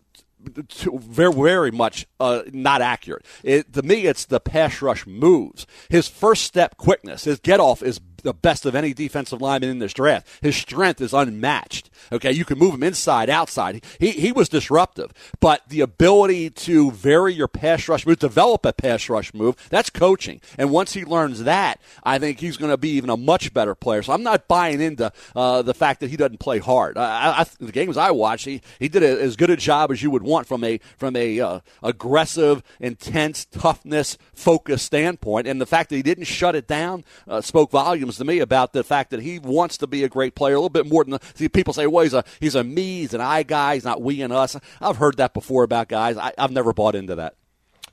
very, 0.46 1.34
very 1.34 1.72
much 1.72 2.06
uh, 2.20 2.44
not 2.52 2.82
accurate. 2.82 3.26
It, 3.44 3.74
to 3.74 3.82
me, 3.82 4.06
it's 4.06 4.26
the 4.26 4.40
pass 4.40 4.82
rush 4.82 5.08
moves. 5.08 5.66
His 5.90 6.08
first 6.08 6.44
step 6.44 6.78
quickness, 6.78 7.24
his 7.24 7.40
get 7.40 7.60
off 7.60 7.82
is 7.82 8.00
the 8.24 8.34
best 8.34 8.66
of 8.66 8.76
any 8.76 8.94
defensive 8.94 9.42
lineman 9.42 9.70
in 9.70 9.80
this 9.80 9.94
draft. 9.94 10.28
His 10.42 10.56
strength 10.56 11.02
is 11.02 11.14
unmatched. 11.14 11.90
Okay, 12.12 12.32
you 12.32 12.46
can 12.46 12.58
move 12.58 12.74
him 12.74 12.84
inside, 12.84 13.30
outside. 13.30 13.84
He 14.00 14.12
he 14.12 14.32
was 14.32 14.50
disruptive, 14.50 15.14
but 15.40 15.62
the 15.68 15.82
ability 15.82 16.50
to 16.50 16.92
vary 16.92 17.34
your 17.34 17.48
pass 17.48 17.88
rush 17.88 18.06
move, 18.06 18.20
develop 18.20 18.66
a 18.66 18.74
pass 18.74 19.10
rush 19.10 19.34
move, 19.34 19.56
that's 19.70 19.90
coaching. 19.90 20.42
And 20.58 20.72
once 20.72 20.94
he 20.94 21.06
learns 21.06 21.44
that, 21.44 21.80
I 22.04 22.20
think 22.20 22.40
he's 22.40 22.58
going 22.58 22.72
to 22.72 22.78
be 22.78 22.90
even 22.90 23.10
a 23.10 23.18
much 23.18 23.54
better 23.54 23.76
player. 23.76 24.02
So 24.02 24.14
I'm 24.14 24.24
not 24.24 24.48
buying 24.48 24.82
into 24.82 25.12
uh, 25.36 25.62
the 25.62 25.74
fact 25.74 26.00
that 26.02 26.10
he 26.10 26.18
doesn't 26.18 26.40
play 26.40 26.60
hard. 26.60 26.98
I, 26.98 27.42
I, 27.42 27.46
the 27.60 27.72
games 27.72 27.98
I 27.98 28.12
watched, 28.12 28.46
he, 28.46 28.62
he 28.80 28.90
did 28.90 29.04
a, 29.04 29.22
as 29.22 29.36
good 29.36 29.50
a 29.50 29.58
job 29.58 29.92
as 29.92 30.02
you 30.02 30.12
would 30.12 30.24
want 30.24 30.48
from 30.48 30.64
a 30.64 30.80
from 30.98 31.16
a 31.16 31.40
uh, 31.40 31.60
aggressive, 31.82 32.64
intense, 32.80 33.46
toughness, 33.46 34.18
focused 34.34 34.86
standpoint. 34.86 35.48
And 35.48 35.60
the 35.60 35.66
fact 35.66 35.90
that 35.90 35.96
he 35.96 36.04
didn't 36.04 36.26
shut 36.26 36.56
it 36.56 36.68
down 36.68 37.04
uh, 37.28 37.42
spoke 37.42 37.72
volumes 37.72 38.13
to 38.18 38.26
me 38.26 38.40
about 38.40 38.74
the 38.74 38.84
fact 38.84 39.12
that 39.12 39.22
he 39.22 39.40
wants 39.40 39.78
to 39.78 39.88
be 39.88 40.04
a 40.04 40.10
great 40.10 40.36
player 40.36 40.56
a 40.56 40.58
little 40.58 40.70
bit 40.70 40.88
more 40.88 41.04
than 41.04 41.12
the, 41.12 41.20
see, 41.36 41.50
people 41.50 41.74
say, 41.74 41.88
well, 41.88 42.04
he's 42.04 42.14
a 42.14 42.24
he's 42.40 42.56
a 42.56 42.64
me, 42.64 43.02
he's 43.02 43.14
an 43.14 43.22
I 43.22 43.44
guy, 43.44 43.76
he's 43.76 43.84
not 43.84 44.02
we 44.02 44.22
and 44.22 44.34
us. 44.34 44.58
I've 44.82 44.98
heard 44.98 45.18
that 45.18 45.34
before 45.34 45.64
about 45.64 45.88
guys. 45.88 46.18
I, 46.18 46.34
I've 46.38 46.52
never 46.52 46.74
bought 46.74 46.96
into 46.96 47.16
that. 47.16 47.36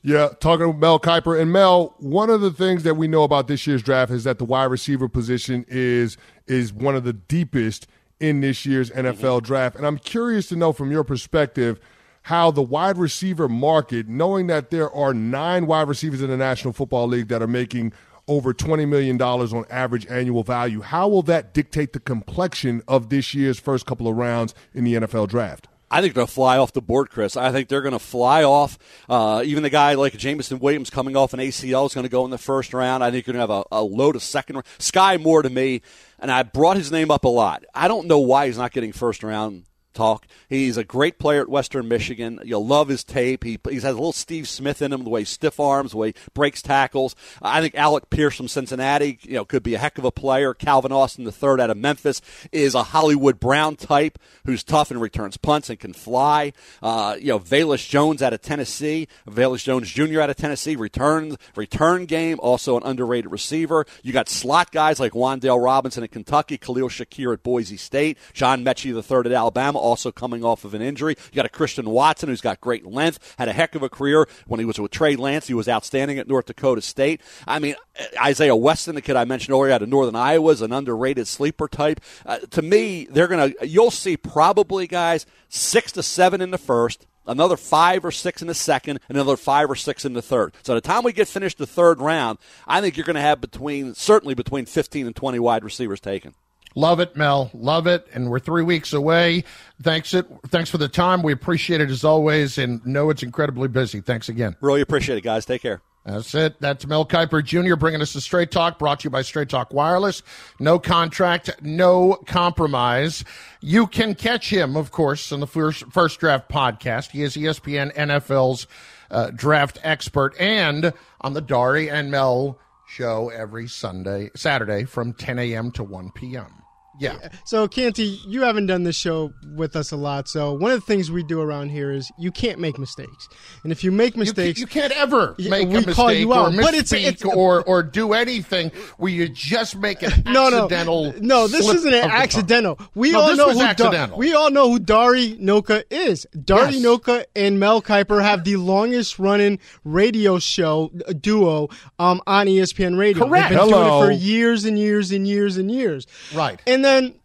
Yeah, 0.02 0.30
talking 0.40 0.72
to 0.72 0.78
Mel 0.78 0.98
Kiper. 0.98 1.38
And 1.38 1.52
Mel, 1.52 1.94
one 1.98 2.30
of 2.30 2.40
the 2.40 2.50
things 2.50 2.84
that 2.84 2.94
we 2.94 3.06
know 3.06 3.22
about 3.22 3.48
this 3.48 3.66
year's 3.66 3.82
draft 3.82 4.10
is 4.10 4.24
that 4.24 4.38
the 4.38 4.46
wide 4.46 4.64
receiver 4.64 5.08
position 5.08 5.66
is 5.68 6.16
is 6.46 6.72
one 6.72 6.96
of 6.96 7.04
the 7.04 7.12
deepest 7.12 7.86
in 8.18 8.40
this 8.40 8.64
year's 8.64 8.90
NFL 8.90 9.14
mm-hmm. 9.14 9.46
draft. 9.46 9.76
And 9.76 9.86
I'm 9.86 9.98
curious 9.98 10.48
to 10.48 10.56
know 10.56 10.72
from 10.72 10.90
your 10.90 11.04
perspective, 11.04 11.80
how 12.22 12.50
the 12.50 12.62
wide 12.62 12.98
receiver 12.98 13.48
market, 13.48 14.08
knowing 14.08 14.46
that 14.48 14.70
there 14.70 14.90
are 14.92 15.14
nine 15.14 15.66
wide 15.66 15.88
receivers 15.88 16.22
in 16.22 16.28
the 16.28 16.36
National 16.36 16.72
Football 16.72 17.08
League 17.08 17.28
that 17.28 17.42
are 17.42 17.46
making 17.46 17.92
over 18.30 18.54
$20 18.54 18.88
million 18.88 19.20
on 19.20 19.64
average 19.68 20.06
annual 20.06 20.44
value, 20.44 20.80
how 20.80 21.08
will 21.08 21.22
that 21.22 21.52
dictate 21.52 21.92
the 21.92 22.00
complexion 22.00 22.80
of 22.86 23.08
this 23.10 23.34
year's 23.34 23.58
first 23.58 23.84
couple 23.86 24.06
of 24.06 24.16
rounds 24.16 24.54
in 24.72 24.84
the 24.84 24.94
NFL 24.94 25.28
draft? 25.28 25.66
I 25.90 26.00
think 26.00 26.14
they'll 26.14 26.28
fly 26.28 26.56
off 26.56 26.72
the 26.72 26.80
board, 26.80 27.10
Chris. 27.10 27.36
I 27.36 27.50
think 27.50 27.68
they're 27.68 27.82
going 27.82 27.92
to 27.92 27.98
fly 27.98 28.44
off. 28.44 28.78
Uh, 29.08 29.42
even 29.44 29.64
the 29.64 29.70
guy 29.70 29.94
like 29.94 30.16
Jameson 30.16 30.60
Williams 30.60 30.88
coming 30.88 31.16
off 31.16 31.34
an 31.34 31.40
ACL 31.40 31.86
is 31.86 31.94
going 31.94 32.04
to 32.04 32.08
go 32.08 32.24
in 32.24 32.30
the 32.30 32.38
first 32.38 32.72
round. 32.72 33.02
I 33.02 33.10
think 33.10 33.26
you're 33.26 33.34
going 33.34 33.48
to 33.48 33.52
have 33.52 33.64
a, 33.72 33.80
a 33.80 33.82
load 33.82 34.14
of 34.14 34.22
second 34.22 34.54
round. 34.54 34.66
Skyy 34.78 35.20
Moore 35.20 35.42
to 35.42 35.50
me, 35.50 35.82
and 36.20 36.30
I 36.30 36.44
brought 36.44 36.76
his 36.76 36.92
name 36.92 37.10
up 37.10 37.24
a 37.24 37.28
lot. 37.28 37.64
I 37.74 37.88
don't 37.88 38.06
know 38.06 38.20
why 38.20 38.46
he's 38.46 38.58
not 38.58 38.70
getting 38.70 38.92
first 38.92 39.24
round 39.24 39.64
talk. 39.92 40.26
He's 40.48 40.76
a 40.76 40.84
great 40.84 41.18
player 41.18 41.42
at 41.42 41.48
Western 41.48 41.88
Michigan. 41.88 42.40
You'll 42.44 42.66
love 42.66 42.88
his 42.88 43.04
tape. 43.04 43.44
He, 43.44 43.58
he 43.68 43.74
has 43.76 43.84
a 43.84 43.92
little 43.92 44.12
Steve 44.12 44.48
Smith 44.48 44.82
in 44.82 44.92
him, 44.92 45.04
the 45.04 45.10
way 45.10 45.20
he 45.20 45.24
stiff 45.24 45.58
arms, 45.58 45.92
the 45.92 45.96
way 45.98 46.08
he 46.08 46.14
breaks 46.34 46.62
tackles. 46.62 47.14
I 47.42 47.60
think 47.60 47.74
Alec 47.74 48.10
Pierce 48.10 48.36
from 48.36 48.48
Cincinnati, 48.48 49.18
you 49.22 49.34
know, 49.34 49.44
could 49.44 49.62
be 49.62 49.74
a 49.74 49.78
heck 49.78 49.98
of 49.98 50.04
a 50.04 50.12
player. 50.12 50.54
Calvin 50.54 50.92
Austin 50.92 51.24
the 51.24 51.32
third 51.32 51.60
out 51.60 51.70
of 51.70 51.76
Memphis 51.76 52.20
is 52.52 52.74
a 52.74 52.84
Hollywood 52.84 53.40
Brown 53.40 53.76
type 53.76 54.18
who's 54.44 54.62
tough 54.62 54.90
and 54.90 55.00
returns 55.00 55.36
punts 55.36 55.70
and 55.70 55.78
can 55.78 55.92
fly. 55.92 56.52
Uh, 56.82 57.16
you 57.18 57.28
know, 57.28 57.38
Velus 57.38 57.88
Jones 57.88 58.22
out 58.22 58.32
of 58.32 58.42
Tennessee, 58.42 59.08
Velus 59.28 59.64
Jones 59.64 59.90
Jr. 59.90 60.20
out 60.20 60.30
of 60.30 60.36
Tennessee, 60.36 60.76
returns 60.76 61.36
return 61.56 62.06
game, 62.06 62.38
also 62.40 62.76
an 62.76 62.82
underrated 62.84 63.30
receiver. 63.30 63.86
You 64.02 64.12
got 64.12 64.28
slot 64.28 64.72
guys 64.72 65.00
like 65.00 65.12
Wan'Dale 65.12 65.62
Robinson 65.62 66.04
at 66.04 66.12
Kentucky, 66.12 66.58
Khalil 66.58 66.88
Shakir 66.88 67.32
at 67.32 67.42
Boise 67.42 67.76
State, 67.76 68.18
John 68.32 68.64
Metchie 68.64 68.92
the 68.92 69.02
third 69.02 69.26
at 69.26 69.32
Alabama 69.32 69.79
also 69.80 70.12
coming 70.12 70.44
off 70.44 70.64
of 70.64 70.74
an 70.74 70.82
injury. 70.82 71.16
You 71.32 71.36
got 71.36 71.46
a 71.46 71.50
Christian 71.50 71.90
Watson 71.90 72.28
who's 72.28 72.40
got 72.40 72.60
great 72.60 72.86
length, 72.86 73.34
had 73.38 73.48
a 73.48 73.52
heck 73.52 73.74
of 73.74 73.82
a 73.82 73.88
career 73.88 74.28
when 74.46 74.60
he 74.60 74.66
was 74.66 74.78
with 74.78 74.90
Trey 74.90 75.16
Lance. 75.16 75.46
He 75.46 75.54
was 75.54 75.68
outstanding 75.68 76.18
at 76.18 76.28
North 76.28 76.46
Dakota 76.46 76.82
State. 76.82 77.20
I 77.46 77.58
mean, 77.58 77.74
Isaiah 78.22 78.56
Weston, 78.56 78.94
the 78.94 79.02
kid 79.02 79.16
I 79.16 79.24
mentioned 79.24 79.54
earlier 79.54 79.72
out 79.72 79.82
of 79.82 79.88
Northern 79.88 80.16
Iowa, 80.16 80.52
is 80.52 80.62
an 80.62 80.72
underrated 80.72 81.26
sleeper 81.26 81.68
type. 81.68 82.00
Uh, 82.24 82.38
to 82.38 82.62
me, 82.62 83.06
they're 83.10 83.28
going 83.28 83.52
to, 83.52 83.66
you'll 83.66 83.90
see 83.90 84.16
probably, 84.16 84.86
guys, 84.86 85.26
six 85.48 85.92
to 85.92 86.02
seven 86.02 86.40
in 86.40 86.50
the 86.50 86.58
first, 86.58 87.06
another 87.26 87.56
five 87.56 88.04
or 88.04 88.10
six 88.10 88.42
in 88.42 88.48
the 88.48 88.54
second, 88.54 89.00
another 89.08 89.36
five 89.36 89.70
or 89.70 89.76
six 89.76 90.04
in 90.04 90.12
the 90.12 90.22
third. 90.22 90.54
So 90.62 90.74
the 90.74 90.80
time 90.80 91.04
we 91.04 91.12
get 91.12 91.28
finished 91.28 91.58
the 91.58 91.66
third 91.66 92.00
round, 92.00 92.38
I 92.66 92.80
think 92.80 92.96
you're 92.96 93.06
going 93.06 93.14
to 93.14 93.22
have 93.22 93.40
between 93.40 93.94
certainly 93.94 94.34
between 94.34 94.66
15 94.66 95.06
and 95.06 95.16
20 95.16 95.38
wide 95.38 95.64
receivers 95.64 96.00
taken. 96.00 96.34
Love 96.74 97.00
it, 97.00 97.16
Mel. 97.16 97.50
Love 97.52 97.86
it. 97.86 98.06
And 98.12 98.30
we're 98.30 98.38
three 98.38 98.62
weeks 98.62 98.92
away. 98.92 99.44
Thanks 99.82 100.14
it. 100.14 100.26
Thanks 100.48 100.70
for 100.70 100.78
the 100.78 100.88
time. 100.88 101.22
We 101.22 101.32
appreciate 101.32 101.80
it 101.80 101.90
as 101.90 102.04
always, 102.04 102.58
and 102.58 102.84
know 102.86 103.10
it's 103.10 103.22
incredibly 103.22 103.68
busy. 103.68 104.00
Thanks 104.00 104.28
again. 104.28 104.56
Really 104.60 104.80
appreciate 104.80 105.18
it, 105.18 105.24
guys. 105.24 105.44
Take 105.44 105.62
care. 105.62 105.82
That's 106.04 106.34
it. 106.34 106.58
That's 106.60 106.86
Mel 106.86 107.04
Kiper 107.04 107.44
Jr. 107.44 107.76
bringing 107.76 108.00
us 108.00 108.14
the 108.14 108.22
Straight 108.22 108.50
Talk, 108.50 108.78
brought 108.78 109.00
to 109.00 109.04
you 109.04 109.10
by 109.10 109.20
Straight 109.20 109.50
Talk 109.50 109.72
Wireless. 109.72 110.22
No 110.58 110.78
contract, 110.78 111.50
no 111.60 112.14
compromise. 112.26 113.22
You 113.60 113.86
can 113.86 114.14
catch 114.14 114.50
him, 114.50 114.76
of 114.76 114.92
course, 114.92 115.30
on 115.30 115.40
the 115.40 115.46
first, 115.46 115.84
first 115.92 116.18
draft 116.18 116.48
podcast. 116.48 117.10
He 117.10 117.22
is 117.22 117.36
ESPN 117.36 117.94
NFL's 117.94 118.66
uh, 119.10 119.30
draft 119.30 119.78
expert 119.82 120.34
and 120.40 120.94
on 121.20 121.34
the 121.34 121.42
Dari 121.42 121.90
and 121.90 122.10
Mel 122.10 122.58
show 122.88 123.28
every 123.28 123.68
Sunday, 123.68 124.30
Saturday 124.34 124.84
from 124.84 125.12
10 125.12 125.38
a.m. 125.38 125.70
to 125.72 125.84
1 125.84 126.12
p.m. 126.12 126.59
Yeah. 127.00 127.30
So, 127.44 127.66
Canty, 127.66 128.04
you 128.28 128.42
haven't 128.42 128.66
done 128.66 128.82
this 128.84 128.94
show 128.96 129.32
with 129.56 129.74
us 129.74 129.90
a 129.90 129.96
lot. 129.96 130.28
So, 130.28 130.52
one 130.52 130.70
of 130.70 130.80
the 130.80 130.86
things 130.86 131.10
we 131.10 131.22
do 131.22 131.40
around 131.40 131.70
here 131.70 131.90
is 131.90 132.10
you 132.18 132.30
can't 132.30 132.58
make 132.58 132.78
mistakes. 132.78 133.28
And 133.64 133.72
if 133.72 133.82
you 133.82 133.90
make 133.90 134.16
mistakes, 134.16 134.58
you, 134.58 134.64
you 134.64 134.66
can't 134.66 134.92
ever 134.92 135.34
make 135.38 135.68
we 135.68 135.76
a 135.76 135.82
call 135.82 136.06
mistake 136.08 136.20
you 136.20 136.32
or 136.32 136.36
out, 136.46 136.52
misspeak 136.52 136.60
but 136.62 136.74
it's- 136.74 136.92
it's- 136.92 137.24
or 137.24 137.62
or 137.64 137.82
do 137.82 138.12
anything 138.12 138.70
where 138.98 139.10
you 139.10 139.28
just 139.28 139.76
make 139.76 140.02
an 140.02 140.12
no, 140.26 140.48
no, 140.50 140.64
accidental. 140.64 141.14
no. 141.20 141.46
This 141.48 141.64
slip 141.64 141.76
isn't 141.76 141.88
an 141.92 141.94
of 141.94 142.02
the 142.02 142.08
tongue. 142.10 142.22
accidental. 142.22 142.78
We 142.94 143.12
No, 143.12 143.20
all 143.20 143.28
this 143.28 143.38
know 143.38 143.50
who 143.52 143.74
Da- 143.74 144.16
we 144.16 144.34
all 144.34 144.50
know 144.50 144.70
who 144.70 144.78
Dari 144.78 145.36
Nowkhah 145.40 145.84
is. 145.90 146.26
Dari 146.44 146.74
Yes. 146.74 146.82
Nowkhah 146.84 147.24
and 147.34 147.58
Mel 147.58 147.80
Kiper 147.82 148.22
have 148.22 148.44
the 148.44 148.56
longest 148.56 149.18
running 149.18 149.58
radio 149.84 150.38
show 150.38 150.90
uh, 151.08 151.12
duo 151.12 151.68
um, 151.98 152.20
on 152.26 152.46
ESPN 152.46 152.98
Radio. 152.98 153.26
Correct. 153.26 153.48
They've 153.50 153.58
been 153.58 153.68
doing 153.68 153.82
Hello. 153.84 154.02
it 154.02 154.06
for 154.06 154.12
years 154.12 154.64
and 154.64 154.78
years 154.78 155.10
and 155.12 155.26
years 155.26 155.56
and 155.56 155.70
years. 155.70 156.06
Right. 156.34 156.60
And 156.66 156.84
then 156.90 157.20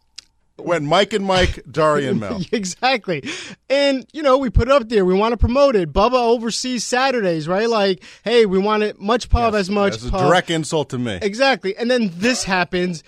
when 0.57 0.85
Mike 0.85 1.13
and 1.13 1.25
Mike, 1.25 1.63
Dari 1.69 2.07
and 2.07 2.19
Mel. 2.19 2.41
exactly. 2.51 3.23
And, 3.69 4.05
you 4.13 4.23
know, 4.23 4.37
we 4.37 4.49
put 4.49 4.67
it 4.67 4.71
up 4.71 4.87
there. 4.89 5.05
We 5.05 5.13
want 5.13 5.33
to 5.33 5.37
promote 5.37 5.75
it. 5.75 5.91
Bubba 5.91 6.13
oversees 6.13 6.85
Saturdays, 6.85 7.47
right? 7.47 7.69
Like, 7.69 8.03
hey, 8.23 8.45
we 8.45 8.57
want 8.57 8.83
it 8.83 8.99
much 8.99 9.29
pub 9.29 9.53
as 9.53 9.69
much 9.69 9.97
That's 9.97 10.05
a 10.05 10.11
direct 10.11 10.49
insult 10.49 10.89
to 10.89 10.97
me. 10.97 11.19
Exactly. 11.21 11.75
And 11.75 11.89
then 11.89 12.11
this 12.15 12.43
happens 12.43 13.03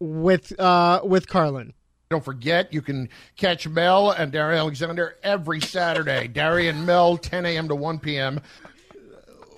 with 0.00 0.58
uh 0.60 1.00
with 1.02 1.26
Carlin. 1.26 1.74
Don't 2.08 2.24
forget, 2.24 2.72
you 2.72 2.80
can 2.80 3.10
catch 3.36 3.68
Mel 3.68 4.10
and 4.10 4.32
Dari 4.32 4.56
Alexander 4.56 5.16
every 5.22 5.60
Saturday. 5.60 6.26
Dari 6.26 6.68
and 6.68 6.86
Mel, 6.86 7.18
10 7.18 7.44
a.m. 7.44 7.68
to 7.68 7.74
1 7.74 7.98
p.m. 7.98 8.40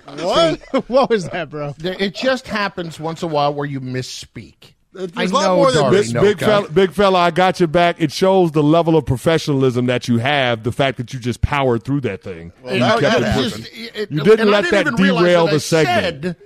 What? 0.07 0.59
what 0.89 1.09
was 1.09 1.29
that, 1.29 1.51
bro? 1.51 1.73
It 1.79 2.17
just 2.17 2.49
happens 2.49 2.99
once 2.99 3.23
in 3.23 3.31
a 3.31 3.33
while 3.33 3.55
where 3.55 3.67
you 3.67 3.81
misspeak. 3.81 4.73
There's 4.93 5.11
I 5.17 5.25
a 5.25 5.29
lot 5.29 5.43
know, 5.45 5.57
more 5.57 5.71
than 5.73 5.83
Dari 5.93 6.03
Big, 6.03 6.13
big 6.15 6.39
fella, 6.41 6.69
big 6.69 6.93
fella, 6.93 7.19
I 7.21 7.31
got 7.31 7.61
your 7.61 7.69
back. 7.69 8.01
It 8.01 8.11
shows 8.11 8.51
the 8.51 8.63
level 8.63 8.97
of 8.97 9.07
professionalism 9.07 9.87
that 9.87 10.09
you 10.09 10.19
have. 10.19 10.65
The 10.65 10.73
fact 10.73 10.97
that 10.99 11.13
you 11.15 11.21
just 11.21 11.41
powered 11.43 11.85
through 11.85 12.01
that 12.03 12.23
thing. 12.25 12.53
Well, 12.63 12.75
You 12.75 12.81
now 12.81 12.99
kept 12.99 13.21
it 13.21 13.23
just- 13.51 13.59
it- 13.73 14.11
You 14.11 14.23
didn't 14.25 14.41
and 14.41 14.51
I 14.51 14.61
let 14.61 14.71
that 14.73 14.81
even 14.89 14.95
realize 14.97 15.23
derail 15.23 15.45
that 15.45 15.51
I 15.51 15.55
the 15.55 15.61
segment. 15.61 16.23
Said 16.25 16.37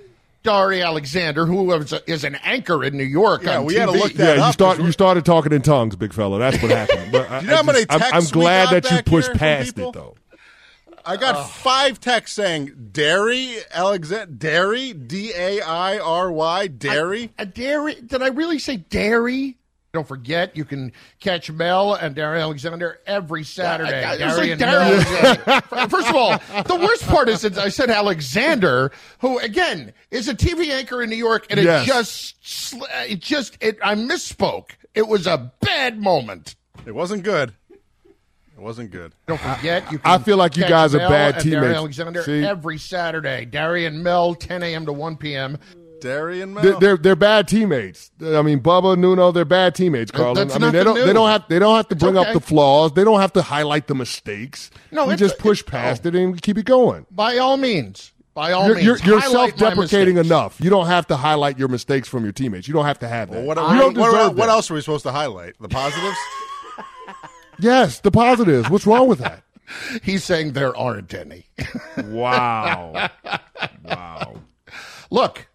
Dari 0.43 0.83
Alexander, 0.83 1.47
who 1.47 1.71
is, 1.73 1.91
is 2.05 2.23
an 2.23 2.35
anchor 2.43 2.83
in 2.83 2.95
New 2.95 3.03
York 3.03 3.41
Yeah, 3.45 3.57
on 3.57 3.65
we 3.65 3.73
TV. 3.73 3.79
had 3.79 3.85
to 3.87 3.91
look 3.93 4.13
that 4.13 4.23
Yeah, 4.23 4.35
you 4.35 4.41
up 4.43 4.53
start. 4.53 4.77
'cause 4.77 4.85
You 4.85 4.91
started 4.91 5.25
talking 5.25 5.51
in 5.51 5.63
tongues, 5.63 5.95
big 5.95 6.13
fella. 6.13 6.37
That's 6.37 6.61
what 6.61 6.69
happened. 6.69 7.11
But 7.11 7.31
I, 7.31 7.39
Do 7.39 7.45
you 7.45 7.49
know 7.49 7.55
how 7.57 7.61
I 7.63 7.65
many 7.65 7.79
just- 7.79 7.91
I'm, 7.93 8.03
I'm 8.03 8.11
texts 8.11 8.35
we 8.35 8.41
glad 8.41 8.63
got 8.69 8.83
that 8.83 8.91
you 8.91 9.01
pushed 9.03 9.33
past 9.33 9.69
it, 9.79 9.91
though. 9.91 10.13
I 11.05 11.17
got 11.17 11.49
five 11.49 11.99
texts 11.99 12.35
saying 12.35 12.89
Dairy 12.91 13.55
Alexander 13.71 14.33
Dairy 14.33 14.93
D 14.93 15.31
A 15.35 15.61
I 15.61 15.97
R 15.99 16.31
Y 16.31 16.67
Dairy. 16.67 17.31
A 17.37 17.45
dairy? 17.45 17.95
Did 17.95 18.21
I 18.21 18.27
really 18.29 18.59
say 18.59 18.77
dairy? 18.77 19.57
Don't 19.93 20.05
forget, 20.07 20.57
you 20.57 20.65
can 20.65 20.91
catch 21.21 21.49
Mel 21.49 21.93
and 21.93 22.13
Dari 22.15 22.41
Alexander 22.41 22.99
every 23.07 23.45
Saturday. 23.45 24.03
I- 24.03 24.15
I- 24.15 24.35
like 24.35 24.49
and 24.49 24.59
Dari 24.59 24.97
Mel. 24.97 25.61
First 25.89 26.09
of 26.09 26.15
all, 26.15 26.37
the 26.63 26.75
worst 26.83 27.07
part 27.07 27.29
is 27.29 27.43
that 27.43 27.57
I 27.57 27.69
said 27.69 27.89
Alexander, 27.89 28.91
who 29.19 29.39
again 29.39 29.93
is 30.11 30.27
a 30.27 30.35
TV 30.35 30.71
anchor 30.71 31.01
in 31.01 31.09
New 31.09 31.15
York, 31.15 31.47
and 31.49 31.61
Yes. 31.61 31.83
it 31.83 31.85
just, 31.87 32.35
it 33.09 33.19
just, 33.21 33.57
it. 33.61 33.77
I 33.81 33.95
misspoke. 33.95 34.71
It 34.93 35.07
was 35.07 35.27
a 35.27 35.49
bad 35.61 35.97
moment. 36.01 36.55
It 36.85 36.93
wasn't 36.93 37.23
good. 37.23 37.53
It 38.57 38.61
wasn't 38.61 38.91
good. 38.91 39.13
Don't 39.27 39.39
forget, 39.39 39.91
you 39.91 39.99
can 39.99 40.11
I 40.11 40.17
feel 40.17 40.37
like 40.37 40.55
you 40.55 40.63
catch 40.63 40.69
guys 40.69 40.95
are 40.95 40.99
bad 40.99 41.35
and 41.35 41.43
Dari 41.43 41.55
teammates. 41.55 41.77
Alexander 41.77 42.23
See? 42.23 42.45
every 42.45 42.77
Saturday. 42.77 43.43
Darian 43.45 44.01
Mel, 44.01 44.33
10 44.33 44.63
a.m. 44.63 44.85
to 44.85 44.93
1 44.93 45.17
p.m. 45.17 45.57
Darian 45.99 46.53
Mel. 46.53 46.63
They're, 46.63 46.79
they're 46.79 46.97
they're 46.97 47.15
bad 47.15 47.47
teammates. 47.49 48.11
I 48.21 48.41
mean, 48.41 48.61
Bubba, 48.61 48.97
Nuno, 48.97 49.31
they're 49.31 49.43
bad 49.43 49.75
teammates, 49.75 50.11
Carlin. 50.11 50.35
that's 50.35 50.55
I 50.55 50.59
mean, 50.59 50.71
they 50.71 50.83
nothing 50.83 50.95
don't 50.95 51.07
they 51.07 51.13
don't 51.13 51.29
have 51.29 51.45
they 51.49 51.59
don't 51.59 51.75
have 51.75 51.87
to 51.89 51.95
bring 51.95 52.17
okay. 52.17 52.29
up 52.29 52.33
the 52.33 52.39
flaws. 52.39 52.93
They 52.93 53.03
don't 53.03 53.19
have 53.19 53.33
to 53.33 53.41
highlight 53.41 53.87
the 53.87 53.95
mistakes. 53.95 54.71
No, 54.91 55.05
we 55.05 55.15
just 55.15 55.37
push 55.37 55.61
it's- 55.61 55.71
past 55.71 56.05
no. 56.05 56.09
it 56.09 56.15
and 56.15 56.41
keep 56.41 56.57
it 56.57 56.65
going. 56.65 57.05
By 57.11 57.37
all 57.37 57.57
means. 57.57 58.13
By 58.33 58.51
all 58.51 58.67
You're, 58.67 58.75
means. 58.75 58.85
you're, 58.85 58.97
you're 58.97 59.21
self-deprecating 59.21 60.17
enough. 60.17 60.59
You 60.59 60.69
don't 60.69 60.87
have 60.87 61.07
to 61.07 61.15
highlight 61.15 61.57
your 61.57 61.69
mistakes 61.69 62.09
from 62.09 62.23
your 62.23 62.33
teammates. 62.33 62.67
You 62.67 62.73
don't 62.73 62.83
have 62.83 62.99
to 62.99 63.07
have 63.07 63.31
that. 63.31 63.45
Well, 63.45 63.45
what, 63.45 63.57
you 63.57 63.63
what, 63.63 63.79
don't 63.79 63.97
what, 63.97 64.11
deserve 64.11 64.37
what 64.37 64.47
that. 64.47 64.51
else 64.51 64.69
are 64.69 64.73
we 64.73 64.81
supposed 64.81 65.03
to 65.03 65.13
highlight? 65.13 65.53
The 65.61 65.69
positives? 65.69 66.17
Yes, 67.59 67.99
the 67.99 68.11
positives. 68.11 68.69
What's 68.69 68.85
wrong 68.85 69.07
with 69.07 69.19
that? 69.19 69.43
He's 70.03 70.23
saying 70.23 70.53
there 70.53 70.75
aren't 70.75 71.13
any. 71.13 71.45
Wow. 72.03 73.09
wow. 73.83 74.35
Look, 75.09 75.47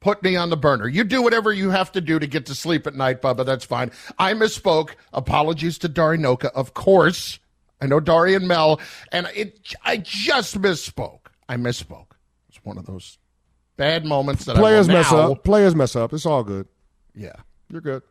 put 0.00 0.22
me 0.22 0.36
on 0.36 0.50
the 0.50 0.56
burner. 0.56 0.88
You 0.88 1.04
do 1.04 1.22
whatever 1.22 1.52
you 1.52 1.70
have 1.70 1.92
to 1.92 2.00
do 2.00 2.18
to 2.18 2.26
get 2.26 2.46
to 2.46 2.54
sleep 2.54 2.86
at 2.86 2.94
night, 2.94 3.20
Bubba. 3.22 3.44
That's 3.44 3.64
fine. 3.64 3.90
I 4.18 4.32
misspoke. 4.34 4.90
Apologies 5.12 5.78
to 5.78 5.88
Dari 5.88 6.18
Nowkhah, 6.18 6.52
of 6.54 6.74
course. 6.74 7.38
I 7.80 7.86
know 7.86 8.00
Dari 8.00 8.34
and 8.34 8.48
Mel, 8.48 8.80
and 9.12 9.28
it. 9.34 9.74
I 9.84 9.98
just 9.98 10.60
misspoke. 10.60 11.26
I 11.48 11.56
misspoke. 11.56 12.12
It's 12.48 12.64
one 12.64 12.78
of 12.78 12.86
those 12.86 13.18
bad 13.76 14.06
moments 14.06 14.44
that 14.46 14.56
Players 14.56 14.88
I 14.88 14.92
mess 14.94 15.12
now- 15.12 15.32
up. 15.32 15.44
Players 15.44 15.74
mess 15.74 15.94
up. 15.96 16.12
It's 16.14 16.24
all 16.24 16.44
good. 16.44 16.66
Yeah. 17.14 17.34
You're 17.68 17.80
good. 17.82 18.02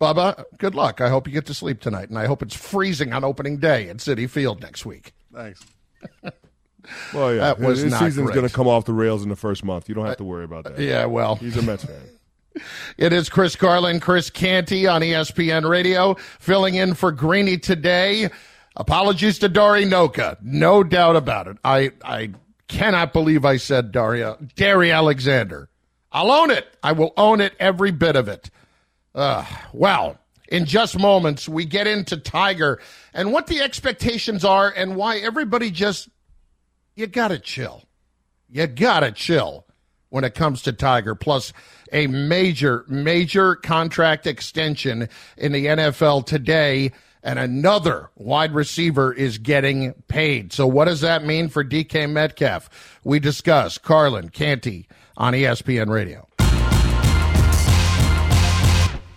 Bubba, 0.00 0.44
good 0.58 0.74
luck. 0.74 1.00
I 1.00 1.08
hope 1.08 1.26
you 1.26 1.32
get 1.32 1.46
to 1.46 1.54
sleep 1.54 1.80
tonight, 1.80 2.08
and 2.08 2.18
I 2.18 2.26
hope 2.26 2.42
it's 2.42 2.54
freezing 2.54 3.12
on 3.12 3.24
opening 3.24 3.58
day 3.58 3.88
at 3.88 3.98
Citi 3.98 4.28
Field 4.28 4.60
next 4.60 4.84
week. 4.84 5.12
Thanks. 5.32 5.60
Well, 7.14 7.32
yeah. 7.32 7.40
That 7.40 7.60
was 7.60 7.80
his 7.80 7.92
not 7.92 8.00
season's 8.00 8.30
going 8.30 8.46
to 8.46 8.52
come 8.52 8.68
off 8.68 8.84
the 8.84 8.92
rails 8.92 9.22
in 9.22 9.28
the 9.28 9.36
first 9.36 9.64
month. 9.64 9.88
You 9.88 9.94
don't 9.94 10.06
have 10.06 10.18
to 10.18 10.24
worry 10.24 10.44
about 10.44 10.64
that. 10.64 10.78
Yeah, 10.78 11.06
well. 11.06 11.36
He's 11.36 11.56
a 11.56 11.62
Mets 11.62 11.84
fan. 11.84 11.96
It 12.98 13.12
is 13.12 13.28
Chris 13.28 13.56
Carlin, 13.56 13.98
Chris 13.98 14.30
Canty 14.30 14.86
on 14.86 15.00
ESPN 15.00 15.68
Radio, 15.68 16.14
filling 16.38 16.76
in 16.76 16.94
for 16.94 17.10
Greeny 17.10 17.58
today. 17.58 18.28
Apologies 18.76 19.40
to 19.40 19.48
Dari 19.48 19.84
Nowkhah. 19.84 20.36
No 20.40 20.84
doubt 20.84 21.16
about 21.16 21.48
it. 21.48 21.56
I, 21.64 21.90
I 22.04 22.30
cannot 22.68 23.12
believe 23.12 23.44
I 23.44 23.56
said 23.56 23.90
Daria, 23.90 24.36
Dari 24.54 24.92
Alexander. 24.92 25.68
I'll 26.12 26.30
own 26.30 26.52
it. 26.52 26.64
I 26.80 26.92
will 26.92 27.12
own 27.16 27.40
it, 27.40 27.54
every 27.58 27.90
bit 27.90 28.14
of 28.14 28.28
it. 28.28 28.50
Uh, 29.14 29.44
well, 29.72 30.18
in 30.48 30.64
just 30.64 30.98
moments, 30.98 31.48
we 31.48 31.64
get 31.64 31.86
into 31.86 32.16
Tiger 32.16 32.80
and 33.12 33.32
what 33.32 33.46
the 33.46 33.60
expectations 33.60 34.44
are 34.44 34.72
and 34.76 34.96
why 34.96 35.18
everybody 35.18 35.70
just, 35.70 36.08
you 36.96 37.06
gotta 37.06 37.38
chill. 37.38 37.84
You 38.48 38.66
gotta 38.66 39.12
chill 39.12 39.66
when 40.10 40.24
it 40.24 40.34
comes 40.34 40.62
to 40.62 40.72
Tiger. 40.72 41.14
Plus, 41.14 41.52
a 41.92 42.06
major, 42.06 42.84
major 42.88 43.56
contract 43.56 44.26
extension 44.26 45.08
in 45.36 45.52
the 45.52 45.66
NFL 45.66 46.26
today, 46.26 46.92
and 47.22 47.38
another 47.38 48.10
wide 48.16 48.54
receiver 48.54 49.12
is 49.12 49.38
getting 49.38 49.92
paid. 50.08 50.52
So, 50.52 50.66
what 50.66 50.84
does 50.86 51.00
that 51.00 51.24
mean 51.24 51.48
for 51.48 51.64
DK 51.64 52.10
Metcalf? 52.10 53.00
We 53.02 53.18
discuss 53.18 53.78
Carlin 53.78 54.28
Canty 54.28 54.88
on 55.16 55.32
ESPN 55.32 55.88
Radio. 55.88 56.28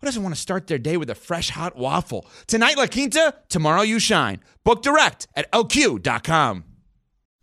who 0.00 0.06
doesn't 0.06 0.22
want 0.22 0.34
to 0.34 0.40
start 0.40 0.66
their 0.66 0.78
day 0.78 0.96
with 0.96 1.10
a 1.10 1.14
fresh 1.14 1.50
hot 1.50 1.76
waffle? 1.76 2.26
Tonight, 2.46 2.78
La 2.78 2.86
Quinta, 2.86 3.34
tomorrow, 3.48 3.82
you 3.82 3.98
shine. 3.98 4.40
Book 4.64 4.82
direct 4.82 5.28
at 5.36 5.50
lq.com. 5.52 6.64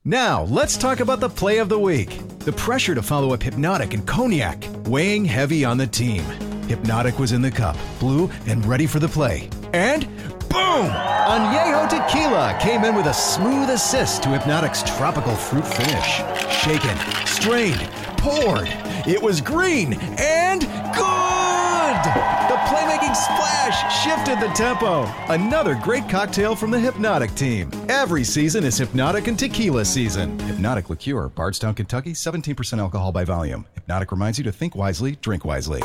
Now, 0.03 0.43
let's 0.43 0.77
talk 0.77 0.99
about 0.99 1.19
the 1.19 1.29
play 1.29 1.59
of 1.59 1.69
the 1.69 1.77
week. 1.77 2.17
The 2.39 2.53
pressure 2.53 2.95
to 2.95 3.01
follow 3.03 3.33
up 3.33 3.41
Hpnotiq 3.41 3.93
and 3.93 4.07
Cognac, 4.07 4.65
weighing 4.85 5.25
heavy 5.25 5.65
on 5.65 5.77
the 5.77 5.85
team. 5.85 6.23
Hpnotiq 6.67 7.19
was 7.19 7.31
in 7.31 7.41
the 7.41 7.51
cup, 7.51 7.77
blue, 7.99 8.29
and 8.47 8.65
ready 8.65 8.87
for 8.87 8.99
the 8.99 9.07
play. 9.07 9.49
And 9.73 10.07
boom! 10.49 10.87
Añejo 10.89 11.89
Tequila 11.89 12.57
came 12.59 12.85
in 12.85 12.95
with 12.95 13.05
a 13.05 13.13
smooth 13.13 13.69
assist 13.69 14.23
to 14.23 14.29
Hpnotiq's 14.29 14.81
tropical 14.97 15.35
fruit 15.35 15.67
finish. 15.67 16.21
Shaken, 16.63 16.97
strained, 17.27 17.89
poured. 18.17 18.69
It 19.05 19.21
was 19.21 19.41
green 19.41 19.93
and 20.17 20.61
good! 20.95 22.46
The 22.67 22.73
playmaking 22.73 23.15
splash 23.15 24.03
shifted 24.03 24.41
the 24.41 24.53
tempo. 24.53 25.03
Another 25.33 25.73
great 25.75 26.09
cocktail 26.09 26.53
from 26.53 26.69
the 26.69 26.77
Hpnotiq 26.77 27.33
team. 27.33 27.71
Every 27.87 28.25
season 28.25 28.65
is 28.65 28.77
Hpnotiq 28.77 29.27
and 29.27 29.39
Tequila 29.39 29.85
season. 29.85 30.37
Hpnotiq 30.39 30.89
Liqueur, 30.89 31.29
Bardstown, 31.29 31.75
Kentucky, 31.75 32.11
17% 32.11 32.77
alcohol 32.79 33.13
by 33.13 33.23
volume. 33.23 33.65
Hpnotiq 33.77 34.11
reminds 34.11 34.37
you 34.37 34.43
to 34.43 34.51
think 34.51 34.75
wisely, 34.75 35.15
drink 35.21 35.45
wisely. 35.45 35.81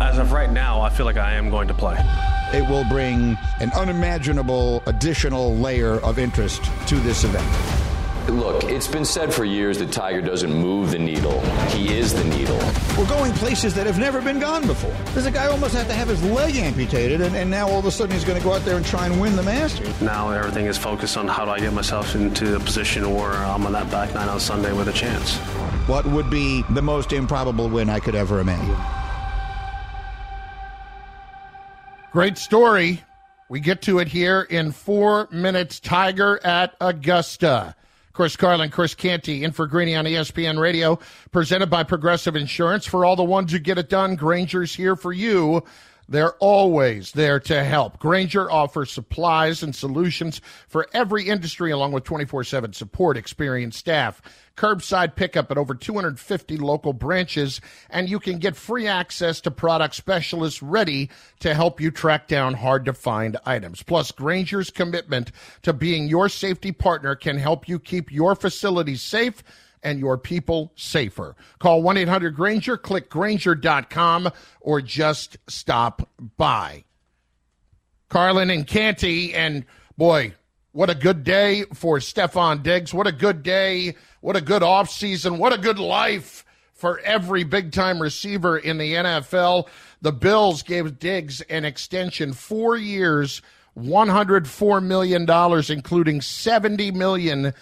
As 0.00 0.18
of 0.18 0.30
right 0.30 0.52
now, 0.52 0.80
I 0.80 0.88
feel 0.88 1.04
like 1.04 1.16
I 1.16 1.32
am 1.32 1.50
going 1.50 1.66
to 1.66 1.74
play. 1.74 1.96
It 2.52 2.68
will 2.70 2.84
bring 2.84 3.36
an 3.58 3.72
unimaginable 3.72 4.84
additional 4.86 5.52
layer 5.56 5.94
of 6.04 6.20
interest 6.20 6.62
to 6.86 6.94
this 7.00 7.24
event. 7.24 7.79
Look, 8.30 8.62
it's 8.64 8.86
been 8.86 9.04
said 9.04 9.34
for 9.34 9.44
years 9.44 9.78
that 9.78 9.90
Tiger 9.90 10.22
doesn't 10.22 10.52
move 10.52 10.92
the 10.92 10.98
needle. 10.98 11.40
He 11.70 11.92
is 11.92 12.14
the 12.14 12.24
needle. 12.24 12.58
We're 12.96 13.08
going 13.08 13.32
places 13.32 13.74
that 13.74 13.86
have 13.86 13.98
never 13.98 14.22
been 14.22 14.38
gone 14.38 14.66
before. 14.66 14.94
There's 15.12 15.26
a 15.26 15.32
guy 15.32 15.46
almost 15.46 15.74
had 15.74 15.88
to 15.88 15.94
have 15.94 16.06
his 16.06 16.22
leg 16.22 16.54
amputated, 16.54 17.20
and, 17.20 17.34
and 17.34 17.50
now 17.50 17.68
all 17.68 17.80
of 17.80 17.86
a 17.86 17.90
sudden 17.90 18.14
he's 18.14 18.24
going 18.24 18.38
to 18.38 18.44
go 18.44 18.52
out 18.52 18.64
there 18.64 18.76
and 18.76 18.86
try 18.86 19.06
and 19.06 19.20
win 19.20 19.34
the 19.34 19.42
Masters. 19.42 20.00
Now 20.00 20.30
everything 20.30 20.66
is 20.66 20.78
focused 20.78 21.16
on 21.16 21.26
how 21.26 21.44
do 21.44 21.50
I 21.50 21.58
get 21.58 21.72
myself 21.72 22.14
into 22.14 22.54
a 22.54 22.60
position 22.60 23.12
where 23.14 23.32
I'm 23.32 23.66
on 23.66 23.72
that 23.72 23.90
back 23.90 24.14
nine 24.14 24.28
on 24.28 24.38
Sunday 24.38 24.72
with 24.72 24.86
a 24.86 24.92
chance. 24.92 25.36
What 25.88 26.06
would 26.06 26.30
be 26.30 26.62
the 26.70 26.82
most 26.82 27.12
improbable 27.12 27.68
win 27.68 27.90
I 27.90 27.98
could 27.98 28.14
ever 28.14 28.38
imagine? 28.38 28.76
Great 32.12 32.38
story. 32.38 33.02
We 33.48 33.58
get 33.58 33.82
to 33.82 33.98
it 33.98 34.06
here 34.06 34.42
in 34.42 34.70
four 34.70 35.26
minutes. 35.32 35.80
Tiger 35.80 36.38
at 36.44 36.76
Augusta. 36.80 37.74
Chris 38.12 38.36
Carlin, 38.36 38.70
Chris 38.70 38.94
Canty, 38.94 39.44
in 39.44 39.52
for 39.52 39.66
Greeny 39.66 39.94
on 39.94 40.04
ESPN 40.04 40.58
Radio, 40.58 40.98
presented 41.30 41.70
by 41.70 41.84
Progressive 41.84 42.36
Insurance. 42.36 42.84
For 42.86 43.04
all 43.04 43.16
the 43.16 43.22
ones 43.24 43.52
who 43.52 43.58
get 43.58 43.78
it 43.78 43.88
done, 43.88 44.16
Grainger's 44.16 44.74
here 44.74 44.96
for 44.96 45.12
you. 45.12 45.62
They're 46.10 46.34
always 46.34 47.12
there 47.12 47.38
to 47.38 47.62
help. 47.62 48.00
Grainger 48.00 48.50
offers 48.50 48.90
supplies 48.90 49.62
and 49.62 49.74
solutions 49.74 50.40
for 50.66 50.88
every 50.92 51.28
industry, 51.28 51.70
along 51.70 51.92
with 51.92 52.02
24 52.02 52.42
7 52.42 52.72
support, 52.72 53.16
experienced 53.16 53.78
staff, 53.78 54.20
curbside 54.56 55.14
pickup 55.14 55.52
at 55.52 55.56
over 55.56 55.72
250 55.72 56.56
local 56.56 56.92
branches, 56.92 57.60
and 57.88 58.08
you 58.08 58.18
can 58.18 58.38
get 58.38 58.56
free 58.56 58.88
access 58.88 59.40
to 59.42 59.52
product 59.52 59.94
specialists 59.94 60.60
ready 60.60 61.08
to 61.38 61.54
help 61.54 61.80
you 61.80 61.92
track 61.92 62.26
down 62.26 62.54
hard 62.54 62.84
to 62.86 62.92
find 62.92 63.36
items. 63.46 63.80
Plus, 63.80 64.10
Grainger's 64.10 64.70
commitment 64.70 65.30
to 65.62 65.72
being 65.72 66.08
your 66.08 66.28
safety 66.28 66.72
partner 66.72 67.14
can 67.14 67.38
help 67.38 67.68
you 67.68 67.78
keep 67.78 68.10
your 68.10 68.34
facilities 68.34 69.00
safe 69.00 69.44
and 69.82 69.98
your 69.98 70.18
people 70.18 70.72
safer. 70.76 71.36
Call 71.58 71.82
1 71.82 71.96
800 71.96 72.34
Grainger, 72.34 72.76
click 72.76 73.08
Grainger.com, 73.08 74.30
or 74.60 74.80
just 74.80 75.38
stop 75.48 76.08
by. 76.36 76.84
Carlin 78.08 78.50
and 78.50 78.66
Canty, 78.66 79.32
and 79.34 79.64
boy, 79.96 80.34
what 80.72 80.90
a 80.90 80.94
good 80.94 81.24
day 81.24 81.64
for 81.74 81.98
Stefon 81.98 82.62
Diggs. 82.62 82.94
What 82.94 83.06
a 83.06 83.12
good 83.12 83.42
day. 83.42 83.96
What 84.20 84.36
a 84.36 84.40
good 84.40 84.62
offseason. 84.62 85.38
What 85.38 85.52
a 85.52 85.58
good 85.58 85.78
life 85.78 86.44
for 86.74 86.98
every 87.00 87.44
big 87.44 87.72
time 87.72 88.00
receiver 88.00 88.58
in 88.58 88.78
the 88.78 88.94
NFL. 88.94 89.68
The 90.00 90.12
Bills 90.12 90.62
gave 90.62 90.98
Diggs 90.98 91.40
an 91.42 91.64
extension, 91.64 92.32
four 92.32 92.76
years, 92.76 93.42
$104 93.78 94.82
million, 94.82 95.22
including 95.22 96.20
$70 96.20 96.94
million 96.94 97.54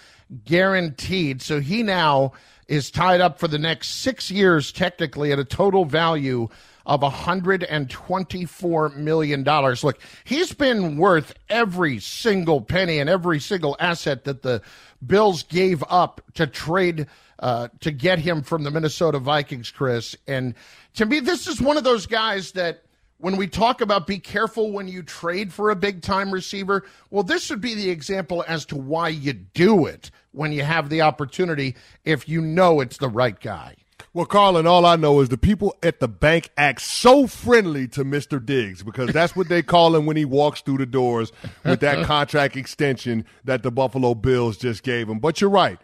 guaranteed. 0.45 1.43
So 1.43 1.61
he 1.61 1.83
now 1.83 2.33
is 2.67 2.91
tied 2.91 3.21
up 3.21 3.39
for 3.39 3.49
the 3.49 3.59
next 3.59 3.89
six 4.01 4.31
years, 4.31 4.73
technically, 4.73 5.33
at 5.33 5.39
a 5.39 5.45
total 5.45 5.85
value 5.85 6.49
of 6.85 7.01
$124 7.01 8.97
million. 8.97 9.45
Look, 9.45 10.01
he's 10.25 10.53
been 10.55 10.97
worth 10.97 11.35
every 11.49 11.99
single 11.99 12.63
penny 12.63 12.99
and 12.99 13.11
every 13.11 13.41
single 13.41 13.77
asset 13.79 14.25
that 14.25 14.43
the 14.43 14.63
Bills 15.07 15.43
gave 15.45 15.85
up 15.89 16.23
to 16.35 16.47
trade 16.47 17.07
uh, 17.39 17.69
to 17.81 17.91
get 17.91 18.19
him 18.19 18.43
from 18.43 18.65
the 18.65 18.71
Minnesota 18.71 19.19
Vikings, 19.19 19.71
Chris. 19.71 20.17
And 20.27 20.55
to 20.95 21.07
me, 21.07 21.21
this 21.21 21.47
is 21.47 21.61
one 21.61 21.77
of 21.77 21.85
those 21.85 22.07
guys 22.07 22.53
that 22.53 22.83
when 23.19 23.37
we 23.37 23.47
talk 23.47 23.81
about 23.81 24.07
be 24.07 24.19
careful 24.19 24.73
when 24.73 24.89
you 24.89 25.03
trade 25.03 25.53
for 25.53 25.71
a 25.71 25.77
big 25.77 26.03
time 26.03 26.31
receiver, 26.31 26.85
well, 27.11 27.25
this 27.25 27.51
would 27.51 27.61
be 27.61 27.75
the 27.75 27.91
example 27.91 28.45
as 28.47 28.65
to 28.67 28.77
why 28.77 29.09
you 29.09 29.33
do 29.33 29.87
it 29.87 30.11
when 30.33 30.53
you 30.53 30.63
have 30.63 30.89
the 30.89 31.03
opportunity 31.03 31.75
if 32.05 32.29
you 32.29 32.41
know 32.41 32.81
it's 32.81 32.99
the 32.99 33.09
right 33.09 33.39
guy. 33.41 33.75
Well, 34.15 34.27
Carlin, 34.27 34.67
all 34.67 34.87
I 34.87 34.97
know 34.97 35.21
is 35.21 35.29
the 35.29 35.37
people 35.37 35.77
at 35.83 36.01
the 36.01 36.09
bank 36.09 36.51
act 36.57 36.81
so 36.81 37.27
friendly 37.27 37.89
to 37.89 38.05
Mr. 38.05 38.45
Diggs 38.45 38.83
because 38.83 39.13
that's 39.13 39.37
what 39.37 39.49
they 39.49 39.63
call 39.63 39.95
him 39.95 40.07
when 40.07 40.17
he 40.17 40.25
walks 40.25 40.61
through 40.61 40.79
the 40.79 40.87
doors 40.87 41.33
with 41.65 41.81
that 41.81 42.05
contract 42.07 42.57
extension 42.57 43.25
that 43.45 43.63
the 43.63 43.71
Buffalo 43.71 44.15
Bills 44.15 44.57
just 44.57 44.83
gave 44.83 45.09
him. 45.09 45.19
But 45.19 45.41
you're 45.41 45.51
right. 45.51 45.79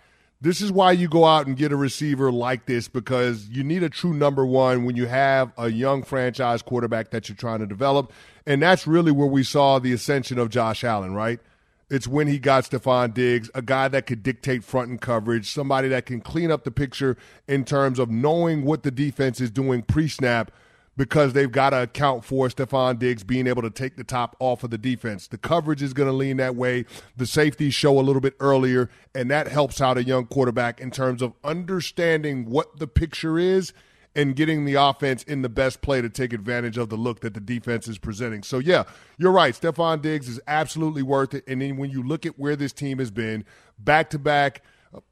This 0.45 0.61
is 0.61 0.71
why 0.71 0.93
you 0.93 1.09
go 1.09 1.25
out 1.25 1.47
and 1.47 1.57
get 1.57 1.73
a 1.73 1.77
receiver 1.77 2.31
like 2.31 2.67
this 2.67 2.87
because 2.87 3.49
you 3.49 3.65
need 3.65 3.83
a 3.83 3.89
true 3.89 4.13
number 4.13 4.45
one 4.45 4.85
when 4.85 4.95
you 4.95 5.07
have 5.07 5.55
a 5.57 5.71
young 5.71 6.03
franchise 6.03 6.61
quarterback 6.61 7.13
that 7.13 7.31
you're 7.31 7.37
trying 7.37 7.61
to 7.61 7.67
develop. 7.67 8.13
And 8.45 8.61
that's 8.61 8.87
really 8.87 9.11
where 9.11 9.27
we 9.27 9.43
saw 9.43 9.79
the 9.79 9.95
ascension 9.95 10.39
of 10.39 10.51
Josh 10.51 10.85
Allen, 10.85 11.15
right? 11.15 11.41
It's 11.89 12.07
when 12.07 12.29
he 12.29 12.39
got 12.39 12.65
Stefon 12.65 13.15
Diggs, 13.15 13.51
a 13.55 13.63
guy 13.63 13.89
that 13.89 14.05
could 14.05 14.23
dictate 14.23 14.65
front 14.65 14.91
and 14.91 15.01
coverage, 15.01 15.51
somebody 15.51 15.89
that 15.89 16.05
can 16.05 16.21
clean 16.21 16.51
up 16.51 16.65
the 16.65 16.71
picture 16.71 17.17
in 17.49 17.65
terms 17.65 17.99
of 17.99 18.11
knowing 18.11 18.67
what 18.67 18.83
the 18.83 18.91
defense 18.91 19.41
is 19.41 19.51
doing 19.51 19.81
pre 19.81 20.09
snap 20.09 20.51
because 20.97 21.33
they've 21.33 21.51
got 21.51 21.71
to 21.71 21.83
account 21.83 22.25
for 22.25 22.49
Stefon 22.49 22.99
Diggs 22.99 23.25
being 23.25 23.47
able 23.47 23.63
to 23.63 23.71
take 23.71 23.97
the 23.97 24.05
top 24.05 24.37
off 24.39 24.63
of 24.65 24.71
the 24.71 24.79
defense. 24.79 25.27
The 25.27 25.39
coverage 25.39 25.83
is 25.83 25.93
going 25.93 26.09
to 26.09 26.13
lean 26.13 26.37
that 26.37 26.55
way. 26.57 26.85
The 27.17 27.27
safeties 27.27 27.75
show 27.75 27.99
a 27.99 28.03
little 28.03 28.21
bit 28.21 28.35
earlier, 28.41 28.91
and 29.15 29.31
that 29.31 29.49
helps 29.49 29.81
out 29.81 29.99
a 29.99 30.05
young 30.05 30.27
quarterback 30.27 30.81
in 30.81 30.91
terms 30.91 31.23
of 31.23 31.33
understanding 31.43 32.49
what 32.49 32.79
the 32.79 32.87
picture 32.87 33.39
is 33.39 33.73
and 34.17 34.37
getting 34.37 34.65
the 34.65 34.75
offense 34.75 35.25
in 35.25 35.43
the 35.43 35.49
best 35.49 35.83
play 35.83 36.01
to 36.01 36.09
take 36.09 36.33
advantage 36.33 36.79
of 36.79 36.89
the 36.89 36.97
look 36.97 37.21
that 37.21 37.35
the 37.35 37.41
defense 37.41 37.89
is 37.89 37.99
presenting. 37.99 38.45
So, 38.45 38.59
yeah, 38.61 38.85
you're 39.19 39.33
right. 39.33 39.55
Stefon 39.55 40.03
Diggs 40.03 40.29
is 40.29 40.41
absolutely 40.47 41.03
worth 41.03 41.35
it. 41.35 41.43
And 41.49 41.61
then 41.61 41.77
when 41.77 41.91
you 41.91 42.03
look 42.03 42.25
at 42.25 42.39
where 42.39 42.55
this 42.55 42.73
team 42.73 42.99
has 42.99 43.11
been, 43.11 43.45
back 43.79 44.11
to 44.11 44.19
back 44.19 44.63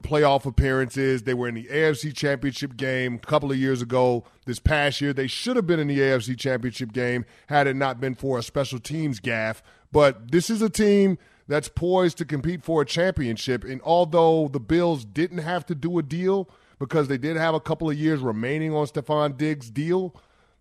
playoff 0.03 0.45
appearances. 0.45 1.23
They 1.23 1.35
were 1.35 1.49
in 1.49 1.55
the 1.55 1.65
AFC 1.65 2.15
Championship 2.15 2.77
game 2.77 3.15
a 3.15 3.27
couple 3.27 3.51
of 3.51 3.59
years 3.59 3.83
ago. 3.83 4.25
This 4.47 4.59
past 4.59 5.01
year, 5.01 5.13
they 5.13 5.27
should 5.27 5.57
have 5.57 5.67
been 5.67 5.81
in 5.81 5.89
the 5.89 5.99
AFC 5.99 6.39
Championship 6.39 6.93
game 6.93 7.25
had 7.49 7.67
it 7.67 7.77
not 7.77 8.01
been 8.01 8.15
for 8.15 8.39
a 8.39 8.43
special 8.43 8.79
teams 8.79 9.21
gaff. 9.21 9.63
But 9.91 10.31
this 10.33 10.51
is 10.51 10.63
a 10.63 10.71
team 10.71 11.19
that's 11.49 11.69
poised 11.69 12.19
to 12.19 12.25
compete 12.25 12.63
for 12.63 12.83
a 12.83 12.87
championship. 12.87 13.65
And 13.65 13.81
although 13.85 14.49
the 14.49 14.61
Bills 14.61 15.05
didn't 15.05 15.39
have 15.39 15.67
to 15.67 15.75
do 15.75 15.99
a 15.99 16.03
deal 16.03 16.49
because 16.79 17.09
they 17.09 17.19
did 17.19 17.37
have 17.37 17.55
a 17.55 17.61
couple 17.61 17.91
of 17.91 17.97
years 17.97 18.21
remaining 18.21 18.75
on 18.75 18.87
Stefon 18.87 19.37
Diggs' 19.37 19.71
deal, 19.71 20.15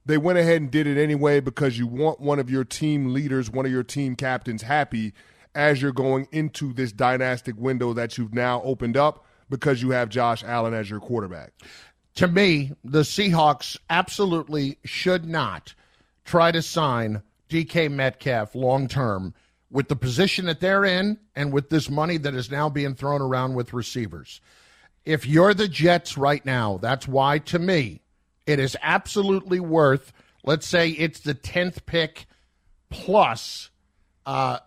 they 0.06 0.18
went 0.18 0.40
ahead 0.40 0.62
and 0.62 0.72
did 0.72 0.88
it 0.88 1.02
anyway 1.02 1.40
because 1.40 1.78
you 1.78 1.88
want 1.88 2.20
one 2.20 2.40
of 2.40 2.50
your 2.50 2.64
team 2.64 3.14
leaders, 3.14 3.50
one 3.50 3.66
of 3.66 3.72
your 3.72 3.84
team 3.84 4.16
captains 4.16 4.64
happy 4.64 5.14
as 5.56 5.82
you're 5.82 5.92
going 5.92 6.28
into 6.32 6.74
this 6.74 6.92
dynastic 6.92 7.56
window 7.58 7.94
that 7.94 8.18
you've 8.18 8.34
now 8.34 8.62
opened 8.64 8.98
up 8.98 9.26
because 9.50 9.82
you 9.82 9.92
have 9.92 10.10
Josh 10.10 10.44
Allen 10.44 10.74
as 10.74 10.90
your 10.90 11.00
quarterback. 11.00 11.52
To 12.16 12.28
me, 12.28 12.72
the 12.84 13.02
Seahawks 13.02 13.78
absolutely 13.90 14.78
should 14.84 15.26
not 15.26 15.74
try 16.26 16.52
to 16.52 16.62
sign 16.62 17.22
DK 17.50 17.92
Metcalf 17.92 18.56
long 18.56 18.88
term 18.88 19.34
with 19.70 19.88
the 19.88 19.96
position 19.96 20.46
that 20.46 20.60
they're 20.60 20.86
in 20.86 21.18
and 21.36 21.54
with 21.54 21.70
this 21.70 21.90
money 21.90 22.18
that 22.18 22.36
is 22.36 22.52
now 22.52 22.70
being 22.70 22.94
thrown 22.94 23.22
around 23.22 23.54
with 23.54 23.74
receivers. 23.74 24.42
If 25.06 25.26
you're 25.26 25.54
the 25.54 25.68
Jets 25.68 26.18
right 26.18 26.46
now, 26.46 26.78
that's 26.78 27.08
why 27.08 27.40
to 27.40 27.60
me 27.60 28.02
it 28.46 28.60
is 28.60 28.78
absolutely 28.82 29.60
worth, 29.60 30.12
let's 30.44 30.68
say 30.68 30.90
it's 30.90 31.22
the 31.22 31.34
10th 31.34 31.86
pick 31.86 32.26
plus, 32.90 33.70
uh, 34.26 34.60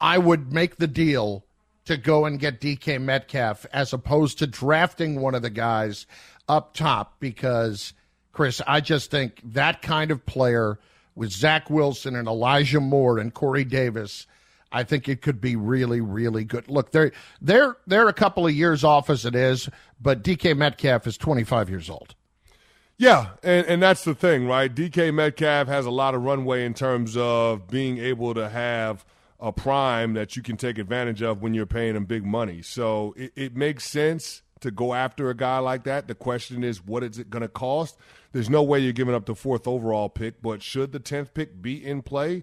I 0.00 0.18
would 0.18 0.52
make 0.52 0.76
the 0.76 0.86
deal 0.86 1.44
to 1.86 1.96
go 1.96 2.24
and 2.24 2.38
get 2.38 2.60
DK 2.60 3.00
Metcalf 3.00 3.64
as 3.72 3.92
opposed 3.92 4.38
to 4.38 4.46
drafting 4.46 5.20
one 5.20 5.34
of 5.34 5.42
the 5.42 5.50
guys 5.50 6.06
up 6.48 6.74
top 6.74 7.18
because, 7.20 7.92
Chris, 8.32 8.60
I 8.66 8.80
just 8.80 9.10
think 9.10 9.40
that 9.44 9.82
kind 9.82 10.10
of 10.10 10.26
player 10.26 10.78
with 11.14 11.30
Zach 11.30 11.70
Wilson 11.70 12.14
and 12.14 12.28
Elijah 12.28 12.80
Moore 12.80 13.18
and 13.18 13.32
Corey 13.32 13.64
Davis. 13.64 14.26
I 14.70 14.82
think 14.82 15.08
it 15.08 15.22
could 15.22 15.40
be 15.40 15.56
really, 15.56 16.00
really 16.00 16.44
good. 16.44 16.68
Look, 16.68 16.90
they're 16.90 17.12
they're 17.40 17.76
they're 17.86 18.08
a 18.08 18.12
couple 18.12 18.46
of 18.46 18.52
years 18.52 18.84
off 18.84 19.08
as 19.08 19.24
it 19.24 19.34
is, 19.34 19.70
but 20.00 20.22
DK 20.22 20.56
Metcalf 20.56 21.06
is 21.06 21.16
25 21.16 21.70
years 21.70 21.88
old. 21.88 22.14
Yeah, 22.98 23.28
and, 23.42 23.66
and 23.66 23.82
that's 23.82 24.04
the 24.04 24.14
thing, 24.14 24.46
right? 24.46 24.74
DK 24.74 25.14
Metcalf 25.14 25.68
has 25.68 25.86
a 25.86 25.90
lot 25.90 26.14
of 26.14 26.22
runway 26.22 26.64
in 26.64 26.74
terms 26.74 27.16
of 27.16 27.68
being 27.68 27.98
able 27.98 28.34
to 28.34 28.48
have 28.48 29.04
a 29.40 29.52
prime 29.52 30.14
that 30.14 30.36
you 30.36 30.42
can 30.42 30.56
take 30.56 30.78
advantage 30.78 31.22
of 31.22 31.42
when 31.42 31.54
you're 31.54 31.66
paying 31.66 31.96
him 31.96 32.04
big 32.04 32.24
money. 32.24 32.62
So 32.62 33.14
it, 33.16 33.32
it 33.36 33.56
makes 33.56 33.84
sense 33.84 34.42
to 34.60 34.70
go 34.70 34.94
after 34.94 35.28
a 35.28 35.34
guy 35.34 35.58
like 35.58 35.84
that. 35.84 36.08
The 36.08 36.14
question 36.14 36.64
is, 36.64 36.84
what 36.84 37.02
is 37.02 37.18
it 37.18 37.30
going 37.30 37.42
to 37.42 37.48
cost? 37.48 37.98
There's 38.32 38.50
no 38.50 38.62
way 38.62 38.80
you're 38.80 38.92
giving 38.92 39.14
up 39.14 39.26
the 39.26 39.34
fourth 39.34 39.68
overall 39.68 40.08
pick, 40.08 40.40
but 40.42 40.62
should 40.62 40.92
the 40.92 41.00
10th 41.00 41.34
pick 41.34 41.60
be 41.60 41.84
in 41.84 42.02
play? 42.02 42.42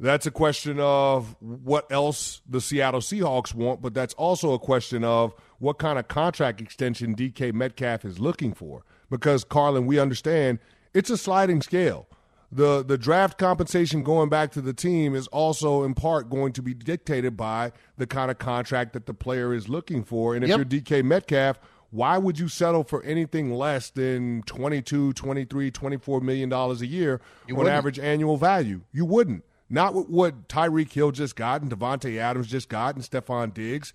That's 0.00 0.26
a 0.26 0.30
question 0.30 0.80
of 0.80 1.36
what 1.40 1.90
else 1.92 2.40
the 2.48 2.60
Seattle 2.60 3.00
Seahawks 3.00 3.54
want, 3.54 3.80
but 3.80 3.94
that's 3.94 4.14
also 4.14 4.52
a 4.52 4.58
question 4.58 5.04
of 5.04 5.34
what 5.58 5.78
kind 5.78 5.98
of 5.98 6.08
contract 6.08 6.60
extension 6.60 7.14
DK 7.14 7.52
Metcalf 7.52 8.04
is 8.04 8.18
looking 8.18 8.52
for 8.52 8.84
because 9.08 9.44
Carlin, 9.44 9.86
we 9.86 9.98
understand 9.98 10.58
it's 10.92 11.10
a 11.10 11.16
sliding 11.16 11.62
scale. 11.62 12.08
The 12.54 12.84
the 12.84 12.96
draft 12.96 13.36
compensation 13.36 14.02
going 14.04 14.28
back 14.28 14.52
to 14.52 14.60
the 14.60 14.72
team 14.72 15.14
is 15.16 15.26
also 15.28 15.82
in 15.82 15.94
part 15.94 16.30
going 16.30 16.52
to 16.52 16.62
be 16.62 16.72
dictated 16.72 17.36
by 17.36 17.72
the 17.96 18.06
kind 18.06 18.30
of 18.30 18.38
contract 18.38 18.92
that 18.92 19.06
the 19.06 19.14
player 19.14 19.52
is 19.52 19.68
looking 19.68 20.04
for. 20.04 20.34
And 20.36 20.44
if 20.44 20.48
Yep. 20.50 20.56
you're 20.58 20.64
DK 20.80 21.02
Metcalf, 21.04 21.58
why 21.90 22.16
would 22.16 22.38
you 22.38 22.46
settle 22.46 22.84
for 22.84 23.02
anything 23.02 23.52
less 23.52 23.90
than 23.90 24.42
22, 24.46 25.12
23, 25.14 25.70
24 25.72 26.20
million 26.20 26.48
dollars 26.48 26.80
a 26.80 26.86
year 26.86 27.20
You 27.48 27.54
on 27.54 27.58
wouldn't. 27.64 27.76
average 27.76 27.98
annual 27.98 28.36
value? 28.36 28.82
You 28.92 29.04
wouldn't. 29.04 29.44
Not 29.68 30.08
what 30.08 30.46
Tyreek 30.48 30.92
Hill 30.92 31.10
just 31.10 31.34
got 31.34 31.60
and 31.62 31.70
Davante 31.70 32.18
Adams 32.18 32.46
just 32.46 32.68
got 32.68 32.94
and 32.94 33.02
Stefon 33.04 33.52
Diggs. 33.52 33.92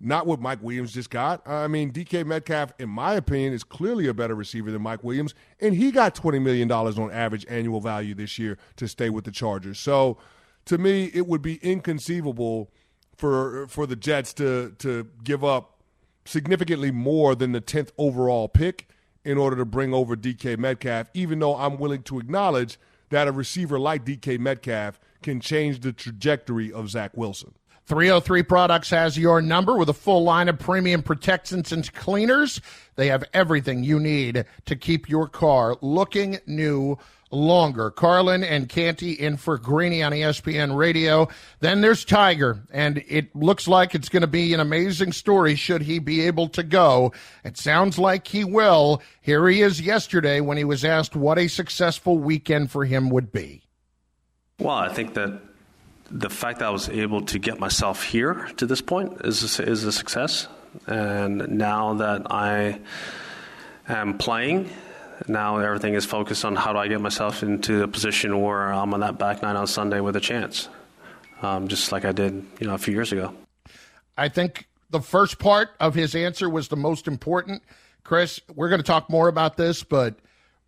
Not 0.00 0.26
what 0.26 0.40
Mike 0.40 0.62
Williams 0.62 0.94
just 0.94 1.10
got. 1.10 1.46
Uh, 1.46 1.56
I 1.56 1.68
mean, 1.68 1.92
DK 1.92 2.24
Metcalf, 2.24 2.72
in 2.78 2.88
my 2.88 3.14
opinion, 3.14 3.52
is 3.52 3.62
clearly 3.62 4.06
a 4.06 4.14
better 4.14 4.34
receiver 4.34 4.70
than 4.70 4.80
Mike 4.80 5.04
Williams, 5.04 5.34
and 5.60 5.74
he 5.74 5.90
got 5.90 6.14
$20 6.14 6.40
million 6.40 6.70
on 6.72 7.10
average 7.12 7.44
annual 7.50 7.80
value 7.80 8.14
this 8.14 8.38
year 8.38 8.56
to 8.76 8.88
stay 8.88 9.10
with 9.10 9.24
the 9.24 9.30
Chargers. 9.30 9.78
So 9.78 10.16
to 10.64 10.78
me, 10.78 11.10
it 11.12 11.26
would 11.26 11.42
be 11.42 11.56
inconceivable 11.56 12.70
for 13.16 13.66
for 13.68 13.86
the 13.86 13.96
Jets 13.96 14.32
to 14.34 14.74
to 14.78 15.06
give 15.22 15.44
up 15.44 15.82
significantly 16.24 16.90
more 16.90 17.34
than 17.34 17.52
the 17.52 17.60
10th 17.60 17.90
overall 17.98 18.48
pick 18.48 18.88
in 19.24 19.36
order 19.36 19.56
to 19.56 19.64
bring 19.64 19.92
over 19.92 20.16
DK 20.16 20.56
Metcalf, 20.58 21.08
even 21.12 21.38
though 21.38 21.56
I'm 21.56 21.76
willing 21.76 22.02
to 22.04 22.18
acknowledge 22.18 22.78
that 23.10 23.28
a 23.28 23.32
receiver 23.32 23.78
like 23.78 24.04
DK 24.04 24.38
Metcalf 24.38 24.98
can 25.22 25.40
change 25.40 25.80
the 25.80 25.92
trajectory 25.92 26.72
of 26.72 26.88
Zach 26.88 27.16
Wilson. 27.16 27.52
303 27.90 28.44
Products 28.44 28.90
has 28.90 29.18
your 29.18 29.42
number 29.42 29.76
with 29.76 29.88
a 29.88 29.92
full 29.92 30.22
line 30.22 30.48
of 30.48 30.60
premium 30.60 31.02
protectants 31.02 31.72
and 31.72 31.92
cleaners. 31.92 32.60
They 32.94 33.08
have 33.08 33.24
everything 33.34 33.82
you 33.82 33.98
need 33.98 34.44
to 34.66 34.76
keep 34.76 35.08
your 35.08 35.26
car 35.26 35.74
looking 35.80 36.38
new 36.46 36.98
longer. 37.32 37.90
Carlin 37.90 38.44
and 38.44 38.68
Canty 38.68 39.10
in 39.14 39.36
for 39.36 39.58
Greeny 39.58 40.04
on 40.04 40.12
ESPN 40.12 40.76
Radio. 40.76 41.28
Then 41.58 41.80
there's 41.80 42.04
Tiger, 42.04 42.62
and 42.70 43.02
it 43.08 43.34
looks 43.34 43.66
like 43.66 43.92
it's 43.92 44.08
going 44.08 44.20
to 44.20 44.28
be 44.28 44.54
an 44.54 44.60
amazing 44.60 45.10
story 45.10 45.56
should 45.56 45.82
he 45.82 45.98
be 45.98 46.20
able 46.20 46.48
to 46.50 46.62
go. 46.62 47.12
It 47.42 47.56
sounds 47.56 47.98
like 47.98 48.28
he 48.28 48.44
will. 48.44 49.02
Here 49.20 49.48
he 49.48 49.62
is 49.62 49.80
yesterday 49.80 50.40
when 50.40 50.56
he 50.56 50.64
was 50.64 50.84
asked 50.84 51.16
what 51.16 51.40
a 51.40 51.48
successful 51.48 52.18
weekend 52.18 52.70
for 52.70 52.84
him 52.84 53.10
would 53.10 53.32
be. 53.32 53.64
Well, 54.60 54.76
I 54.76 54.90
think 54.90 55.14
that 55.14 55.49
the 56.10 56.30
fact 56.30 56.58
that 56.58 56.66
I 56.66 56.70
was 56.70 56.88
able 56.88 57.22
to 57.22 57.38
get 57.38 57.58
myself 57.58 58.02
here 58.02 58.48
to 58.56 58.66
this 58.66 58.80
point 58.80 59.20
is 59.24 59.58
a, 59.58 59.62
is 59.62 59.84
a 59.84 59.92
success. 59.92 60.48
And 60.86 61.58
now 61.58 61.94
that 61.94 62.30
I 62.30 62.80
am 63.88 64.18
playing, 64.18 64.70
now 65.28 65.58
everything 65.58 65.94
is 65.94 66.04
focused 66.04 66.44
on 66.44 66.56
how 66.56 66.72
do 66.72 66.78
I 66.78 66.88
get 66.88 67.00
myself 67.00 67.42
into 67.42 67.82
a 67.82 67.88
position 67.88 68.40
where 68.40 68.72
I'm 68.72 68.92
on 68.94 69.00
that 69.00 69.18
back 69.18 69.42
nine 69.42 69.56
on 69.56 69.66
Sunday 69.66 70.00
with 70.00 70.16
a 70.16 70.20
chance, 70.20 70.68
um, 71.42 71.68
just 71.68 71.92
like 71.92 72.04
I 72.04 72.12
did, 72.12 72.44
you 72.60 72.66
know, 72.66 72.74
a 72.74 72.78
few 72.78 72.94
years 72.94 73.12
ago. 73.12 73.34
I 74.16 74.28
think 74.28 74.66
the 74.90 75.00
first 75.00 75.38
part 75.38 75.70
of 75.78 75.94
his 75.94 76.14
answer 76.14 76.48
was 76.48 76.68
the 76.68 76.76
most 76.76 77.06
important. 77.06 77.62
Chris, 78.04 78.40
we're 78.54 78.68
going 78.68 78.80
to 78.80 78.86
talk 78.86 79.08
more 79.10 79.28
about 79.28 79.56
this, 79.56 79.82
but 79.82 80.16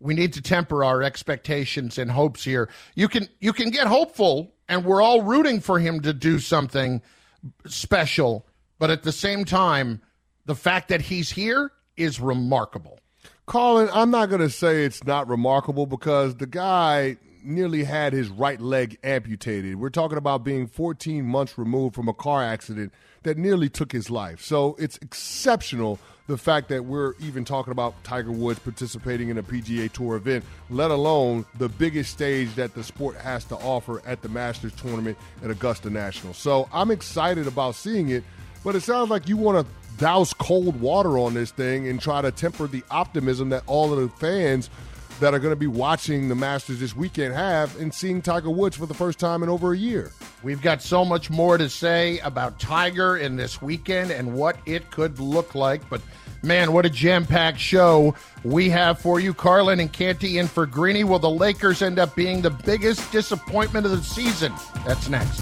we 0.03 0.13
need 0.13 0.33
to 0.33 0.41
temper 0.41 0.83
our 0.83 1.01
expectations 1.01 1.97
and 1.97 2.11
hopes 2.11 2.43
here. 2.43 2.69
You 2.93 3.07
can 3.07 3.29
you 3.39 3.53
can 3.53 3.69
get 3.69 3.87
hopeful 3.87 4.53
and 4.67 4.85
we're 4.85 5.01
all 5.01 5.21
rooting 5.21 5.61
for 5.61 5.79
him 5.79 6.01
to 6.01 6.13
do 6.13 6.39
something 6.39 7.01
special, 7.65 8.45
but 8.79 8.89
at 8.89 9.03
the 9.03 9.11
same 9.11 9.45
time, 9.45 10.01
the 10.45 10.55
fact 10.55 10.89
that 10.89 11.01
he's 11.01 11.31
here 11.31 11.71
is 11.95 12.19
remarkable. 12.19 12.99
Carlin, 13.45 13.89
I'm 13.93 14.11
not 14.11 14.29
going 14.29 14.41
to 14.41 14.49
say 14.49 14.83
it's 14.83 15.03
not 15.03 15.27
remarkable 15.27 15.85
because 15.85 16.35
the 16.35 16.47
guy 16.47 17.17
nearly 17.43 17.83
had 17.83 18.13
his 18.13 18.29
right 18.29 18.59
leg 18.59 18.97
amputated. 19.03 19.75
We're 19.75 19.89
talking 19.89 20.17
about 20.17 20.43
being 20.43 20.67
14 20.67 21.25
months 21.25 21.57
removed 21.57 21.95
from 21.95 22.07
a 22.07 22.13
car 22.13 22.43
accident 22.43 22.93
that 23.23 23.37
nearly 23.37 23.69
took 23.69 23.91
his 23.91 24.09
life. 24.09 24.41
So 24.41 24.75
it's 24.79 24.97
exceptional 24.97 25.99
the 26.27 26.37
fact 26.37 26.69
that 26.69 26.85
we're 26.85 27.13
even 27.19 27.43
talking 27.43 27.71
about 27.71 28.01
Tiger 28.03 28.31
Woods 28.31 28.59
participating 28.59 29.29
in 29.29 29.37
a 29.37 29.43
PGA 29.43 29.91
Tour 29.91 30.15
event, 30.15 30.45
let 30.69 30.89
alone 30.89 31.45
the 31.57 31.67
biggest 31.67 32.11
stage 32.11 32.53
that 32.55 32.73
the 32.73 32.83
sport 32.83 33.17
has 33.17 33.43
to 33.45 33.55
offer 33.55 34.01
at 34.05 34.21
the 34.21 34.29
Masters 34.29 34.73
tournament 34.75 35.17
at 35.43 35.51
Augusta 35.51 35.89
National. 35.89 36.33
So 36.33 36.69
I'm 36.71 36.91
excited 36.91 37.45
about 37.45 37.75
seeing 37.75 38.09
it, 38.09 38.23
but 38.63 38.75
it 38.75 38.81
sounds 38.81 39.09
like 39.09 39.27
you 39.27 39.35
want 39.35 39.65
to 39.65 39.73
douse 39.97 40.33
cold 40.33 40.79
water 40.79 41.17
on 41.17 41.33
this 41.33 41.51
thing 41.51 41.87
and 41.87 42.01
try 42.01 42.21
to 42.21 42.31
temper 42.31 42.67
the 42.67 42.83
optimism 42.89 43.49
that 43.49 43.63
all 43.67 43.93
of 43.93 43.99
the 43.99 44.09
fans 44.17 44.69
that 45.19 45.33
are 45.33 45.39
going 45.39 45.51
to 45.51 45.59
be 45.59 45.67
watching 45.67 46.27
the 46.27 46.35
Masters 46.35 46.79
this 46.79 46.95
weekend 46.95 47.33
have 47.33 47.79
and 47.79 47.93
seeing 47.93 48.21
Tiger 48.21 48.49
Woods 48.49 48.75
for 48.75 48.85
the 48.85 48.93
first 48.93 49.19
time 49.19 49.43
in 49.43 49.49
over 49.49 49.73
a 49.73 49.77
year. 49.77 50.11
We've 50.41 50.61
got 50.61 50.81
so 50.81 51.05
much 51.05 51.29
more 51.29 51.57
to 51.57 51.69
say 51.69 52.19
about 52.19 52.59
Tiger 52.59 53.17
in 53.17 53.35
this 53.35 53.61
weekend 53.61 54.11
and 54.11 54.33
what 54.33 54.57
it 54.65 54.89
could 54.91 55.19
look 55.19 55.55
like. 55.55 55.87
But 55.89 56.01
man, 56.41 56.73
what 56.73 56.85
a 56.85 56.89
jam 56.89 57.25
packed 57.25 57.59
show 57.59 58.15
we 58.43 58.69
have 58.69 58.99
for 58.99 59.19
you. 59.19 59.33
Carlin 59.33 59.79
and 59.79 59.91
Canty 59.91 60.39
in 60.39 60.47
for 60.47 60.65
Greeny. 60.65 61.03
Will 61.03 61.19
the 61.19 61.29
Lakers 61.29 61.81
end 61.81 61.99
up 61.99 62.15
being 62.15 62.41
the 62.41 62.51
biggest 62.51 63.11
disappointment 63.11 63.85
of 63.85 63.91
the 63.91 64.03
season? 64.03 64.53
That's 64.85 65.09
next. 65.09 65.41